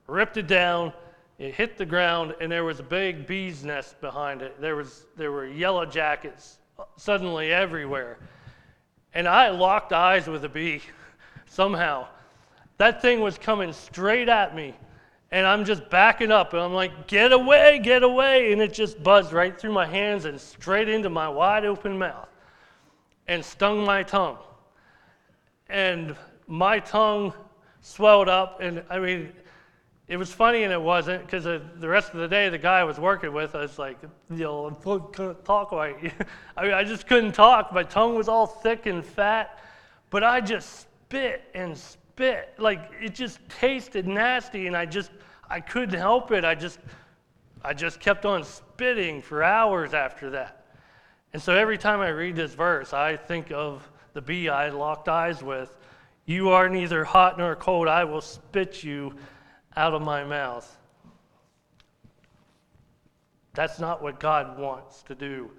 ripped 0.08 0.38
it 0.38 0.48
down, 0.48 0.94
it 1.40 1.56
hit 1.56 1.78
the 1.78 1.86
ground, 1.86 2.36
and 2.42 2.52
there 2.52 2.66
was 2.66 2.82
a 2.82 2.84
big 2.84 3.26
bee's 3.26 3.64
nest 3.64 4.00
behind 4.02 4.42
it. 4.42 4.60
There, 4.60 4.76
was, 4.76 5.06
there 5.16 5.32
were 5.32 5.48
yellow 5.48 5.86
jackets 5.86 6.58
suddenly 6.98 7.54
everywhere. 7.54 8.18
And 9.14 9.26
I 9.26 9.50
locked 9.50 9.94
eyes 9.94 10.28
with 10.28 10.44
a 10.44 10.50
bee 10.50 10.82
somehow. 11.48 12.08
That 12.78 13.02
thing 13.02 13.22
was 13.22 13.38
coming 13.38 13.72
straight 13.72 14.28
at 14.28 14.54
me. 14.54 14.76
And 15.32 15.48
I'm 15.48 15.64
just 15.64 15.90
backing 15.90 16.32
up, 16.32 16.54
and 16.54 16.62
I'm 16.62 16.74
like, 16.74 17.08
get 17.08 17.32
away, 17.32 17.80
get 17.80 18.04
away. 18.04 18.52
And 18.52 18.62
it 18.62 18.74
just 18.74 19.02
buzzed 19.02 19.32
right 19.32 19.58
through 19.58 19.72
my 19.72 19.86
hands 19.86 20.26
and 20.26 20.42
straight 20.42 20.90
into 20.90 21.10
my 21.10 21.30
wide 21.30 21.64
open 21.64 21.98
mouth 21.98 22.28
and 23.30 23.46
stung 23.46 23.86
my 23.86 24.04
tongue. 24.04 24.38
And 25.70 26.18
my 26.48 26.80
tongue 26.80 27.32
swelled 27.80 28.28
up, 28.28 28.60
and 28.60 28.84
I 28.90 29.00
mean, 29.00 29.32
it 30.10 30.18
was 30.18 30.34
funny 30.34 30.64
and 30.64 30.74
it 30.74 30.82
wasn't 30.82 31.24
because 31.24 31.46
uh, 31.46 31.60
the 31.76 31.88
rest 31.88 32.16
of 32.16 32.20
the 32.20 32.28
day 32.28 32.50
the 32.50 32.58
guy 32.58 32.80
I 32.80 32.84
was 32.84 33.00
working 33.00 33.32
with, 33.32 33.54
I 33.54 33.62
was 33.62 33.78
like, 33.78 34.00
you 34.32 34.38
know, 34.38 34.76
couldn't 34.82 35.46
talk 35.46 35.72
right. 35.72 35.96
I 36.58 36.64
mean, 36.64 36.74
I 36.74 36.84
just 36.84 37.06
couldn't 37.06 37.34
talk. 37.34 37.72
My 37.72 37.84
tongue 37.84 38.16
was 38.16 38.28
all 38.28 38.48
thick 38.48 38.88
and 38.88 39.06
fat, 39.06 39.60
but 40.10 40.24
I 40.24 40.42
just 40.42 40.80
spit 40.82 41.44
and 41.54 41.78
spit. 41.78 42.56
Like 42.58 42.90
it 43.00 43.14
just 43.14 43.38
tasted 43.50 44.08
nasty, 44.08 44.66
and 44.66 44.76
I 44.76 44.88
just 44.88 45.12
I 45.48 45.60
couldn't 45.60 46.00
help 46.00 46.32
it. 46.32 46.44
I 46.44 46.56
just 46.56 46.80
I 47.64 47.76
just 47.76 48.00
kept 48.00 48.26
on 48.26 48.44
spitting 48.44 49.22
for 49.22 49.44
hours 49.44 49.94
after 49.94 50.32
that. 50.32 50.66
And 51.34 51.42
so 51.42 51.54
every 51.54 51.78
time 51.78 52.00
I 52.00 52.08
read 52.08 52.36
this 52.36 52.56
verse, 52.56 52.94
I 52.94 53.16
think 53.16 53.52
of 53.52 53.88
the 54.14 54.22
bee 54.22 54.50
I 54.50 54.70
locked 54.70 55.08
eyes 55.08 55.44
with. 55.44 55.78
You 56.26 56.50
are 56.50 56.68
neither 56.68 57.04
hot 57.04 57.38
nor 57.38 57.56
cold. 57.56 57.88
I 57.88 58.06
will 58.06 58.22
spit 58.22 58.84
you 58.84 59.14
out 59.76 59.94
of 59.94 60.02
my 60.02 60.24
mouth. 60.24 60.78
That's 63.54 63.80
not 63.80 64.02
what 64.02 64.20
God 64.20 64.58
wants 64.60 65.04
to 65.04 65.16
do. 65.16 65.52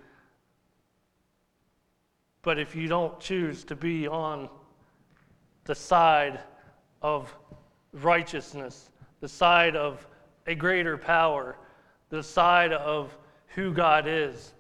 But 2.43 2.59
if 2.59 2.75
you 2.75 2.89
don't 2.89 3.19
choose 3.21 3.65
to 3.65 3.77
be 3.77 4.09
on 4.09 4.49
the 5.65 5.75
side 5.75 6.41
of 7.03 7.35
righteousness, 7.93 8.91
the 9.21 9.29
side 9.29 9.77
of 9.77 10.07
a 10.47 10.55
greater 10.55 10.97
power, 10.97 11.57
the 12.09 12.23
side 12.23 12.73
of 12.73 13.17
who 13.49 13.73
God 13.73 14.07
is, 14.07 14.55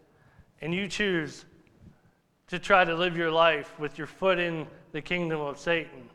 and 0.61 0.75
you 0.75 0.87
choose 0.89 1.47
to 2.49 2.59
try 2.59 2.85
to 2.85 2.95
live 2.95 3.17
your 3.17 3.31
life 3.31 3.79
with 3.79 3.97
your 3.97 4.07
foot 4.07 4.39
in 4.39 4.67
the 4.93 5.01
kingdom 5.01 5.41
of 5.41 5.59
Satan, 5.59 6.09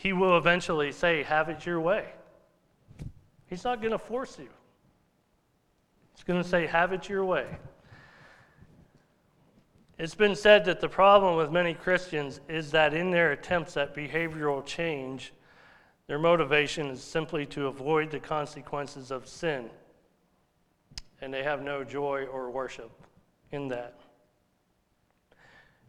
he 0.00 0.14
will 0.14 0.38
eventually 0.38 0.92
say, 0.92 1.22
Have 1.24 1.50
it 1.50 1.66
your 1.66 1.78
way. 1.78 2.06
He's 3.48 3.64
not 3.64 3.82
going 3.82 3.92
to 3.92 3.98
force 3.98 4.38
you, 4.38 4.48
he's 6.14 6.24
going 6.24 6.42
to 6.42 6.48
say, 6.48 6.66
Have 6.66 6.94
it 6.94 7.08
your 7.08 7.22
way. 7.22 7.46
It's 9.98 10.14
been 10.14 10.34
said 10.34 10.64
that 10.64 10.80
the 10.80 10.88
problem 10.88 11.36
with 11.36 11.52
many 11.52 11.74
Christians 11.74 12.40
is 12.48 12.70
that 12.70 12.94
in 12.94 13.10
their 13.10 13.32
attempts 13.32 13.76
at 13.76 13.94
behavioral 13.94 14.64
change, 14.64 15.34
their 16.06 16.18
motivation 16.18 16.86
is 16.86 17.02
simply 17.02 17.44
to 17.46 17.66
avoid 17.66 18.10
the 18.10 18.20
consequences 18.20 19.10
of 19.10 19.28
sin, 19.28 19.68
and 21.20 21.34
they 21.34 21.42
have 21.42 21.60
no 21.62 21.84
joy 21.84 22.24
or 22.24 22.50
worship 22.50 22.90
in 23.52 23.68
that. 23.68 24.00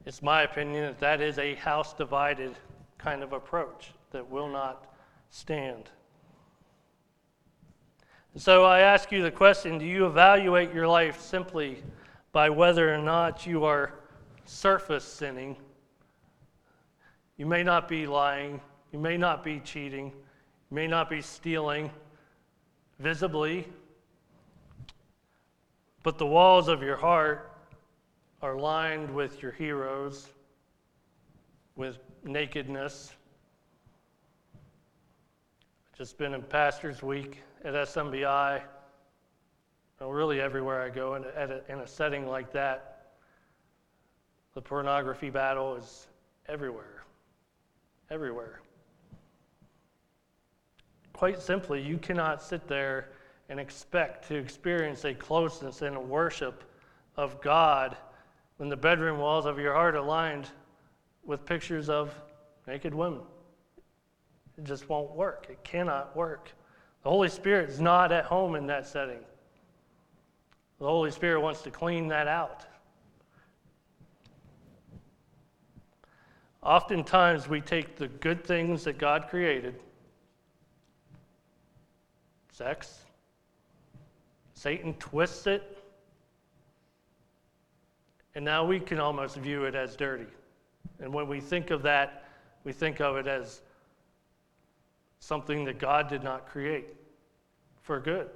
It's 0.06 0.22
my 0.22 0.42
opinion 0.42 0.84
that 0.84 1.00
that 1.00 1.22
is 1.22 1.38
a 1.38 1.56
house 1.56 1.94
divided 1.94 2.58
kind 2.98 3.24
of 3.24 3.32
approach 3.32 3.94
that 4.12 4.30
will 4.30 4.50
not 4.50 4.94
stand. 5.30 5.90
So 8.36 8.64
I 8.64 8.80
ask 8.80 9.12
you 9.12 9.24
the 9.24 9.32
question 9.32 9.78
do 9.78 9.86
you 9.86 10.06
evaluate 10.06 10.74
your 10.74 10.88
life 10.88 11.20
simply 11.20 11.84
by 12.32 12.50
whether 12.50 12.94
or 12.94 12.98
not 12.98 13.46
you 13.46 13.66
are 13.66 13.94
surface 14.46 15.04
sinning? 15.04 15.58
You 17.36 17.46
may 17.46 17.64
not 17.64 17.90
be 17.90 18.08
lying, 18.08 18.62
you 18.94 19.00
may 19.00 19.18
not 19.18 19.44
be 19.44 19.60
cheating, 19.60 20.08
you 20.08 20.76
may 20.76 20.88
not 20.88 21.10
be 21.10 21.22
stealing 21.22 21.92
visibly, 23.00 23.68
but 26.04 26.18
the 26.18 26.26
walls 26.26 26.68
of 26.68 26.82
your 26.82 26.98
heart 26.98 27.52
are 28.42 28.58
lined 28.58 29.14
with 29.14 29.42
your 29.42 29.52
heroes, 29.52 30.30
with 31.76 31.98
nakedness, 32.24 33.14
just 36.02 36.18
been 36.18 36.34
in 36.34 36.42
Pastor's 36.42 37.04
Week 37.04 37.44
at 37.64 37.76
SMBI, 37.76 38.60
well, 40.00 40.10
really 40.10 40.42
everywhere 40.42 40.82
I 40.82 40.90
go 40.90 41.14
in 41.14 41.24
a, 41.26 41.62
in 41.72 41.82
a 41.82 41.86
setting 41.86 42.26
like 42.26 42.52
that. 42.54 43.12
The 44.56 44.62
pornography 44.64 45.30
battle 45.30 45.76
is 45.76 46.08
everywhere. 46.50 47.04
Everywhere. 48.10 48.62
Quite 51.14 51.40
simply, 51.40 51.84
you 51.84 52.00
cannot 52.00 52.42
sit 52.42 52.68
there 52.68 53.10
and 53.50 53.60
expect 53.60 54.28
to 54.30 54.36
experience 54.38 55.06
a 55.06 55.14
closeness 55.14 55.84
and 55.84 55.96
a 55.96 56.02
worship 56.02 56.64
of 57.16 57.40
God 57.42 57.96
when 58.58 58.70
the 58.70 58.76
bedroom 58.76 59.20
walls 59.20 59.46
of 59.46 59.60
your 59.60 59.74
heart 59.74 59.94
are 59.94 60.02
lined 60.02 60.48
with 61.24 61.46
pictures 61.46 61.90
of 61.90 62.12
naked 62.66 62.92
women. 62.92 63.22
It 64.62 64.68
just 64.68 64.90
won't 64.90 65.16
work. 65.16 65.48
It 65.50 65.64
cannot 65.64 66.16
work. 66.16 66.52
The 67.02 67.10
Holy 67.10 67.30
Spirit 67.30 67.72
is 67.72 67.82
not 67.82 68.12
at 68.12 68.26
home 68.26 68.54
in 68.54 68.68
that 68.68 68.86
setting. 68.86 69.22
The 70.78 70.86
Holy 70.86 71.10
Spirit 71.10 71.42
wants 71.42 71.64
to 71.64 71.72
clean 71.72 72.08
that 72.10 72.28
out. 72.28 72.66
Oftentimes, 76.62 77.50
we 77.50 77.60
take 77.60 77.96
the 77.96 78.08
good 78.08 78.44
things 78.44 78.84
that 78.84 79.00
God 79.00 79.28
created 79.30 79.80
sex, 82.52 83.00
Satan 84.54 84.94
twists 84.96 85.48
it, 85.48 85.80
and 88.36 88.46
now 88.46 88.64
we 88.64 88.80
can 88.80 89.00
almost 89.00 89.38
view 89.38 89.64
it 89.64 89.74
as 89.74 89.96
dirty. 89.96 90.28
And 91.00 91.12
when 91.12 91.28
we 91.28 91.40
think 91.40 91.72
of 91.72 91.82
that, 91.82 92.26
we 92.64 92.72
think 92.72 93.02
of 93.02 93.18
it 93.18 93.26
as 93.26 93.62
something 95.22 95.64
that 95.66 95.80
God 95.80 96.10
did 96.10 96.24
not 96.24 96.48
create 96.48 96.88
for 97.84 98.00
good. 98.00 98.30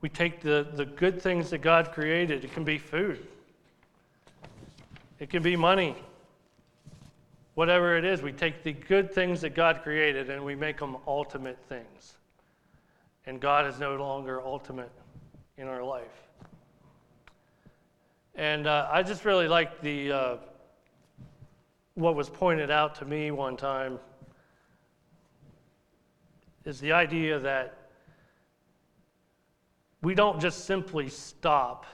We 0.00 0.08
take 0.08 0.40
the, 0.40 0.68
the 0.74 0.84
good 0.84 1.20
things 1.20 1.50
that 1.50 1.58
God 1.58 1.90
created, 1.92 2.44
it 2.44 2.52
can 2.52 2.62
be 2.62 2.78
food, 2.78 3.26
it 5.18 5.30
can 5.30 5.42
be 5.42 5.56
money, 5.56 5.96
whatever 7.54 7.96
it 7.96 8.04
is. 8.04 8.22
We 8.22 8.32
take 8.32 8.62
the 8.62 8.72
good 8.72 9.12
things 9.12 9.40
that 9.40 9.54
God 9.56 9.80
created 9.82 10.30
and 10.30 10.44
we 10.44 10.54
make 10.54 10.78
them 10.78 10.96
ultimate 11.06 11.58
things. 11.68 12.14
And 13.26 13.40
God 13.40 13.66
is 13.66 13.80
no 13.80 13.96
longer 13.96 14.40
ultimate 14.40 14.92
in 15.56 15.66
our 15.66 15.82
life. 15.82 16.04
And 18.36 18.66
uh, 18.66 18.88
I 18.92 19.02
just 19.02 19.24
really 19.24 19.48
like 19.48 19.80
the 19.80 20.12
uh, 20.12 20.36
what 21.94 22.14
was 22.14 22.28
pointed 22.30 22.70
out 22.70 22.94
to 22.96 23.04
me 23.04 23.32
one 23.32 23.56
time 23.56 23.98
is 26.68 26.80
the 26.80 26.92
idea 26.92 27.38
that 27.38 27.88
we 30.02 30.14
don't 30.14 30.38
just 30.38 30.66
simply 30.66 31.08
stop 31.08 31.86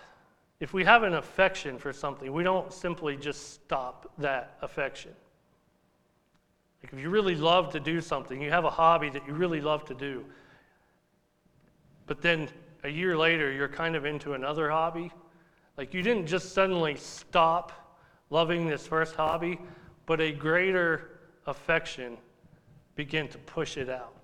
if 0.61 0.73
we 0.73 0.85
have 0.85 1.03
an 1.03 1.15
affection 1.15 1.79
for 1.79 1.93
something, 1.93 2.33
we 2.33 2.43
don't 2.43 2.73
simply 2.73 3.17
just 3.17 3.53
stop 3.55 4.11
that 4.19 4.57
affection. 4.63 5.13
Like 6.83 6.93
if 6.93 6.99
you 6.99 7.11
really 7.11 7.35
love 7.35 7.71
to 7.73 7.81
do 7.81 8.01
something, 8.01 8.41
you 8.41 8.51
have 8.51 8.65
a 8.65 8.71
hobby 8.71 9.11
that 9.11 9.27
you 9.27 9.35
really 9.35 9.61
love 9.61 9.85
to 9.87 9.95
do, 9.95 10.25
but 12.07 12.21
then 12.21 12.49
a 12.83 12.89
year 12.89 13.17
later 13.17 13.53
you're 13.53 13.69
kind 13.69 13.95
of 13.95 14.05
into 14.05 14.35
another 14.35 14.71
hobby, 14.71 15.13
like 15.77 15.93
you 15.93 16.03
didn't 16.03 16.27
just 16.27 16.53
suddenly 16.53 16.97
stop 16.97 17.73
loving 18.31 18.67
this 18.67 18.87
first 18.87 19.15
hobby, 19.15 19.61
but 20.07 20.21
a 20.21 20.33
greater 20.33 21.21
affection 21.47 22.17
began 22.97 23.29
to 23.29 23.39
push 23.39 23.77
it 23.77 23.89
out. 23.89 24.24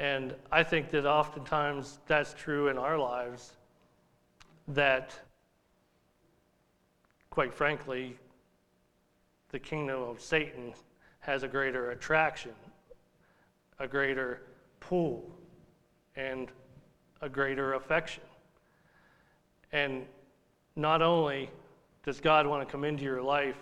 And 0.00 0.34
I 0.50 0.62
think 0.62 0.88
that 0.92 1.04
oftentimes 1.04 1.98
that's 2.06 2.32
true 2.32 2.68
in 2.68 2.78
our 2.78 2.96
lives, 2.96 3.52
that, 4.68 5.12
quite 7.28 7.52
frankly, 7.52 8.16
the 9.50 9.58
kingdom 9.58 10.00
of 10.00 10.18
Satan 10.18 10.72
has 11.18 11.42
a 11.42 11.48
greater 11.48 11.90
attraction, 11.90 12.52
a 13.78 13.86
greater 13.86 14.40
pull, 14.80 15.30
and 16.16 16.50
a 17.20 17.28
greater 17.28 17.74
affection. 17.74 18.24
And 19.70 20.06
not 20.76 21.02
only 21.02 21.50
does 22.06 22.22
God 22.22 22.46
want 22.46 22.66
to 22.66 22.72
come 22.72 22.84
into 22.84 23.04
your 23.04 23.20
life 23.20 23.58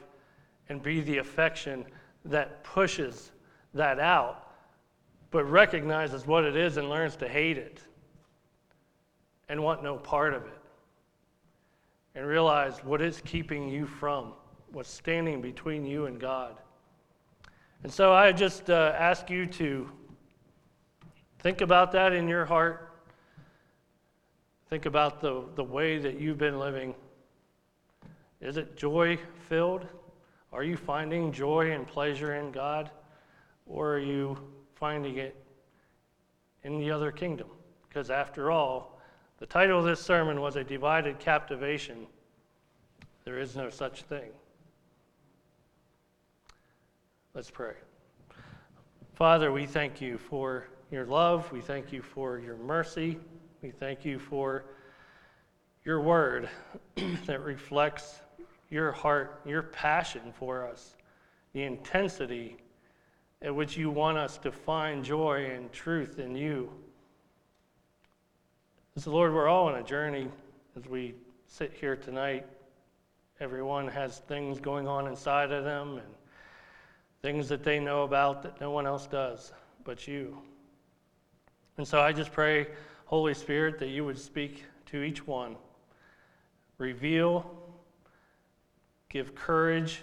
and 0.69 0.81
be 0.81 1.01
the 1.01 1.19
affection 1.19 1.85
that 2.27 2.63
pushes 2.63 3.33
that 3.75 3.99
out, 3.99 4.48
but 5.31 5.45
recognizes 5.45 6.27
what 6.27 6.45
it 6.45 6.57
is 6.57 6.77
and 6.77 6.89
learns 6.89 7.17
to 7.17 7.29
hate 7.29 7.59
it 7.59 7.81
and 9.49 9.63
want 9.63 9.83
no 9.83 9.97
part 9.97 10.35
of 10.35 10.45
it. 10.45 10.59
And 12.15 12.27
realize 12.27 12.83
what 12.83 13.01
is 13.01 13.23
keeping 13.25 13.69
you 13.69 13.87
from, 13.87 14.33
what's 14.73 14.91
standing 14.91 15.41
between 15.41 15.85
you 15.87 16.07
and 16.07 16.19
God. 16.19 16.57
And 17.83 17.93
so 17.93 18.13
I 18.13 18.33
just 18.33 18.71
uh, 18.71 18.93
ask 18.99 19.31
you 19.31 19.47
to 19.47 19.89
think 21.39 21.61
about 21.61 21.93
that 21.93 22.13
in 22.13 22.27
your 22.27 22.45
heart. 22.45 22.93
Think 24.69 24.87
about 24.87 25.21
the, 25.21 25.45
the 25.55 25.65
way 25.65 25.99
that 25.99 26.21
you've 26.21 26.39
been 26.39 26.59
living. 26.59 26.95
Is 28.41 28.57
it 28.57 28.77
joy 28.77 29.19
filled? 29.49 29.87
Are 30.53 30.65
you 30.65 30.77
finding 30.77 31.31
joy 31.33 31.71
and 31.73 31.87
pleasure 31.87 32.35
in 32.35 32.51
God? 32.51 32.91
Or 33.67 33.95
are 33.95 33.99
you 33.99 34.39
finding 34.79 35.19
it 35.19 35.37
in 36.63 36.79
the 36.79 36.91
other 36.91 37.11
kingdom? 37.11 37.49
Because 37.89 38.11
after 38.11 38.51
all, 38.51 39.01
the 39.39 39.47
title 39.47 39.79
of 39.79 39.85
this 39.85 40.01
sermon 40.01 40.41
was 40.41 40.57
A 40.57 40.65
Divided 40.65 41.19
Captivation. 41.19 42.07
There 43.25 43.39
is 43.39 43.57
no 43.57 43.71
such 43.71 44.03
thing. 44.03 44.31
Let's 47.35 47.51
pray. 47.51 47.75
Father, 49.15 49.53
we 49.53 49.67
thank 49.67 50.01
you 50.01 50.19
for 50.19 50.69
your 50.91 51.07
love. 51.07 51.51
We 51.53 51.61
thank 51.61 51.93
you 51.93 52.03
for 52.03 52.39
your 52.39 52.57
mercy. 52.57 53.19
We 53.63 53.71
thank 53.71 54.05
you 54.05 54.19
for 54.19 54.65
your 55.85 56.01
word 56.01 56.49
that 57.27 57.43
reflects 57.43 58.21
your 58.71 58.93
heart, 58.93 59.41
your 59.47 59.63
passion 59.63 60.33
for 60.39 60.67
us, 60.67 60.97
the 61.53 61.63
intensity 61.63 62.57
at 63.43 63.55
which 63.55 63.77
you 63.77 63.91
want 63.91 64.19
us 64.19 64.37
to 64.39 64.51
find 64.51 65.05
joy 65.05 65.51
and 65.55 65.73
truth 65.73 66.19
in 66.19 66.35
you. 66.35 66.71
So, 68.97 69.13
Lord, 69.13 69.33
we're 69.33 69.49
all 69.49 69.69
on 69.69 69.77
a 69.77 69.83
journey 69.83 70.29
as 70.77 70.87
we 70.87 71.15
sit 71.47 71.73
here 71.73 71.95
tonight. 71.95 72.47
Everyone 73.39 73.87
has 73.87 74.19
things 74.19 74.59
going 74.59 74.89
on 74.89 75.07
inside 75.07 75.53
of 75.53 75.63
them 75.63 75.99
and 75.99 76.09
things 77.23 77.49
that 77.49 77.63
they 77.63 77.79
know 77.79 78.03
about 78.03 78.43
that 78.43 78.61
no 78.61 78.73
one 78.73 78.87
else 78.87 79.07
does 79.07 79.53
but 79.85 80.09
you. 80.09 80.37
And 81.77 81.87
so 81.87 82.01
I 82.01 82.13
just 82.13 82.33
pray, 82.33 82.67
Holy 83.05 83.35
Spirit, 83.35 83.79
that 83.79 83.89
you 83.89 84.05
would 84.05 84.19
speak 84.19 84.65
to 84.87 85.03
each 85.05 85.25
one, 85.25 85.55
reveal, 86.77 87.49
give 89.09 89.37
courage, 89.37 90.03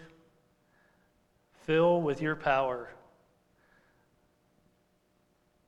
fill 1.65 2.01
with 2.01 2.21
your 2.21 2.37
power 2.37 2.94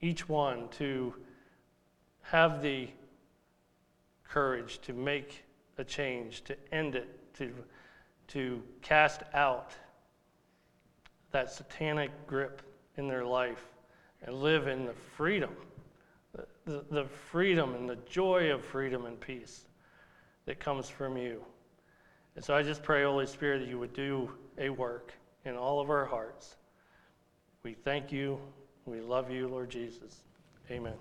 each 0.02 0.28
one 0.30 0.70
to 0.70 1.14
have 2.22 2.62
the 2.62 2.90
courage 4.24 4.80
to 4.80 4.94
make 4.94 5.44
a 5.78 5.84
change, 5.84 6.44
to 6.44 6.56
end 6.72 6.96
it, 6.96 7.34
to, 7.36 7.54
to 8.28 8.62
cast 8.82 9.22
out 9.34 9.72
that 11.32 11.52
satanic 11.52 12.12
grip 12.28 12.62
in 12.98 13.08
their 13.08 13.26
life 13.26 13.66
and 14.24 14.36
live 14.36 14.68
in 14.68 14.86
the 14.86 14.94
freedom, 15.16 15.52
the, 16.66 16.84
the 16.92 17.06
freedom 17.06 17.76
and 17.76 17.90
the 17.90 17.98
joy 18.10 18.52
of 18.52 18.64
freedom 18.64 19.06
and 19.06 19.20
peace 19.20 19.66
that 20.46 20.60
comes 20.60 20.90
from 20.90 21.18
you. 21.18 21.44
And 22.36 22.44
so 22.44 22.56
I 22.56 22.64
just 22.64 22.84
pray, 22.84 23.04
Holy 23.04 23.26
Spirit, 23.26 23.60
that 23.60 23.68
you 23.68 23.80
would 23.80 23.94
do 23.94 24.32
a 24.58 24.70
work 24.70 25.14
in 25.46 25.56
all 25.56 25.80
of 25.80 25.90
our 25.90 26.06
hearts. 26.06 26.56
We 27.64 27.74
thank 27.74 28.12
you. 28.12 28.40
We 28.88 29.02
love 29.02 29.30
you, 29.30 29.50
Lord 29.50 29.70
Jesus. 29.70 30.24
Amen. 30.72 30.94